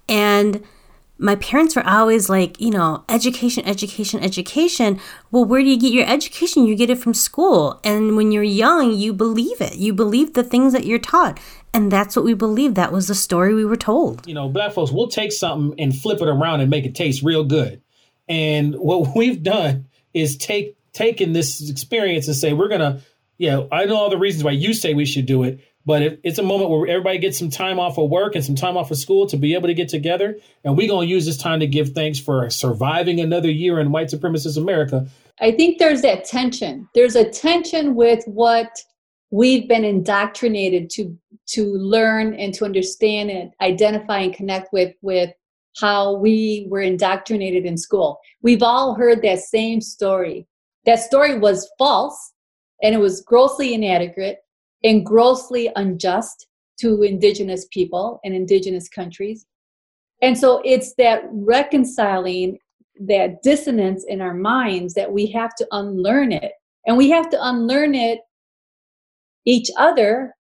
And 0.08 0.62
my 1.20 1.36
parents 1.36 1.76
were 1.76 1.86
always 1.86 2.30
like, 2.30 2.58
you 2.58 2.70
know, 2.70 3.04
education, 3.10 3.64
education, 3.66 4.20
education. 4.20 4.98
Well, 5.30 5.44
where 5.44 5.60
do 5.60 5.68
you 5.68 5.78
get 5.78 5.92
your 5.92 6.08
education? 6.08 6.66
You 6.66 6.74
get 6.74 6.88
it 6.88 6.98
from 6.98 7.12
school. 7.12 7.78
And 7.84 8.16
when 8.16 8.32
you're 8.32 8.42
young, 8.42 8.92
you 8.92 9.12
believe 9.12 9.60
it. 9.60 9.76
You 9.76 9.92
believe 9.92 10.32
the 10.32 10.42
things 10.42 10.72
that 10.72 10.86
you're 10.86 10.98
taught. 10.98 11.38
And 11.74 11.92
that's 11.92 12.16
what 12.16 12.24
we 12.24 12.32
believe. 12.32 12.74
That 12.74 12.90
was 12.90 13.06
the 13.06 13.14
story 13.14 13.54
we 13.54 13.66
were 13.66 13.76
told. 13.76 14.26
You 14.26 14.32
know, 14.32 14.48
black 14.48 14.72
folks, 14.72 14.90
we'll 14.90 15.08
take 15.08 15.30
something 15.30 15.78
and 15.78 15.94
flip 15.94 16.22
it 16.22 16.28
around 16.28 16.62
and 16.62 16.70
make 16.70 16.86
it 16.86 16.94
taste 16.94 17.22
real 17.22 17.44
good. 17.44 17.82
And 18.26 18.74
what 18.78 19.14
we've 19.14 19.42
done 19.42 19.88
is 20.14 20.38
take 20.38 20.76
taken 20.92 21.32
this 21.32 21.68
experience 21.68 22.26
and 22.28 22.36
say, 22.36 22.54
we're 22.54 22.68
gonna, 22.68 23.00
yeah, 23.36 23.66
I 23.70 23.84
know 23.84 23.96
all 23.96 24.10
the 24.10 24.18
reasons 24.18 24.42
why 24.42 24.52
you 24.52 24.72
say 24.72 24.94
we 24.94 25.04
should 25.04 25.26
do 25.26 25.44
it, 25.44 25.60
but 25.86 26.02
it, 26.02 26.20
it's 26.22 26.38
a 26.38 26.42
moment 26.42 26.70
where 26.70 26.86
everybody 26.86 27.18
gets 27.18 27.38
some 27.38 27.50
time 27.50 27.78
off 27.78 27.98
of 27.98 28.10
work 28.10 28.34
and 28.34 28.44
some 28.44 28.54
time 28.54 28.76
off 28.76 28.90
of 28.90 28.98
school 28.98 29.26
to 29.26 29.36
be 29.36 29.54
able 29.54 29.68
to 29.68 29.74
get 29.74 29.88
together. 29.88 30.36
And 30.64 30.76
we're 30.76 30.88
going 30.88 31.08
to 31.08 31.14
use 31.14 31.26
this 31.26 31.38
time 31.38 31.60
to 31.60 31.66
give 31.66 31.90
thanks 31.90 32.18
for 32.18 32.48
surviving 32.50 33.20
another 33.20 33.50
year 33.50 33.80
in 33.80 33.92
white 33.92 34.08
supremacist 34.08 34.56
America. 34.56 35.06
I 35.40 35.52
think 35.52 35.78
there's 35.78 36.02
that 36.02 36.24
tension. 36.24 36.88
There's 36.94 37.16
a 37.16 37.28
tension 37.28 37.94
with 37.94 38.22
what 38.26 38.70
we've 39.30 39.68
been 39.68 39.84
indoctrinated 39.84 40.90
to 40.90 41.16
to 41.46 41.64
learn 41.74 42.34
and 42.34 42.54
to 42.54 42.64
understand 42.64 43.30
and 43.30 43.52
identify 43.60 44.20
and 44.20 44.34
connect 44.34 44.72
with 44.72 44.94
with 45.02 45.30
how 45.80 46.16
we 46.16 46.66
were 46.68 46.80
indoctrinated 46.80 47.64
in 47.64 47.78
school. 47.78 48.20
We've 48.42 48.62
all 48.62 48.94
heard 48.94 49.22
that 49.22 49.38
same 49.38 49.80
story. 49.80 50.46
That 50.84 50.98
story 50.98 51.38
was 51.38 51.70
false 51.78 52.32
and 52.82 52.94
it 52.94 52.98
was 52.98 53.20
grossly 53.22 53.72
inadequate 53.72 54.38
and 54.82 55.04
grossly 55.04 55.70
unjust 55.76 56.46
to 56.80 57.02
indigenous 57.02 57.66
people 57.70 58.20
and 58.24 58.34
indigenous 58.34 58.88
countries. 58.88 59.46
And 60.22 60.36
so 60.36 60.60
it's 60.64 60.94
that 60.94 61.22
reconciling 61.30 62.58
that 63.00 63.42
dissonance 63.42 64.04
in 64.08 64.20
our 64.20 64.34
minds 64.34 64.94
that 64.94 65.12
we 65.12 65.26
have 65.28 65.54
to 65.56 65.66
unlearn 65.72 66.32
it. 66.32 66.52
And 66.86 66.96
we 66.96 67.10
have 67.10 67.30
to 67.30 67.38
unlearn 67.40 67.94
it 67.94 68.20
each 69.46 69.70
other, 69.76 70.34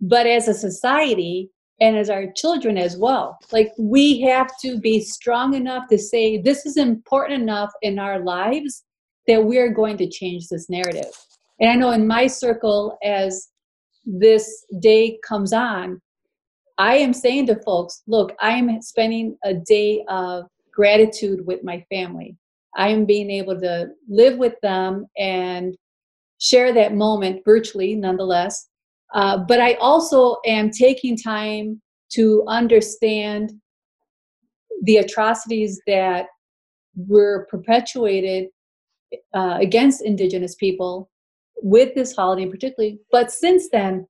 but 0.00 0.26
as 0.26 0.48
a 0.48 0.54
society 0.54 1.50
and 1.80 1.96
as 1.96 2.08
our 2.08 2.26
children 2.34 2.78
as 2.78 2.96
well. 2.96 3.38
Like 3.52 3.72
we 3.78 4.20
have 4.22 4.50
to 4.62 4.78
be 4.78 5.00
strong 5.00 5.54
enough 5.54 5.88
to 5.88 5.98
say, 5.98 6.40
this 6.40 6.64
is 6.64 6.76
important 6.76 7.42
enough 7.42 7.70
in 7.82 7.98
our 7.98 8.18
lives 8.18 8.84
that 9.26 9.44
we're 9.44 9.72
going 9.72 9.96
to 9.98 10.08
change 10.08 10.48
this 10.48 10.70
narrative. 10.70 11.12
And 11.60 11.70
I 11.70 11.74
know 11.74 11.90
in 11.90 12.06
my 12.06 12.26
circle, 12.26 12.98
as 13.02 13.48
this 14.06 14.64
day 14.78 15.18
comes 15.26 15.52
on, 15.52 16.00
I 16.78 16.96
am 16.96 17.12
saying 17.12 17.46
to 17.46 17.56
folks, 17.62 18.02
look, 18.06 18.32
I 18.40 18.52
am 18.52 18.80
spending 18.82 19.36
a 19.44 19.54
day 19.54 20.04
of 20.08 20.46
gratitude 20.72 21.44
with 21.46 21.64
my 21.64 21.84
family. 21.90 22.36
I 22.76 22.88
am 22.88 23.06
being 23.06 23.30
able 23.30 23.58
to 23.60 23.88
live 24.08 24.38
with 24.38 24.54
them 24.62 25.06
and 25.18 25.76
share 26.38 26.72
that 26.74 26.94
moment 26.94 27.42
virtually, 27.44 27.94
nonetheless. 27.94 28.68
Uh, 29.14 29.38
but 29.38 29.60
I 29.60 29.74
also 29.74 30.36
am 30.44 30.70
taking 30.70 31.16
time 31.16 31.80
to 32.12 32.44
understand 32.46 33.52
the 34.82 34.98
atrocities 34.98 35.80
that 35.86 36.26
were 36.94 37.46
perpetuated 37.50 38.48
uh, 39.34 39.56
against 39.60 40.04
Indigenous 40.04 40.54
people 40.54 41.08
with 41.62 41.94
this 41.94 42.14
holiday 42.14 42.46
particularly 42.46 42.98
but 43.10 43.30
since 43.30 43.68
then 43.70 44.06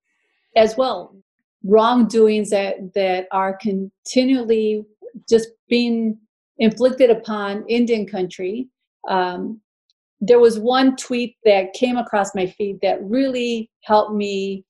as 0.56 0.76
well 0.76 1.16
wrongdoings 1.64 2.50
that 2.50 2.76
that 2.94 3.26
are 3.32 3.56
continually 3.60 4.84
just 5.28 5.48
being 5.68 6.18
inflicted 6.58 7.10
upon 7.10 7.64
indian 7.68 8.06
country 8.06 8.68
um, 9.08 9.60
there 10.20 10.40
was 10.40 10.58
one 10.58 10.96
tweet 10.96 11.36
that 11.44 11.72
came 11.74 11.96
across 11.96 12.34
my 12.34 12.46
feed 12.46 12.78
that 12.82 13.02
really 13.02 13.70
helped 13.82 14.14
me 14.14 14.64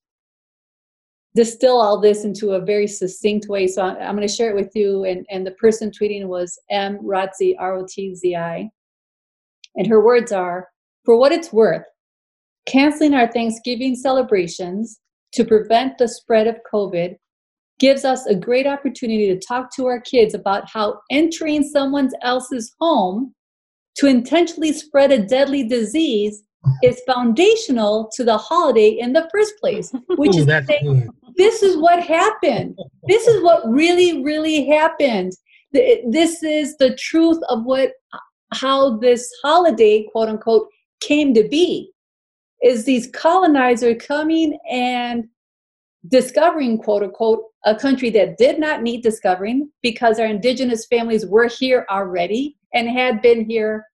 distill 1.36 1.80
all 1.80 2.00
this 2.00 2.24
into 2.24 2.52
a 2.52 2.60
very 2.60 2.86
succinct 2.86 3.46
way. 3.48 3.68
So 3.68 3.82
i'm, 3.82 4.16
going 4.16 4.26
to 4.26 4.34
share 4.34 4.50
it 4.50 4.56
with 4.56 4.74
you 4.74 5.04
and, 5.04 5.24
and 5.30 5.46
the 5.46 5.52
person 5.52 5.90
tweeting 5.90 6.26
was 6.26 6.58
m. 6.70 6.98
Rotzi 6.98 7.54
r-o-t-z-i 7.58 8.70
and 9.76 9.86
her 9.86 10.02
words 10.02 10.32
are 10.32 10.68
for 11.04 11.16
what 11.16 11.32
it's 11.32 11.52
worth 11.52 11.84
Canceling 12.66 13.14
our 13.14 13.30
Thanksgiving 13.30 13.94
celebrations 13.94 15.00
to 15.32 15.44
prevent 15.44 15.98
the 15.98 16.08
spread 16.08 16.46
of 16.46 16.56
COVID 16.72 17.16
gives 17.78 18.04
us 18.04 18.26
a 18.26 18.34
great 18.34 18.66
opportunity 18.66 19.28
to 19.28 19.38
talk 19.46 19.74
to 19.76 19.86
our 19.86 20.00
kids 20.00 20.34
about 20.34 20.68
how 20.68 21.00
entering 21.10 21.62
someone 21.62 22.10
else's 22.22 22.74
home 22.80 23.34
to 23.96 24.06
intentionally 24.06 24.72
spread 24.72 25.12
a 25.12 25.18
deadly 25.18 25.66
disease 25.66 26.42
is 26.82 27.00
foundational 27.06 28.10
to 28.14 28.24
the 28.24 28.36
holiday 28.36 28.88
in 28.88 29.12
the 29.12 29.28
first 29.32 29.54
place, 29.60 29.92
which 30.16 30.34
Ooh, 30.34 30.40
is 30.40 30.66
saying, 30.66 31.08
this 31.36 31.62
is 31.62 31.76
what 31.76 32.02
happened. 32.02 32.76
This 33.06 33.26
is 33.26 33.42
what 33.42 33.62
really, 33.68 34.24
really 34.24 34.66
happened. 34.66 35.32
This 35.72 36.42
is 36.42 36.76
the 36.78 36.96
truth 36.96 37.38
of 37.48 37.64
what 37.64 37.92
how 38.52 38.96
this 38.98 39.30
holiday, 39.42 40.06
quote 40.12 40.28
unquote, 40.28 40.68
came 41.00 41.34
to 41.34 41.46
be 41.46 41.90
is 42.66 42.84
these 42.84 43.08
colonizers 43.12 44.02
coming 44.04 44.58
and 44.68 45.28
discovering, 46.08 46.78
quote 46.78 47.04
unquote, 47.04 47.44
a 47.64 47.76
country 47.76 48.10
that 48.10 48.38
did 48.38 48.58
not 48.58 48.82
need 48.82 49.02
discovering 49.02 49.70
because 49.82 50.18
our 50.18 50.26
indigenous 50.26 50.84
families 50.86 51.24
were 51.26 51.46
here 51.46 51.86
already 51.90 52.56
and 52.74 52.88
had 52.88 53.22
been 53.22 53.48
here 53.48 53.84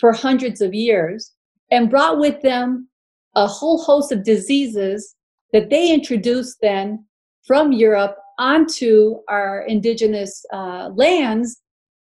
for 0.00 0.12
hundreds 0.12 0.62
of 0.62 0.72
years 0.72 1.32
and 1.70 1.90
brought 1.90 2.18
with 2.18 2.40
them 2.40 2.88
a 3.34 3.46
whole 3.46 3.82
host 3.82 4.10
of 4.10 4.24
diseases 4.24 5.14
that 5.52 5.68
they 5.68 5.92
introduced 5.92 6.56
then 6.62 7.04
from 7.46 7.72
Europe 7.72 8.16
onto 8.38 9.16
our 9.28 9.62
indigenous 9.68 10.44
uh, 10.52 10.90
lands 10.94 11.60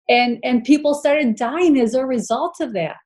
and 0.08 0.38
and 0.44 0.64
people 0.64 0.94
started 0.94 1.36
dying 1.36 1.80
as 1.80 1.96
a 1.96 2.06
result 2.06 2.58
of 2.60 2.74
that. 2.74 2.98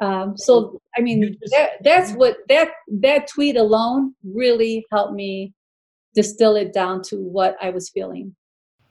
Um, 0.00 0.36
so 0.36 0.80
I 0.96 1.00
mean, 1.00 1.36
that, 1.50 1.70
that's 1.82 2.12
what 2.12 2.36
that 2.48 2.68
that 3.00 3.28
tweet 3.28 3.56
alone 3.56 4.14
really 4.24 4.84
helped 4.92 5.14
me 5.14 5.54
distill 6.14 6.56
it 6.56 6.72
down 6.72 7.02
to 7.02 7.16
what 7.16 7.56
I 7.60 7.70
was 7.70 7.88
feeling. 7.88 8.34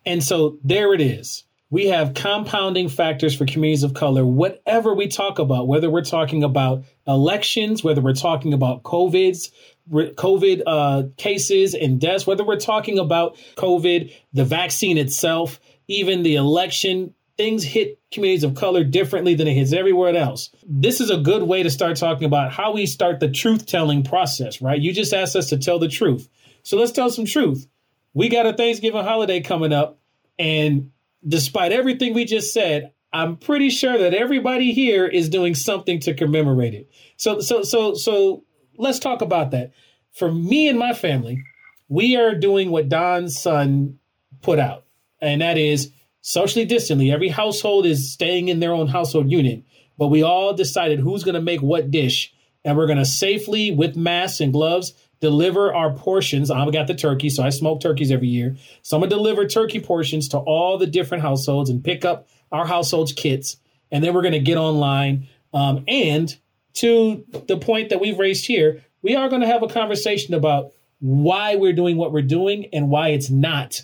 And 0.05 0.23
so 0.23 0.57
there 0.63 0.93
it 0.93 1.01
is. 1.01 1.43
We 1.71 1.87
have 1.87 2.13
compounding 2.13 2.89
factors 2.89 3.35
for 3.35 3.45
communities 3.45 3.83
of 3.83 3.95
color, 3.95 4.23
whatever 4.23 4.93
we 4.93 5.07
talk 5.07 5.39
about, 5.39 5.67
whether 5.67 5.89
we're 5.89 6.03
talking 6.03 6.43
about 6.43 6.85
elections, 7.07 7.83
whether 7.83 8.01
we're 8.01 8.13
talking 8.13 8.53
about 8.53 8.83
COVID's, 8.83 9.51
COVID 9.91 10.61
uh, 10.65 11.03
cases 11.17 11.73
and 11.73 11.99
deaths, 11.99 12.27
whether 12.27 12.45
we're 12.45 12.59
talking 12.59 12.99
about 12.99 13.35
COVID, 13.55 14.13
the 14.31 14.45
vaccine 14.45 14.97
itself, 14.97 15.59
even 15.87 16.23
the 16.23 16.35
election, 16.35 17.13
things 17.37 17.63
hit 17.63 17.99
communities 18.11 18.43
of 18.43 18.55
color 18.55 18.83
differently 18.83 19.35
than 19.35 19.47
it 19.47 19.53
hits 19.53 19.73
everywhere 19.73 20.15
else. 20.15 20.51
This 20.65 21.01
is 21.01 21.09
a 21.09 21.17
good 21.17 21.43
way 21.43 21.63
to 21.63 21.69
start 21.69 21.97
talking 21.97 22.25
about 22.25 22.53
how 22.53 22.73
we 22.73 22.85
start 22.85 23.19
the 23.19 23.29
truth 23.29 23.65
telling 23.65 24.03
process, 24.03 24.61
right? 24.61 24.79
You 24.79 24.93
just 24.93 25.13
asked 25.13 25.35
us 25.35 25.49
to 25.49 25.57
tell 25.57 25.79
the 25.79 25.89
truth. 25.89 26.29
So 26.63 26.77
let's 26.77 26.91
tell 26.91 27.09
some 27.09 27.25
truth. 27.25 27.67
We 28.13 28.29
got 28.29 28.45
a 28.45 28.53
Thanksgiving 28.53 29.03
holiday 29.03 29.41
coming 29.41 29.73
up, 29.73 29.99
and 30.39 30.91
despite 31.27 31.73
everything 31.73 32.13
we 32.13 32.23
just 32.25 32.53
said, 32.53 32.93
I'm 33.11 33.37
pretty 33.37 33.69
sure 33.69 33.97
that 33.97 34.13
everybody 34.13 34.73
here 34.73 35.05
is 35.05 35.29
doing 35.29 35.55
something 35.55 35.99
to 36.01 36.13
commemorate 36.13 36.73
it. 36.73 36.89
So 37.17 37.39
so 37.39 37.63
so 37.63 37.93
so 37.93 38.43
let's 38.77 38.99
talk 38.99 39.21
about 39.21 39.51
that. 39.51 39.71
For 40.13 40.31
me 40.31 40.69
and 40.69 40.79
my 40.79 40.93
family, 40.93 41.43
we 41.89 42.15
are 42.15 42.35
doing 42.35 42.71
what 42.71 42.89
Don's 42.89 43.39
son 43.39 43.99
put 44.41 44.59
out, 44.59 44.85
and 45.21 45.41
that 45.41 45.57
is 45.57 45.91
socially 46.25 46.65
distantly. 46.65 47.11
Every 47.11 47.29
household 47.29 47.85
is 47.85 48.11
staying 48.11 48.47
in 48.47 48.59
their 48.59 48.73
own 48.73 48.87
household 48.87 49.29
unit, 49.29 49.61
but 49.95 50.07
we 50.07 50.23
all 50.23 50.55
decided 50.55 50.99
who's 50.99 51.23
going 51.23 51.35
to 51.35 51.41
make 51.41 51.61
what 51.61 51.91
dish, 51.91 52.33
and 52.63 52.75
we're 52.75 52.87
going 52.87 52.97
to 52.97 53.05
safely, 53.05 53.69
with 53.69 53.95
masks 53.95 54.39
and 54.39 54.51
gloves, 54.51 54.95
deliver 55.21 55.71
our 55.71 55.93
portions. 55.93 56.49
I've 56.49 56.73
got 56.73 56.87
the 56.87 56.95
turkey, 56.95 57.29
so 57.29 57.43
I 57.43 57.49
smoke 57.49 57.79
turkeys 57.79 58.11
every 58.11 58.27
year. 58.27 58.57
So 58.81 58.97
I'm 58.97 59.01
gonna 59.01 59.11
deliver 59.11 59.45
turkey 59.45 59.79
portions 59.79 60.27
to 60.29 60.39
all 60.39 60.79
the 60.79 60.87
different 60.87 61.21
households 61.21 61.69
and 61.69 61.83
pick 61.83 62.03
up 62.03 62.27
our 62.51 62.65
household's 62.65 63.13
kits, 63.13 63.57
and 63.91 64.03
then 64.03 64.13
we're 64.13 64.23
gonna 64.23 64.39
get 64.39 64.57
online. 64.57 65.27
Um, 65.53 65.83
and 65.87 66.35
to 66.73 67.23
the 67.47 67.57
point 67.57 67.89
that 67.89 68.01
we've 68.01 68.19
raised 68.19 68.45
here, 68.45 68.83
we 69.03 69.15
are 69.15 69.29
gonna 69.29 69.47
have 69.47 69.63
a 69.63 69.67
conversation 69.67 70.33
about 70.33 70.71
why 70.99 71.55
we're 71.55 71.73
doing 71.73 71.97
what 71.97 72.11
we're 72.11 72.21
doing 72.21 72.67
and 72.73 72.89
why 72.89 73.09
it's 73.09 73.29
not 73.29 73.83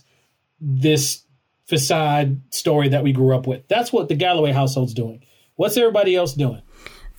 this 0.60 1.24
facade 1.72 2.42
story 2.54 2.90
that 2.90 3.02
we 3.02 3.14
grew 3.14 3.34
up 3.34 3.48
with. 3.48 3.66
That's 3.70 3.94
what 3.94 4.10
the 4.10 4.16
Galloway 4.16 4.52
household's 4.52 4.94
doing. 4.94 5.24
What's 5.56 5.78
everybody 5.78 6.18
else 6.18 6.34
doing? 6.34 6.62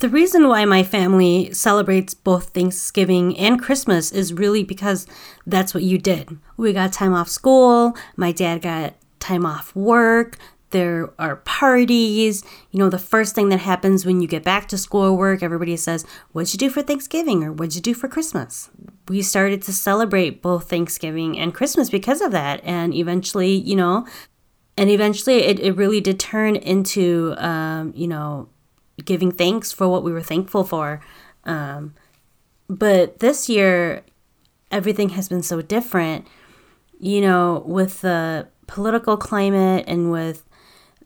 The 0.01 0.11
reason 0.11 0.47
why 0.47 0.67
my 0.67 0.83
family 0.83 1.55
celebrates 1.55 2.13
both 2.13 2.51
Thanksgiving 2.51 3.39
and 3.39 3.63
Christmas 3.63 4.13
is 4.13 4.35
really 4.35 4.63
because 4.63 5.07
that's 5.47 5.73
what 5.73 5.85
you 5.85 5.97
did. 5.97 6.37
We 6.59 6.75
got 6.75 6.93
time 6.93 7.15
off 7.15 7.31
school, 7.31 7.97
my 8.15 8.31
dad 8.31 8.61
got 8.61 8.95
time 9.21 9.47
off 9.47 9.75
work, 9.75 10.37
there 10.73 11.13
are 11.19 11.37
parties. 11.37 12.43
You 12.71 12.79
know, 12.79 12.89
the 12.89 12.99
first 12.99 13.35
thing 13.35 13.51
that 13.51 13.61
happens 13.61 14.05
when 14.05 14.21
you 14.21 14.27
get 14.27 14.43
back 14.43 14.69
to 14.69 14.79
school 14.79 15.03
or 15.03 15.13
work, 15.13 15.43
everybody 15.43 15.77
says, 15.77 16.05
What'd 16.33 16.53
you 16.53 16.59
do 16.59 16.71
for 16.71 16.83
Thanksgiving 16.83 17.45
or 17.45 17.53
what'd 17.53 17.77
you 17.77 17.83
do 17.83 17.95
for 17.95 18.09
Christmas? 18.09 18.71
We 19.09 19.23
started 19.23 19.63
to 19.63 19.73
celebrate 19.73 20.43
both 20.43 20.69
Thanksgiving 20.69 21.39
and 21.39 21.55
Christmas 21.55 21.91
because 21.91 22.21
of 22.21 22.33
that. 22.33 22.61
And 22.65 22.95
eventually, 22.95 23.53
you 23.53 23.77
know, 23.77 24.07
and 24.77 24.91
eventually 24.91 25.43
it, 25.43 25.61
it 25.61 25.77
really 25.77 26.01
did 26.01 26.19
turn 26.19 26.57
into, 26.57 27.35
um, 27.39 27.93
you 27.95 28.09
know, 28.09 28.49
giving 29.05 29.31
thanks 29.31 29.73
for 29.73 29.89
what 29.89 30.03
we 30.03 30.13
were 30.13 30.23
thankful 30.23 30.65
for. 30.65 31.01
Um, 31.45 31.95
but 32.69 33.19
this 33.19 33.49
year, 33.49 34.03
everything 34.71 35.11
has 35.11 35.29
been 35.29 35.43
so 35.43 35.61
different. 35.61 36.27
You 36.99 37.21
know, 37.21 37.63
with 37.67 38.01
the 38.01 38.49
political 38.67 39.17
climate 39.17 39.85
and 39.89 40.11
with 40.11 40.49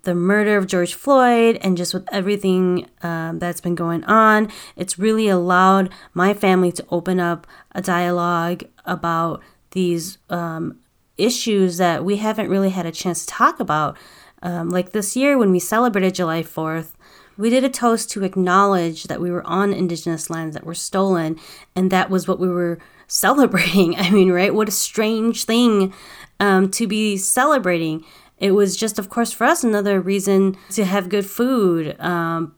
the 0.02 0.14
murder 0.14 0.56
of 0.56 0.66
George 0.66 0.94
Floyd 0.94 1.58
and 1.62 1.76
just 1.76 1.92
with 1.92 2.06
everything 2.12 2.88
um, 3.02 3.38
that's 3.40 3.60
been 3.60 3.74
going 3.74 4.04
on, 4.04 4.50
it's 4.76 4.98
really 4.98 5.28
allowed 5.28 5.90
my 6.14 6.32
family 6.32 6.70
to 6.72 6.86
open 6.90 7.18
up 7.18 7.46
a 7.72 7.82
dialogue 7.82 8.64
about 8.84 9.42
these 9.72 10.18
um, 10.30 10.78
issues 11.18 11.78
that 11.78 12.04
we 12.04 12.16
haven't 12.16 12.48
really 12.48 12.70
had 12.70 12.86
a 12.86 12.92
chance 12.92 13.24
to 13.24 13.32
talk 13.32 13.60
about. 13.60 13.96
Um, 14.42 14.70
like 14.70 14.92
this 14.92 15.16
year, 15.16 15.38
when 15.38 15.50
we 15.50 15.58
celebrated 15.58 16.14
July 16.14 16.42
4th, 16.42 16.92
we 17.38 17.50
did 17.50 17.64
a 17.64 17.68
toast 17.68 18.10
to 18.10 18.24
acknowledge 18.24 19.04
that 19.04 19.20
we 19.20 19.30
were 19.30 19.46
on 19.46 19.72
indigenous 19.72 20.30
lands 20.30 20.54
that 20.54 20.64
were 20.64 20.74
stolen, 20.74 21.38
and 21.74 21.90
that 21.90 22.10
was 22.10 22.26
what 22.26 22.38
we 22.38 22.48
were 22.48 22.78
celebrating. 23.06 23.96
I 23.96 24.10
mean, 24.10 24.30
right? 24.30 24.54
What 24.54 24.68
a 24.68 24.72
strange 24.72 25.44
thing 25.44 25.92
um, 26.40 26.70
to 26.72 26.86
be 26.86 27.16
celebrating. 27.16 28.04
It 28.38 28.52
was 28.52 28.76
just, 28.76 28.98
of 28.98 29.08
course, 29.08 29.32
for 29.32 29.44
us, 29.44 29.64
another 29.64 30.00
reason 30.00 30.56
to 30.70 30.84
have 30.84 31.08
good 31.08 31.26
food. 31.26 31.98
Um, 32.00 32.54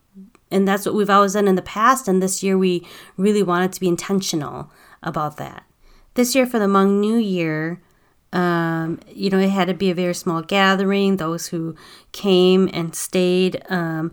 and 0.50 0.66
that's 0.66 0.86
what 0.86 0.94
we've 0.94 1.10
always 1.10 1.34
done 1.34 1.46
in 1.46 1.54
the 1.54 1.62
past. 1.62 2.08
And 2.08 2.22
this 2.22 2.42
year, 2.42 2.56
we 2.56 2.86
really 3.16 3.42
wanted 3.42 3.72
to 3.74 3.80
be 3.80 3.88
intentional 3.88 4.72
about 5.02 5.36
that. 5.36 5.64
This 6.14 6.34
year, 6.34 6.46
for 6.46 6.58
the 6.58 6.66
Hmong 6.66 6.98
New 6.98 7.16
Year, 7.16 7.80
um, 8.32 9.00
you 9.08 9.30
know, 9.30 9.38
it 9.38 9.50
had 9.50 9.68
to 9.68 9.74
be 9.74 9.90
a 9.90 9.94
very 9.94 10.14
small 10.14 10.42
gathering. 10.42 11.16
Those 11.16 11.48
who 11.48 11.74
came 12.12 12.68
and 12.72 12.94
stayed 12.94 13.62
um, 13.70 14.12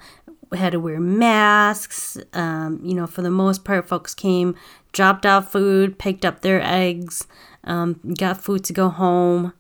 had 0.53 0.71
to 0.71 0.79
wear 0.79 0.99
masks. 0.99 2.17
Um, 2.33 2.79
you 2.83 2.93
know, 2.93 3.07
for 3.07 3.21
the 3.21 3.29
most 3.29 3.65
part, 3.65 3.87
folks 3.87 4.13
came, 4.13 4.55
dropped 4.91 5.25
off 5.25 5.51
food, 5.51 5.99
picked 5.99 6.23
up 6.23 6.41
their 6.41 6.61
eggs, 6.61 7.27
um, 7.63 7.99
got 8.17 8.41
food 8.41 8.63
to 8.65 8.73
go 8.73 8.89
home. 8.89 9.53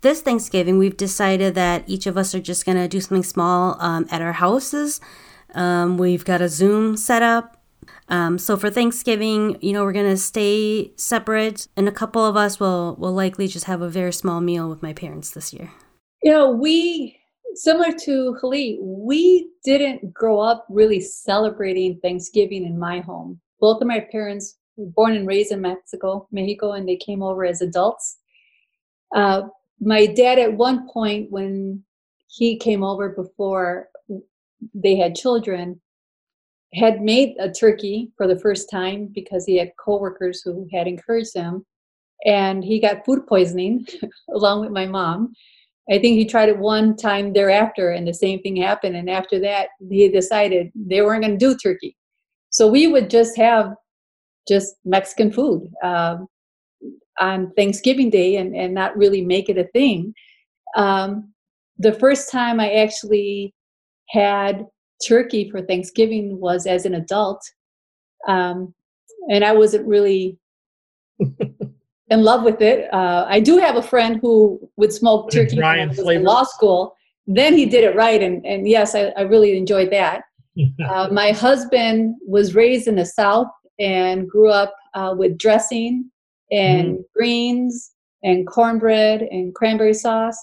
This 0.00 0.20
Thanksgiving, 0.20 0.76
we've 0.76 0.96
decided 0.96 1.54
that 1.54 1.84
each 1.86 2.06
of 2.06 2.18
us 2.18 2.34
are 2.34 2.40
just 2.40 2.66
going 2.66 2.76
to 2.76 2.88
do 2.88 3.00
something 3.00 3.22
small 3.22 3.80
um, 3.80 4.06
at 4.10 4.20
our 4.20 4.34
houses. 4.34 5.00
Um, 5.54 5.96
we've 5.96 6.24
got 6.24 6.42
a 6.42 6.48
Zoom 6.48 6.96
set 6.96 7.22
up. 7.22 7.53
Um, 8.08 8.38
so 8.38 8.56
for 8.56 8.70
Thanksgiving, 8.70 9.58
you 9.60 9.72
know, 9.72 9.84
we're 9.84 9.92
gonna 9.92 10.16
stay 10.16 10.92
separate, 10.96 11.68
and 11.76 11.88
a 11.88 11.92
couple 11.92 12.24
of 12.24 12.36
us 12.36 12.60
will 12.60 12.96
will 12.96 13.12
likely 13.12 13.48
just 13.48 13.66
have 13.66 13.82
a 13.82 13.88
very 13.88 14.12
small 14.12 14.40
meal 14.40 14.68
with 14.68 14.82
my 14.82 14.92
parents 14.92 15.30
this 15.30 15.52
year. 15.52 15.70
You 16.22 16.32
know, 16.32 16.50
we 16.50 17.18
similar 17.54 17.92
to 17.92 18.36
Khalid, 18.40 18.78
we 18.80 19.50
didn't 19.64 20.12
grow 20.12 20.40
up 20.40 20.66
really 20.68 21.00
celebrating 21.00 21.98
Thanksgiving 22.00 22.64
in 22.64 22.78
my 22.78 23.00
home. 23.00 23.40
Both 23.60 23.80
of 23.80 23.88
my 23.88 24.00
parents 24.00 24.56
were 24.76 24.86
born 24.86 25.16
and 25.16 25.26
raised 25.26 25.52
in 25.52 25.60
Mexico, 25.60 26.28
Mexico, 26.32 26.72
and 26.72 26.88
they 26.88 26.96
came 26.96 27.22
over 27.22 27.44
as 27.44 27.62
adults. 27.62 28.18
Uh, 29.14 29.42
my 29.80 30.06
dad, 30.06 30.38
at 30.38 30.54
one 30.54 30.88
point, 30.88 31.30
when 31.30 31.84
he 32.28 32.58
came 32.58 32.82
over 32.82 33.10
before 33.10 33.88
they 34.74 34.96
had 34.96 35.14
children, 35.14 35.80
had 36.74 37.00
made 37.00 37.36
a 37.38 37.50
turkey 37.50 38.10
for 38.16 38.26
the 38.26 38.38
first 38.38 38.70
time 38.70 39.10
because 39.14 39.44
he 39.46 39.56
had 39.56 39.72
coworkers 39.78 40.42
who 40.42 40.68
had 40.72 40.86
encouraged 40.86 41.34
him, 41.34 41.64
and 42.24 42.64
he 42.64 42.80
got 42.80 43.04
food 43.04 43.26
poisoning 43.26 43.86
along 44.34 44.60
with 44.60 44.70
my 44.70 44.86
mom 44.86 45.34
I 45.90 45.98
think 45.98 46.16
he 46.16 46.24
tried 46.24 46.48
it 46.48 46.58
one 46.58 46.96
time 46.96 47.32
thereafter, 47.32 47.90
and 47.90 48.08
the 48.08 48.14
same 48.14 48.40
thing 48.40 48.56
happened. 48.56 48.96
And 48.96 49.10
after 49.10 49.38
that, 49.40 49.68
he 49.90 50.08
decided 50.08 50.72
they 50.74 51.02
weren't 51.02 51.24
going 51.24 51.38
to 51.38 51.46
do 51.46 51.56
turkey. 51.56 51.96
So 52.50 52.68
we 52.68 52.86
would 52.86 53.10
just 53.10 53.36
have 53.36 53.74
just 54.48 54.76
Mexican 54.84 55.30
food 55.30 55.70
um, 55.82 56.26
on 57.20 57.52
Thanksgiving 57.52 58.08
Day 58.08 58.36
and, 58.36 58.56
and 58.56 58.72
not 58.72 58.96
really 58.96 59.22
make 59.22 59.48
it 59.48 59.58
a 59.58 59.68
thing. 59.72 60.14
Um, 60.76 61.32
the 61.78 61.92
first 61.92 62.30
time 62.30 62.60
I 62.60 62.74
actually 62.74 63.52
had 64.08 64.66
turkey 65.06 65.50
for 65.50 65.62
Thanksgiving 65.62 66.40
was 66.40 66.66
as 66.66 66.86
an 66.86 66.94
adult. 66.94 67.42
Um, 68.26 68.74
and 69.30 69.44
I 69.44 69.52
wasn't 69.52 69.86
really 69.86 70.38
in 71.18 72.22
love 72.22 72.42
with 72.42 72.60
it. 72.60 72.92
Uh, 72.92 73.26
I 73.28 73.40
do 73.40 73.58
have 73.58 73.76
a 73.76 73.82
friend 73.82 74.18
who 74.20 74.60
would 74.76 74.92
smoke 74.92 75.30
turkey 75.30 75.56
when 75.56 75.64
I 75.64 75.86
was 75.86 75.98
in 75.98 76.24
law 76.24 76.44
school. 76.44 76.94
Then 77.26 77.56
he 77.56 77.64
did 77.66 77.84
it 77.84 77.96
right, 77.96 78.22
and, 78.22 78.44
and 78.44 78.68
yes, 78.68 78.94
I, 78.94 79.06
I 79.16 79.22
really 79.22 79.56
enjoyed 79.56 79.90
that. 79.92 80.24
uh, 80.88 81.08
my 81.10 81.32
husband 81.32 82.16
was 82.26 82.54
raised 82.54 82.86
in 82.86 82.96
the 82.96 83.06
South 83.06 83.48
and 83.78 84.28
grew 84.28 84.50
up 84.50 84.74
uh, 84.94 85.14
with 85.16 85.38
dressing 85.38 86.10
and 86.52 86.98
mm. 86.98 87.02
greens 87.16 87.92
and 88.22 88.46
cornbread 88.46 89.22
and 89.22 89.54
cranberry 89.54 89.94
sauce. 89.94 90.36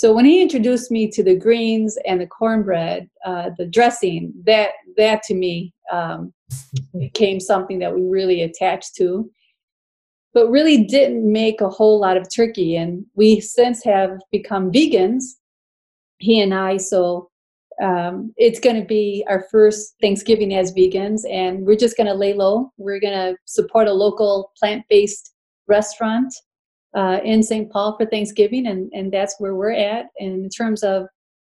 So 0.00 0.14
when 0.14 0.24
he 0.24 0.40
introduced 0.40 0.90
me 0.90 1.10
to 1.10 1.22
the 1.22 1.36
greens 1.36 1.98
and 2.06 2.22
the 2.22 2.26
cornbread, 2.26 3.10
uh, 3.26 3.50
the 3.58 3.66
dressing, 3.66 4.32
that 4.46 4.70
that 4.96 5.22
to 5.24 5.34
me 5.34 5.74
um, 5.92 6.32
became 6.98 7.38
something 7.38 7.78
that 7.80 7.94
we 7.94 8.02
really 8.08 8.40
attached 8.42 8.94
to 8.96 9.30
but 10.32 10.48
really 10.48 10.84
didn't 10.84 11.30
make 11.30 11.60
a 11.60 11.68
whole 11.68 11.98
lot 12.00 12.16
of 12.16 12.26
turkey. 12.34 12.76
And 12.76 13.04
we 13.14 13.40
since 13.40 13.82
have 13.84 14.18
become 14.30 14.70
vegans. 14.70 15.22
he 16.18 16.40
and 16.40 16.54
I. 16.54 16.76
So 16.76 17.30
um, 17.82 18.32
it's 18.36 18.60
going 18.60 18.80
to 18.80 18.86
be 18.86 19.24
our 19.28 19.44
first 19.50 19.94
Thanksgiving 20.00 20.54
as 20.54 20.72
vegans, 20.72 21.22
and 21.30 21.66
we're 21.66 21.76
just 21.76 21.96
going 21.96 22.06
to 22.06 22.14
lay 22.14 22.34
low. 22.34 22.70
We're 22.76 23.00
going 23.00 23.14
to 23.14 23.36
support 23.46 23.88
a 23.88 23.92
local 23.92 24.52
plant 24.58 24.84
based 24.88 25.32
restaurant 25.66 26.32
uh, 26.94 27.20
in 27.24 27.42
St. 27.42 27.70
Paul 27.70 27.96
for 27.96 28.06
Thanksgiving, 28.06 28.66
and, 28.66 28.90
and 28.92 29.12
that's 29.12 29.36
where 29.38 29.54
we're 29.54 29.72
at. 29.72 30.06
And 30.18 30.44
in 30.44 30.48
terms 30.48 30.82
of 30.82 31.06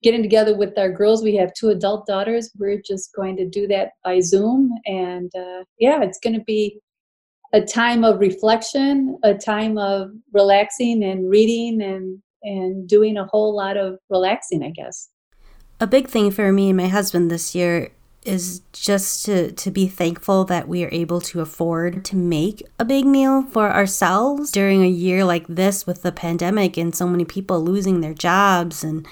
getting 0.02 0.22
together 0.22 0.56
with 0.56 0.78
our 0.78 0.90
girls, 0.90 1.22
we 1.22 1.34
have 1.36 1.52
two 1.54 1.68
adult 1.68 2.06
daughters. 2.06 2.50
We're 2.58 2.80
just 2.86 3.14
going 3.14 3.36
to 3.36 3.48
do 3.48 3.66
that 3.68 3.90
by 4.04 4.20
Zoom. 4.20 4.70
And 4.86 5.30
uh, 5.36 5.64
yeah, 5.78 6.02
it's 6.02 6.18
going 6.18 6.38
to 6.38 6.44
be 6.44 6.80
a 7.52 7.60
time 7.60 8.04
of 8.04 8.20
reflection, 8.20 9.18
a 9.22 9.34
time 9.34 9.78
of 9.78 10.10
relaxing 10.32 11.02
and 11.02 11.30
reading 11.30 11.80
and, 11.82 12.22
and 12.42 12.88
doing 12.88 13.16
a 13.16 13.26
whole 13.26 13.56
lot 13.56 13.76
of 13.76 13.98
relaxing, 14.10 14.62
I 14.62 14.70
guess 14.70 15.08
a 15.80 15.86
big 15.86 16.08
thing 16.08 16.30
for 16.30 16.52
me 16.52 16.70
and 16.70 16.76
my 16.76 16.88
husband 16.88 17.30
this 17.30 17.54
year 17.54 17.90
is 18.26 18.60
just 18.72 19.24
to, 19.24 19.52
to 19.52 19.70
be 19.70 19.86
thankful 19.86 20.44
that 20.44 20.68
we 20.68 20.84
are 20.84 20.90
able 20.92 21.20
to 21.20 21.40
afford 21.40 22.04
to 22.04 22.16
make 22.16 22.62
a 22.78 22.84
big 22.84 23.06
meal 23.06 23.42
for 23.42 23.70
ourselves 23.70 24.50
during 24.50 24.82
a 24.82 24.88
year 24.88 25.24
like 25.24 25.46
this 25.46 25.86
with 25.86 26.02
the 26.02 26.12
pandemic 26.12 26.76
and 26.76 26.94
so 26.94 27.06
many 27.06 27.24
people 27.24 27.62
losing 27.62 28.00
their 28.00 28.14
jobs 28.14 28.82
and 28.82 29.06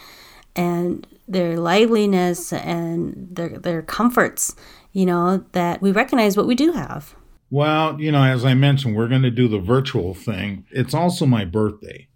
and 0.57 1.07
their 1.27 1.59
liveliness 1.59 2.53
and 2.53 3.29
their 3.31 3.59
their 3.59 3.83
comforts 3.83 4.55
you 4.93 5.07
know 5.07 5.45
that 5.53 5.81
we 5.81 5.91
recognize 5.91 6.37
what 6.37 6.47
we 6.47 6.55
do 6.55 6.73
have. 6.73 7.15
Well 7.51 8.01
you 8.01 8.11
know 8.13 8.23
as 8.23 8.45
i 8.45 8.55
mentioned 8.55 8.97
we're 8.97 9.09
going 9.09 9.23
to 9.23 9.31
do 9.31 9.49
the 9.49 9.61
virtual 9.61 10.15
thing. 10.15 10.67
It's 10.71 10.95
also 10.95 11.27
my 11.27 11.45
birthday 11.45 12.09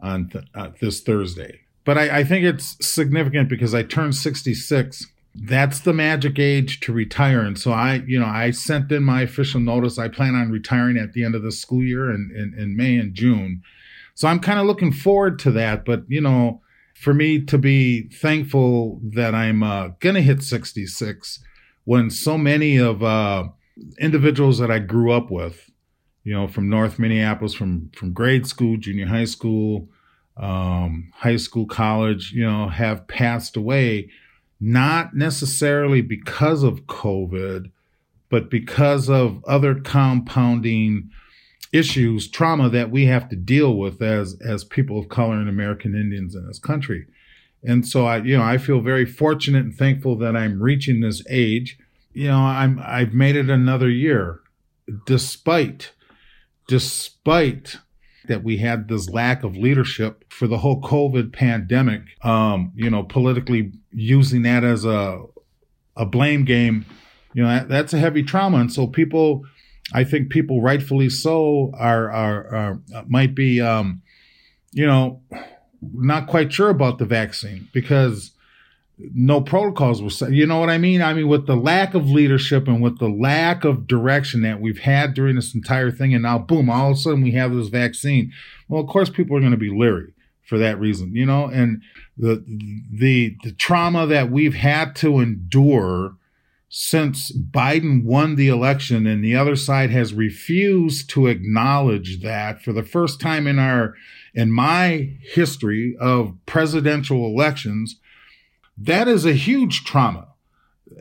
on 0.00 0.28
th- 0.28 0.44
uh, 0.54 0.70
this 0.80 1.00
thursday. 1.00 1.60
But 1.84 1.96
I, 1.96 2.18
I 2.18 2.24
think 2.24 2.44
it's 2.44 2.76
significant 2.86 3.48
because 3.48 3.74
I 3.74 3.82
turned 3.82 4.14
66 4.14 5.06
that's 5.42 5.80
the 5.80 5.94
magic 5.94 6.38
age 6.38 6.80
to 6.80 6.92
retire. 6.92 7.40
And 7.40 7.58
so 7.58 7.72
I, 7.72 8.02
you 8.06 8.20
know, 8.20 8.26
I 8.26 8.50
sent 8.50 8.92
in 8.92 9.02
my 9.02 9.22
official 9.22 9.58
notice. 9.58 9.98
I 9.98 10.08
plan 10.08 10.34
on 10.34 10.50
retiring 10.50 10.98
at 10.98 11.14
the 11.14 11.24
end 11.24 11.34
of 11.34 11.42
the 11.42 11.50
school 11.50 11.82
year 11.82 12.10
in, 12.10 12.30
in, 12.36 12.54
in 12.60 12.76
May 12.76 12.96
and 12.98 13.14
June. 13.14 13.62
So 14.14 14.28
I'm 14.28 14.40
kind 14.40 14.60
of 14.60 14.66
looking 14.66 14.92
forward 14.92 15.38
to 15.40 15.50
that. 15.52 15.86
But, 15.86 16.02
you 16.08 16.20
know, 16.20 16.60
for 16.94 17.14
me 17.14 17.40
to 17.46 17.56
be 17.56 18.10
thankful 18.10 19.00
that 19.02 19.34
I'm 19.34 19.62
uh, 19.62 19.88
going 20.00 20.14
to 20.14 20.20
hit 20.20 20.42
66 20.42 21.42
when 21.84 22.10
so 22.10 22.36
many 22.36 22.76
of 22.76 23.02
uh, 23.02 23.44
individuals 23.98 24.58
that 24.58 24.70
I 24.70 24.78
grew 24.78 25.10
up 25.10 25.30
with, 25.30 25.70
you 26.22 26.34
know, 26.34 26.48
from 26.48 26.68
North 26.68 26.98
Minneapolis, 26.98 27.54
from, 27.54 27.90
from 27.96 28.12
grade 28.12 28.46
school, 28.46 28.76
junior 28.76 29.06
high 29.06 29.24
school, 29.24 29.88
um, 30.36 31.10
high 31.14 31.36
school, 31.38 31.64
college, 31.64 32.32
you 32.32 32.44
know, 32.44 32.68
have 32.68 33.08
passed 33.08 33.56
away, 33.56 34.10
not 34.60 35.14
necessarily 35.14 36.02
because 36.02 36.62
of 36.62 36.86
COVID, 36.86 37.70
but 38.28 38.50
because 38.50 39.08
of 39.08 39.42
other 39.44 39.74
compounding 39.74 41.10
issues, 41.72 42.28
trauma 42.28 42.68
that 42.68 42.90
we 42.90 43.06
have 43.06 43.28
to 43.28 43.36
deal 43.36 43.76
with 43.76 44.02
as 44.02 44.36
as 44.40 44.64
people 44.64 44.98
of 44.98 45.08
color 45.08 45.34
and 45.34 45.48
American 45.48 45.94
Indians 45.94 46.34
in 46.34 46.46
this 46.46 46.58
country. 46.58 47.06
And 47.62 47.86
so 47.86 48.06
I, 48.06 48.18
you 48.18 48.36
know, 48.36 48.42
I 48.42 48.58
feel 48.58 48.80
very 48.80 49.06
fortunate 49.06 49.64
and 49.64 49.74
thankful 49.74 50.16
that 50.18 50.36
I'm 50.36 50.62
reaching 50.62 51.00
this 51.00 51.22
age. 51.28 51.78
You 52.12 52.28
know, 52.28 52.38
I'm 52.38 52.80
I've 52.84 53.14
made 53.14 53.36
it 53.36 53.50
another 53.50 53.88
year, 53.88 54.40
despite 55.06 55.92
despite 56.66 57.78
that 58.28 58.44
we 58.44 58.58
had 58.58 58.88
this 58.88 59.08
lack 59.08 59.42
of 59.42 59.56
leadership 59.56 60.24
for 60.30 60.46
the 60.46 60.58
whole 60.58 60.80
COVID 60.80 61.32
pandemic. 61.32 62.02
Um, 62.22 62.72
you 62.74 62.90
know, 62.90 63.02
politically 63.02 63.72
using 63.92 64.42
that 64.42 64.64
as 64.64 64.84
a 64.84 65.22
a 65.96 66.06
blame 66.06 66.44
game, 66.44 66.86
you 67.34 67.42
know, 67.42 67.48
that, 67.48 67.68
that's 67.68 67.92
a 67.92 67.98
heavy 67.98 68.22
trauma, 68.22 68.58
and 68.58 68.72
so 68.72 68.86
people, 68.86 69.44
I 69.92 70.04
think 70.04 70.30
people 70.30 70.62
rightfully 70.62 71.10
so 71.10 71.72
are 71.74 72.10
are, 72.10 72.54
are 72.54 72.80
might 73.06 73.34
be, 73.34 73.60
um, 73.60 74.02
you 74.72 74.86
know, 74.86 75.22
not 75.80 76.26
quite 76.26 76.52
sure 76.52 76.70
about 76.70 76.98
the 76.98 77.06
vaccine 77.06 77.68
because 77.72 78.32
no 79.14 79.40
protocols 79.40 80.02
were 80.02 80.10
set. 80.10 80.32
You 80.32 80.46
know 80.46 80.58
what 80.58 80.70
I 80.70 80.78
mean? 80.78 81.02
I 81.02 81.14
mean, 81.14 81.28
with 81.28 81.46
the 81.46 81.56
lack 81.56 81.94
of 81.94 82.10
leadership 82.10 82.68
and 82.68 82.82
with 82.82 82.98
the 82.98 83.08
lack 83.08 83.64
of 83.64 83.86
direction 83.86 84.42
that 84.42 84.60
we've 84.60 84.80
had 84.80 85.14
during 85.14 85.36
this 85.36 85.54
entire 85.54 85.90
thing, 85.90 86.14
and 86.14 86.22
now 86.22 86.38
boom, 86.38 86.68
all 86.68 86.90
of 86.90 86.96
a 86.96 87.00
sudden 87.00 87.22
we 87.22 87.32
have 87.32 87.54
this 87.54 87.68
vaccine. 87.68 88.32
Well, 88.68 88.82
of 88.82 88.88
course, 88.88 89.10
people 89.10 89.36
are 89.36 89.40
going 89.40 89.52
to 89.52 89.58
be 89.58 89.70
leery 89.70 90.12
for 90.44 90.58
that 90.58 90.80
reason, 90.80 91.14
you 91.14 91.24
know, 91.24 91.46
and 91.46 91.82
the 92.16 92.44
the 92.92 93.36
the 93.44 93.52
trauma 93.52 94.06
that 94.06 94.30
we've 94.30 94.54
had 94.54 94.96
to 94.96 95.20
endure 95.20 96.16
since 96.68 97.32
Biden 97.32 98.04
won 98.04 98.36
the 98.36 98.48
election 98.48 99.06
and 99.06 99.24
the 99.24 99.34
other 99.34 99.56
side 99.56 99.90
has 99.90 100.14
refused 100.14 101.10
to 101.10 101.26
acknowledge 101.26 102.22
that 102.22 102.62
for 102.62 102.72
the 102.72 102.84
first 102.84 103.20
time 103.20 103.46
in 103.46 103.58
our 103.58 103.94
in 104.34 104.52
my 104.52 105.16
history 105.20 105.96
of 106.00 106.34
presidential 106.46 107.26
elections 107.26 107.98
that 108.78 109.08
is 109.08 109.24
a 109.24 109.32
huge 109.32 109.84
trauma. 109.84 110.28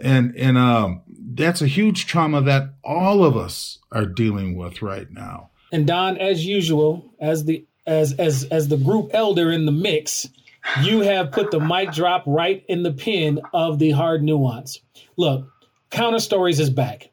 And, 0.01 0.35
and, 0.35 0.57
um, 0.57 1.01
that's 1.33 1.61
a 1.61 1.67
huge 1.67 2.05
trauma 2.05 2.41
that 2.41 2.73
all 2.83 3.23
of 3.23 3.37
us 3.37 3.79
are 3.91 4.05
dealing 4.05 4.57
with 4.57 4.81
right 4.81 5.09
now. 5.09 5.51
And 5.71 5.87
Don, 5.87 6.17
as 6.17 6.45
usual, 6.45 7.13
as 7.19 7.45
the, 7.45 7.65
as, 7.85 8.13
as, 8.13 8.43
as 8.45 8.67
the 8.67 8.77
group 8.77 9.11
elder 9.13 9.51
in 9.51 9.65
the 9.65 9.71
mix, 9.71 10.27
you 10.81 11.01
have 11.01 11.31
put 11.31 11.51
the 11.51 11.59
mic 11.59 11.91
drop 11.91 12.23
right 12.25 12.63
in 12.67 12.83
the 12.83 12.91
pin 12.91 13.39
of 13.53 13.79
the 13.79 13.91
hard 13.91 14.23
nuance. 14.23 14.79
Look, 15.17 15.47
Counter 15.89 16.19
Stories 16.19 16.59
is 16.59 16.69
back. 16.69 17.09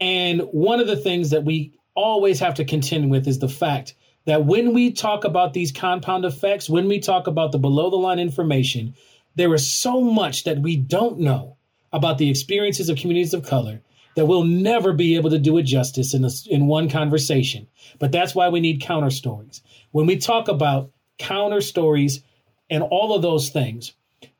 And 0.00 0.42
one 0.52 0.80
of 0.80 0.86
the 0.86 0.96
things 0.96 1.30
that 1.30 1.44
we 1.44 1.72
always 1.94 2.40
have 2.40 2.54
to 2.54 2.64
contend 2.64 3.10
with 3.10 3.26
is 3.26 3.38
the 3.38 3.48
fact 3.48 3.94
that 4.26 4.44
when 4.44 4.74
we 4.74 4.92
talk 4.92 5.24
about 5.24 5.52
these 5.52 5.72
compound 5.72 6.24
effects, 6.24 6.68
when 6.68 6.86
we 6.88 7.00
talk 7.00 7.26
about 7.26 7.52
the 7.52 7.58
below 7.58 7.90
the 7.90 7.96
line 7.96 8.18
information, 8.18 8.94
there 9.34 9.54
is 9.54 9.70
so 9.70 10.00
much 10.00 10.44
that 10.44 10.60
we 10.60 10.76
don't 10.76 11.18
know 11.18 11.56
about 11.92 12.18
the 12.18 12.30
experiences 12.30 12.88
of 12.88 12.98
communities 12.98 13.34
of 13.34 13.46
color 13.46 13.80
that 14.16 14.26
we'll 14.26 14.44
never 14.44 14.92
be 14.92 15.16
able 15.16 15.30
to 15.30 15.38
do 15.38 15.56
it 15.58 15.62
justice 15.62 16.14
in, 16.14 16.24
a, 16.24 16.30
in 16.48 16.66
one 16.66 16.88
conversation. 16.88 17.66
But 17.98 18.12
that's 18.12 18.34
why 18.34 18.48
we 18.48 18.60
need 18.60 18.80
counter 18.80 19.10
stories. 19.10 19.62
When 19.92 20.06
we 20.06 20.16
talk 20.16 20.48
about 20.48 20.90
counter 21.18 21.60
stories 21.60 22.22
and 22.68 22.82
all 22.82 23.14
of 23.14 23.22
those 23.22 23.50
things, 23.50 23.92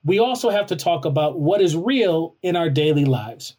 we 0.05 0.19
also 0.19 0.51
have 0.51 0.67
to 0.67 0.77
talk 0.77 1.05
about 1.05 1.39
what 1.39 1.61
is 1.61 1.77
real 1.77 2.37
in 2.43 2.57
our 2.57 2.71
daily 2.71 3.05
lives. 3.05 3.57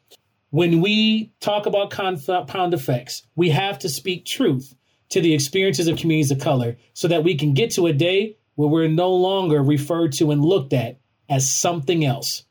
When 0.49 0.81
we 0.81 1.31
talk 1.39 1.65
about 1.65 1.91
compound 1.91 2.73
effects, 2.73 3.23
we 3.35 3.49
have 3.49 3.79
to 3.79 3.89
speak 3.89 4.25
truth 4.25 4.75
to 5.09 5.21
the 5.21 5.33
experiences 5.33 5.87
of 5.87 5.97
communities 5.97 6.31
of 6.31 6.39
color 6.39 6.77
so 6.93 7.07
that 7.07 7.23
we 7.23 7.35
can 7.35 7.53
get 7.53 7.71
to 7.71 7.87
a 7.87 7.93
day 7.93 8.37
where 8.55 8.69
we're 8.69 8.87
no 8.87 9.13
longer 9.13 9.63
referred 9.63 10.13
to 10.13 10.31
and 10.31 10.43
looked 10.43 10.73
at 10.73 10.99
as 11.31 11.49
something 11.49 12.05
else. 12.05 12.43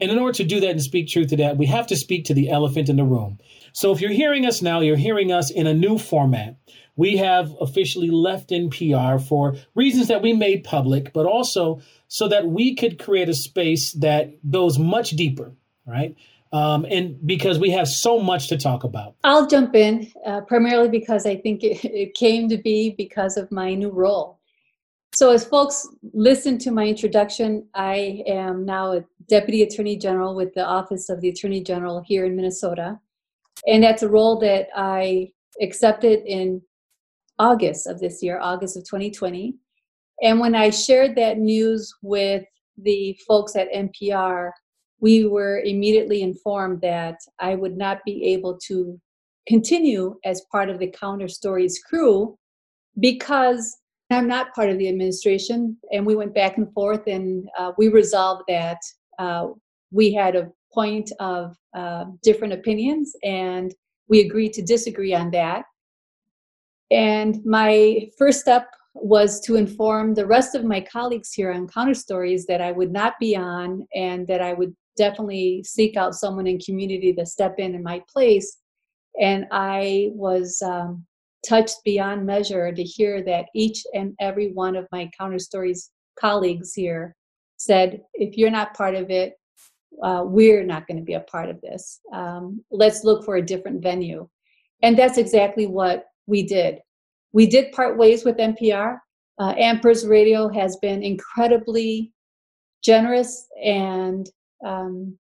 And 0.00 0.10
in 0.10 0.18
order 0.18 0.34
to 0.34 0.44
do 0.44 0.60
that 0.60 0.70
and 0.70 0.82
speak 0.82 1.08
truth 1.08 1.28
to 1.28 1.36
that, 1.38 1.56
we 1.56 1.66
have 1.66 1.86
to 1.88 1.96
speak 1.96 2.26
to 2.26 2.34
the 2.34 2.50
elephant 2.50 2.88
in 2.88 2.96
the 2.96 3.04
room. 3.04 3.38
So 3.72 3.92
if 3.92 4.00
you're 4.00 4.10
hearing 4.10 4.46
us 4.46 4.62
now, 4.62 4.80
you're 4.80 4.96
hearing 4.96 5.32
us 5.32 5.50
in 5.50 5.66
a 5.66 5.74
new 5.74 5.98
format. 5.98 6.56
We 6.96 7.16
have 7.16 7.54
officially 7.60 8.10
left 8.10 8.50
NPR 8.50 9.26
for 9.26 9.56
reasons 9.74 10.08
that 10.08 10.22
we 10.22 10.32
made 10.32 10.64
public, 10.64 11.12
but 11.12 11.26
also 11.26 11.80
so 12.08 12.28
that 12.28 12.46
we 12.46 12.74
could 12.74 12.98
create 12.98 13.28
a 13.28 13.34
space 13.34 13.92
that 13.92 14.50
goes 14.50 14.78
much 14.78 15.10
deeper, 15.10 15.54
right? 15.86 16.14
Um, 16.52 16.86
and 16.88 17.18
because 17.26 17.58
we 17.58 17.70
have 17.70 17.88
so 17.88 18.20
much 18.20 18.48
to 18.48 18.56
talk 18.56 18.84
about. 18.84 19.16
I'll 19.24 19.46
jump 19.46 19.74
in 19.74 20.10
uh, 20.24 20.42
primarily 20.42 20.88
because 20.88 21.26
I 21.26 21.36
think 21.36 21.64
it, 21.64 21.84
it 21.84 22.14
came 22.14 22.48
to 22.50 22.56
be 22.56 22.94
because 22.96 23.36
of 23.36 23.50
my 23.50 23.74
new 23.74 23.90
role. 23.90 24.35
So, 25.16 25.30
as 25.30 25.46
folks 25.46 25.88
listen 26.12 26.58
to 26.58 26.70
my 26.70 26.84
introduction, 26.84 27.66
I 27.72 28.22
am 28.26 28.66
now 28.66 28.92
a 28.92 29.04
Deputy 29.30 29.62
Attorney 29.62 29.96
General 29.96 30.34
with 30.34 30.52
the 30.52 30.62
Office 30.62 31.08
of 31.08 31.22
the 31.22 31.30
Attorney 31.30 31.62
General 31.62 32.02
here 32.04 32.26
in 32.26 32.36
Minnesota. 32.36 33.00
And 33.66 33.82
that's 33.82 34.02
a 34.02 34.10
role 34.10 34.38
that 34.40 34.68
I 34.76 35.32
accepted 35.62 36.20
in 36.26 36.60
August 37.38 37.86
of 37.86 37.98
this 37.98 38.22
year, 38.22 38.38
August 38.42 38.76
of 38.76 38.84
2020. 38.84 39.54
And 40.20 40.38
when 40.38 40.54
I 40.54 40.68
shared 40.68 41.16
that 41.16 41.38
news 41.38 41.94
with 42.02 42.44
the 42.76 43.18
folks 43.26 43.56
at 43.56 43.72
NPR, 43.72 44.50
we 45.00 45.26
were 45.26 45.60
immediately 45.60 46.20
informed 46.20 46.82
that 46.82 47.16
I 47.38 47.54
would 47.54 47.78
not 47.78 48.04
be 48.04 48.22
able 48.34 48.58
to 48.66 49.00
continue 49.48 50.18
as 50.26 50.44
part 50.52 50.68
of 50.68 50.78
the 50.78 50.88
Counter 50.90 51.28
Stories 51.28 51.82
crew 51.88 52.36
because 53.00 53.78
I'm 54.10 54.28
not 54.28 54.54
part 54.54 54.70
of 54.70 54.78
the 54.78 54.88
administration, 54.88 55.76
and 55.92 56.06
we 56.06 56.14
went 56.14 56.34
back 56.34 56.58
and 56.58 56.72
forth, 56.72 57.06
and 57.06 57.48
uh, 57.58 57.72
we 57.76 57.88
resolved 57.88 58.44
that 58.48 58.78
uh, 59.18 59.48
we 59.90 60.12
had 60.12 60.36
a 60.36 60.50
point 60.72 61.10
of 61.18 61.56
uh, 61.76 62.04
different 62.22 62.52
opinions, 62.52 63.12
and 63.24 63.74
we 64.08 64.20
agreed 64.20 64.52
to 64.54 64.62
disagree 64.62 65.14
on 65.14 65.30
that. 65.32 65.64
And 66.90 67.44
my 67.44 68.08
first 68.16 68.40
step 68.40 68.68
was 68.94 69.40
to 69.40 69.56
inform 69.56 70.14
the 70.14 70.26
rest 70.26 70.54
of 70.54 70.64
my 70.64 70.80
colleagues 70.80 71.32
here 71.32 71.52
on 71.52 71.68
Counter 71.68 71.94
Stories 71.94 72.46
that 72.46 72.60
I 72.60 72.72
would 72.72 72.92
not 72.92 73.14
be 73.20 73.36
on 73.36 73.86
and 73.94 74.26
that 74.28 74.40
I 74.40 74.52
would 74.52 74.74
definitely 74.96 75.62
seek 75.64 75.96
out 75.96 76.14
someone 76.14 76.46
in 76.46 76.58
community 76.58 77.12
to 77.12 77.26
step 77.26 77.56
in 77.58 77.74
in 77.74 77.82
my 77.82 78.02
place. 78.10 78.58
And 79.20 79.46
I 79.50 80.10
was 80.12 80.62
um, 80.62 81.04
touched 81.46 81.84
beyond 81.84 82.26
measure 82.26 82.72
to 82.72 82.82
hear 82.82 83.22
that 83.24 83.46
each 83.54 83.82
and 83.94 84.14
every 84.20 84.52
one 84.52 84.76
of 84.76 84.86
my 84.92 85.10
Counter 85.18 85.38
Stories 85.38 85.90
colleagues 86.18 86.74
here 86.74 87.14
said, 87.56 88.00
if 88.14 88.36
you're 88.36 88.50
not 88.50 88.76
part 88.76 88.94
of 88.94 89.10
it, 89.10 89.34
uh, 90.02 90.22
we're 90.24 90.64
not 90.64 90.86
going 90.86 90.98
to 90.98 91.02
be 91.02 91.14
a 91.14 91.20
part 91.20 91.48
of 91.48 91.60
this. 91.60 92.00
Um, 92.12 92.62
let's 92.70 93.04
look 93.04 93.24
for 93.24 93.36
a 93.36 93.44
different 93.44 93.82
venue. 93.82 94.28
And 94.82 94.98
that's 94.98 95.18
exactly 95.18 95.66
what 95.66 96.06
we 96.26 96.42
did. 96.42 96.80
We 97.32 97.46
did 97.46 97.72
part 97.72 97.96
ways 97.96 98.24
with 98.24 98.36
NPR. 98.36 98.98
Uh, 99.38 99.54
Ampers 99.54 100.08
Radio 100.08 100.48
has 100.48 100.76
been 100.76 101.02
incredibly 101.02 102.12
generous 102.82 103.46
and 103.62 104.28
um, 104.64 105.16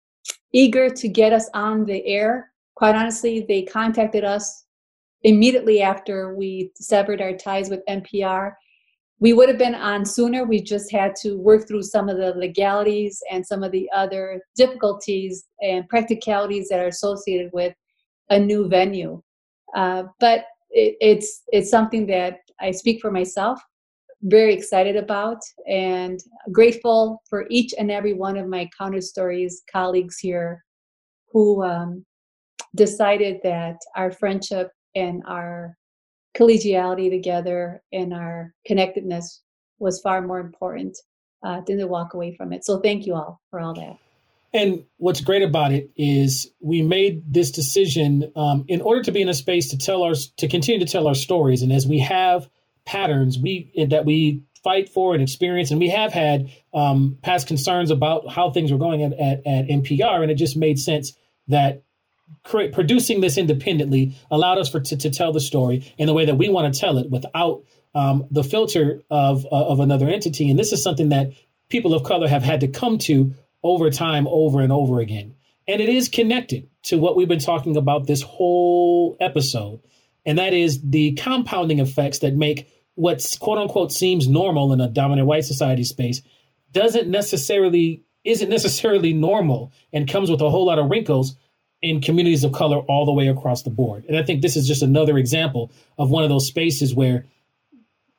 eager 0.54 0.90
to 0.90 1.08
get 1.08 1.34
us 1.34 1.50
on 1.54 1.86
the 1.86 2.06
air. 2.06 2.52
Quite 2.76 2.96
honestly, 2.96 3.46
they 3.48 3.64
contacted 3.64 4.24
us 4.24 4.65
immediately 5.26 5.82
after 5.82 6.36
we 6.36 6.72
severed 6.76 7.20
our 7.20 7.34
ties 7.34 7.70
with 7.70 7.86
NPR. 7.90 8.54
We 9.20 9.34
would 9.34 9.50
have 9.50 9.58
been 9.58 9.74
on 9.74 10.06
sooner. 10.06 10.46
We 10.46 10.62
just 10.62 10.92
had 10.92 11.16
to 11.24 11.36
work 11.38 11.68
through 11.68 11.82
some 11.82 12.10
of 12.10 12.18
the 12.18 12.34
legalities 12.36 13.24
and 13.32 13.46
some 13.46 13.64
of 13.64 13.72
the 13.72 13.90
other 13.94 14.40
difficulties 14.56 15.46
and 15.62 15.90
practicalities 15.90 16.68
that 16.70 16.80
are 16.80 16.88
associated 16.88 17.50
with 17.54 17.74
a 18.30 18.40
new 18.40 18.68
venue. 18.68 19.22
Uh, 19.76 20.04
but 20.20 20.46
it, 20.70 20.96
it's 21.02 21.42
it's 21.52 21.72
something 21.72 22.06
that 22.08 22.42
I 22.62 22.70
speak 22.70 23.02
for 23.02 23.10
myself. 23.10 23.60
Very 24.22 24.54
excited 24.54 24.96
about 24.96 25.40
and 25.68 26.20
grateful 26.52 27.24
for 27.28 27.48
each 27.50 27.74
and 27.80 27.90
every 27.90 28.14
one 28.14 28.38
of 28.38 28.48
my 28.48 28.70
counter 28.78 29.02
stories 29.02 29.64
colleagues 29.72 30.20
here 30.20 30.64
who 31.32 31.64
um, 31.64 32.06
decided 32.76 33.40
that 33.44 33.78
our 33.96 34.12
friendship 34.12 34.70
and 34.96 35.24
our 35.28 35.78
collegiality 36.38 37.10
together 37.10 37.82
and 37.92 38.14
our 38.14 38.54
connectedness 38.66 39.42
was 39.80 40.02
far 40.02 40.22
more 40.22 40.40
important 40.40 40.98
uh, 41.44 41.62
than 41.68 41.78
to 41.78 41.88
walk 41.88 42.14
away 42.14 42.36
from 42.36 42.54
it. 42.54 42.66
So 42.66 42.80
thank 42.80 43.06
you 43.06 43.16
all 43.16 43.42
for 43.52 43.60
all 43.60 43.74
that. 43.76 43.98
And 44.54 44.86
what's 44.98 45.20
great 45.20 45.44
about 45.44 45.74
it 45.74 45.92
is 45.98 46.50
we 46.62 46.82
made 46.82 47.34
this 47.34 47.52
decision 47.52 48.32
um, 48.38 48.64
in 48.70 48.82
order 48.82 49.04
to 49.04 49.12
be 49.12 49.22
in 49.22 49.28
a 49.28 49.34
space 49.34 49.70
to 49.72 49.78
tell 49.78 50.04
our 50.04 50.14
to 50.38 50.48
continue 50.48 50.86
to 50.86 50.90
tell 50.90 51.08
our 51.08 51.16
stories. 51.16 51.62
And 51.62 51.74
as 51.74 51.86
we 51.86 52.00
have 52.00 52.50
patterns 52.86 53.38
we 53.38 53.88
that 53.90 54.06
we 54.06 54.44
fight 54.64 54.90
for 54.90 55.14
and 55.14 55.22
experience, 55.22 55.72
and 55.72 55.80
we 55.80 55.90
have 55.90 56.12
had 56.12 56.50
um, 56.74 57.18
past 57.22 57.48
concerns 57.48 57.92
about 57.92 58.32
how 58.32 58.50
things 58.50 58.72
were 58.72 58.80
going 58.80 59.04
at, 59.04 59.14
at, 59.14 59.46
at 59.46 59.68
NPR, 59.68 60.24
and 60.24 60.32
it 60.32 60.36
just 60.36 60.58
made 60.58 60.80
sense 60.80 61.14
that 61.48 61.84
create, 62.44 62.74
producing 62.74 63.22
this 63.22 63.38
independently 63.38 64.16
allowed 64.32 64.58
us 64.58 64.70
for 64.70 64.80
to, 64.80 64.98
to 64.98 65.10
tell 65.10 65.32
the 65.32 65.40
story 65.40 65.94
in 65.98 66.08
the 66.08 66.14
way 66.14 66.26
that 66.26 66.36
we 66.36 66.50
want 66.50 66.74
to 66.74 66.80
tell 66.80 66.98
it 66.98 67.10
without 67.10 67.64
um, 67.94 68.26
the 68.32 68.44
filter 68.44 69.02
of 69.10 69.46
uh, 69.46 69.68
of 69.68 69.80
another 69.80 70.08
entity. 70.08 70.50
And 70.50 70.60
this 70.60 70.72
is 70.72 70.84
something 70.84 71.10
that 71.10 71.32
people 71.70 71.94
of 71.94 72.04
color 72.04 72.28
have 72.28 72.44
had 72.44 72.62
to 72.62 72.68
come 72.68 72.98
to 73.00 73.34
over 73.64 73.90
time, 73.90 74.28
over 74.28 74.62
and 74.62 74.72
over 74.72 75.00
again. 75.00 75.36
And 75.68 75.82
it 75.82 75.90
is 75.90 76.10
connected 76.10 76.70
to 76.84 77.00
what 77.00 77.16
we've 77.16 77.28
been 77.28 77.40
talking 77.40 77.76
about 77.76 78.06
this 78.06 78.22
whole 78.22 79.18
episode, 79.20 79.82
and 80.26 80.38
that 80.38 80.54
is 80.54 80.82
the 80.82 81.14
compounding 81.14 81.80
effects 81.80 82.20
that 82.20 82.36
make 82.36 82.70
what 82.96 83.26
quote 83.40 83.58
unquote 83.58 83.92
seems 83.92 84.28
normal 84.28 84.74
in 84.74 84.82
a 84.82 84.88
dominant 84.88 85.28
white 85.28 85.46
society 85.46 85.84
space 85.84 86.22
doesn't 86.72 87.10
necessarily 87.10 88.04
isn't 88.24 88.50
necessarily 88.50 89.14
normal 89.14 89.72
and 89.94 90.10
comes 90.10 90.32
with 90.32 90.42
a 90.42 90.50
whole 90.50 90.66
lot 90.66 90.80
of 90.80 90.90
wrinkles 90.90 91.36
in 91.86 92.02
communities 92.02 92.44
of 92.44 92.52
color 92.52 92.80
all 92.80 93.06
the 93.06 93.14
way 93.14 93.28
across 93.28 93.62
the 93.62 93.70
board. 93.70 94.06
And 94.08 94.18
I 94.18 94.24
think 94.24 94.42
this 94.42 94.56
is 94.56 94.68
just 94.68 94.82
another 94.82 95.20
example 95.20 95.72
of 96.00 96.10
one 96.10 96.24
of 96.24 96.30
those 96.30 96.48
spaces 96.48 96.96
where 96.96 97.26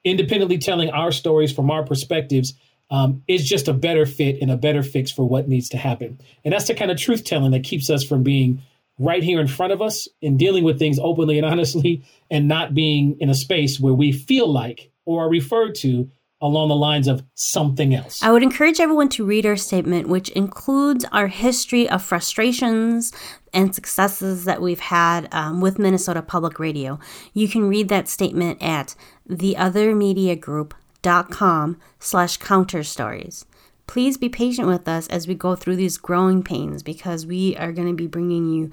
independently 0.04 0.58
telling 0.58 0.90
our 0.90 1.10
stories 1.10 1.52
from 1.52 1.68
our 1.68 1.84
perspectives 1.84 2.54
um, 2.92 3.24
is 3.26 3.44
just 3.44 3.66
a 3.66 3.72
better 3.72 4.06
fit 4.06 4.40
and 4.40 4.52
a 4.52 4.56
better 4.56 4.84
fix 4.84 5.10
for 5.10 5.28
what 5.28 5.48
needs 5.48 5.70
to 5.70 5.78
happen. 5.78 6.20
And 6.44 6.54
that's 6.54 6.68
the 6.68 6.76
kind 6.76 6.92
of 6.92 6.96
truth 6.96 7.24
telling 7.24 7.50
that 7.50 7.64
keeps 7.64 7.90
us 7.90 8.04
from 8.04 8.22
being 8.22 8.62
right 9.00 9.24
here 9.24 9.40
in 9.40 9.48
front 9.48 9.72
of 9.72 9.82
us 9.82 10.06
and 10.22 10.38
dealing 10.38 10.62
with 10.62 10.78
things 10.78 11.00
openly 11.02 11.36
and 11.36 11.46
honestly 11.52 12.04
and 12.30 12.46
not 12.46 12.72
being 12.72 13.16
in 13.18 13.30
a 13.30 13.34
space 13.34 13.80
where 13.80 13.94
we 13.94 14.12
feel 14.12 14.46
like 14.46 14.92
or 15.04 15.24
are 15.24 15.28
referred 15.28 15.74
to 15.74 16.08
along 16.40 16.68
the 16.68 16.76
lines 16.76 17.08
of 17.08 17.24
something 17.34 17.92
else. 17.94 18.22
I 18.22 18.30
would 18.30 18.42
encourage 18.42 18.80
everyone 18.80 19.08
to 19.10 19.24
read 19.24 19.46
our 19.46 19.56
statement, 19.56 20.08
which 20.08 20.28
includes 20.30 21.04
our 21.12 21.28
history 21.28 21.88
of 21.88 22.02
frustrations 22.02 23.12
and 23.54 23.72
successes 23.74 24.44
that 24.44 24.60
we've 24.60 24.80
had 24.80 25.32
um, 25.32 25.62
with 25.62 25.78
Minnesota 25.78 26.20
Public 26.20 26.58
Radio. 26.58 26.98
You 27.32 27.48
can 27.48 27.68
read 27.68 27.88
that 27.88 28.08
statement 28.08 28.60
at 28.62 28.94
theothermediagroup.com 29.28 31.80
slash 31.98 32.36
counter 32.36 32.82
stories. 32.82 33.46
Please 33.86 34.18
be 34.18 34.28
patient 34.28 34.68
with 34.68 34.86
us 34.88 35.06
as 35.08 35.26
we 35.26 35.34
go 35.34 35.54
through 35.54 35.76
these 35.76 35.96
growing 35.96 36.42
pains 36.42 36.82
because 36.82 37.24
we 37.24 37.56
are 37.56 37.72
going 37.72 37.88
to 37.88 37.94
be 37.94 38.08
bringing 38.08 38.52
you 38.52 38.70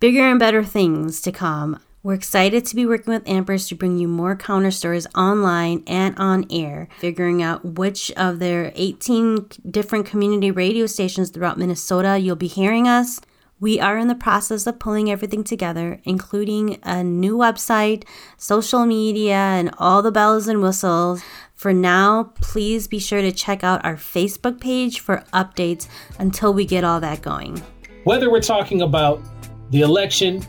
bigger 0.00 0.22
and 0.22 0.38
better 0.38 0.64
things 0.64 1.20
to 1.22 1.32
come. 1.32 1.80
We're 2.04 2.12
excited 2.12 2.66
to 2.66 2.76
be 2.76 2.84
working 2.84 3.14
with 3.14 3.24
Ampers 3.24 3.66
to 3.70 3.74
bring 3.74 3.96
you 3.96 4.08
more 4.08 4.36
counter 4.36 4.70
stories 4.70 5.06
online 5.16 5.82
and 5.86 6.14
on 6.18 6.44
air, 6.50 6.86
figuring 6.98 7.42
out 7.42 7.64
which 7.64 8.12
of 8.12 8.40
their 8.40 8.72
18 8.74 9.48
different 9.70 10.04
community 10.04 10.50
radio 10.50 10.84
stations 10.84 11.30
throughout 11.30 11.56
Minnesota 11.56 12.18
you'll 12.18 12.36
be 12.36 12.46
hearing 12.46 12.86
us. 12.86 13.22
We 13.58 13.80
are 13.80 13.96
in 13.96 14.08
the 14.08 14.14
process 14.14 14.66
of 14.66 14.78
pulling 14.78 15.10
everything 15.10 15.44
together, 15.44 15.98
including 16.04 16.78
a 16.82 17.02
new 17.02 17.38
website, 17.38 18.04
social 18.36 18.84
media, 18.84 19.36
and 19.36 19.74
all 19.78 20.02
the 20.02 20.12
bells 20.12 20.46
and 20.46 20.60
whistles. 20.60 21.22
For 21.54 21.72
now, 21.72 22.34
please 22.42 22.86
be 22.86 22.98
sure 22.98 23.22
to 23.22 23.32
check 23.32 23.64
out 23.64 23.82
our 23.82 23.96
Facebook 23.96 24.60
page 24.60 25.00
for 25.00 25.24
updates 25.32 25.88
until 26.18 26.52
we 26.52 26.66
get 26.66 26.84
all 26.84 27.00
that 27.00 27.22
going. 27.22 27.62
Whether 28.02 28.30
we're 28.30 28.42
talking 28.42 28.82
about 28.82 29.22
the 29.70 29.80
election, 29.80 30.44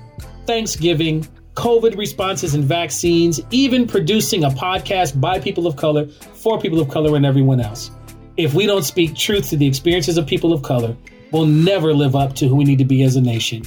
Thanksgiving, 0.46 1.26
COVID 1.56 1.98
responses 1.98 2.54
and 2.54 2.66
vaccines, 2.66 3.40
even 3.50 3.88
producing 3.88 4.44
a 4.44 4.50
podcast 4.50 5.20
by 5.20 5.40
people 5.40 5.68
of 5.68 5.78
color, 5.78 6.08
for 6.08 6.60
people 6.60 6.82
of 6.82 6.90
color, 6.90 7.16
and 7.16 7.26
everyone 7.26 7.62
else. 7.62 7.92
If 8.36 8.54
we 8.54 8.66
don't 8.66 8.84
speak 8.84 9.16
truth 9.16 9.50
to 9.50 9.58
the 9.58 9.66
experiences 9.66 10.18
of 10.18 10.28
people 10.28 10.52
of 10.52 10.64
color, 10.64 10.96
we'll 11.32 11.46
never 11.46 11.94
live 11.94 12.14
up 12.14 12.36
to 12.36 12.50
who 12.50 12.58
we 12.58 12.66
need 12.66 12.80
to 12.80 12.86
be 12.86 13.04
as 13.04 13.16
a 13.16 13.22
nation. 13.22 13.64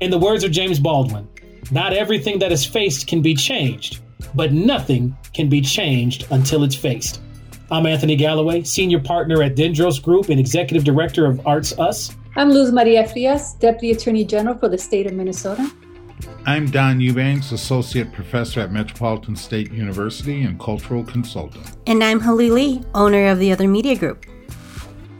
In 0.00 0.10
the 0.10 0.18
words 0.18 0.42
of 0.42 0.52
James 0.52 0.80
Baldwin, 0.80 1.28
not 1.70 1.92
everything 1.92 2.38
that 2.38 2.50
is 2.50 2.64
faced 2.64 3.06
can 3.06 3.20
be 3.20 3.34
changed, 3.34 4.00
but 4.34 4.52
nothing 4.52 5.14
can 5.34 5.50
be 5.50 5.60
changed 5.60 6.26
until 6.30 6.64
it's 6.64 6.74
faced. 6.74 7.20
I'm 7.70 7.84
Anthony 7.84 8.16
Galloway, 8.16 8.62
Senior 8.62 9.00
Partner 9.00 9.42
at 9.42 9.54
Dendros 9.54 10.02
Group 10.02 10.30
and 10.30 10.40
Executive 10.40 10.84
Director 10.84 11.26
of 11.26 11.46
Arts 11.46 11.78
Us. 11.78 12.16
I'm 12.36 12.48
Luz 12.48 12.72
Maria 12.72 13.06
Frias, 13.06 13.52
Deputy 13.60 13.90
Attorney 13.90 14.24
General 14.24 14.56
for 14.56 14.70
the 14.70 14.78
state 14.78 15.06
of 15.06 15.12
Minnesota. 15.12 15.70
I'm 16.46 16.70
Don 16.70 17.00
Eubanks, 17.00 17.52
Associate 17.52 18.12
Professor 18.12 18.60
at 18.60 18.72
Metropolitan 18.72 19.36
State 19.36 19.70
University 19.72 20.42
and 20.42 20.58
Cultural 20.58 21.04
Consultant. 21.04 21.76
And 21.86 22.02
I'm 22.02 22.20
Halili, 22.20 22.84
owner 22.94 23.28
of 23.28 23.38
the 23.38 23.52
Other 23.52 23.68
Media 23.68 23.96
Group. 23.96 24.26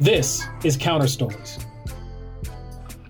This 0.00 0.44
is 0.64 0.76
Counter 0.76 1.06
Stories. 1.06 1.58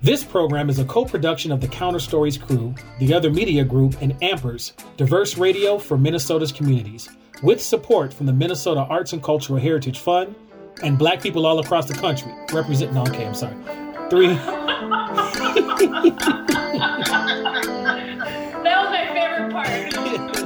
This 0.03 0.22
program 0.22 0.70
is 0.70 0.78
a 0.78 0.84
co 0.84 1.05
production 1.05 1.51
of 1.51 1.61
the 1.61 1.68
Counter 1.68 1.99
Stories 1.99 2.39
crew, 2.39 2.74
the 2.99 3.12
Other 3.12 3.30
Media 3.30 3.64
Group, 3.64 4.01
and 4.01 4.14
Ampers, 4.20 4.72
diverse 4.97 5.36
radio 5.36 5.78
for 5.78 5.99
Minnesota's 5.99 6.53
communities, 6.53 7.09
with 7.43 7.62
support 7.62 8.14
from 8.14 8.26
the 8.26 8.32
Minnesota 8.32 8.80
Arts 8.80 9.12
and 9.12 9.22
Cultural 9.22 9.59
Heritage 9.59 9.99
Fund 9.99 10.34
and 10.82 10.99
black 10.99 11.20
people 11.20 11.47
all 11.47 11.59
across 11.59 11.86
the 11.86 11.95
country 11.95 12.32
representing. 12.53 12.95
No, 12.95 13.03
okay, 13.03 13.26
I'm 13.26 13.34
sorry. 13.34 13.57
Three. 14.09 14.39
part. 19.47 20.34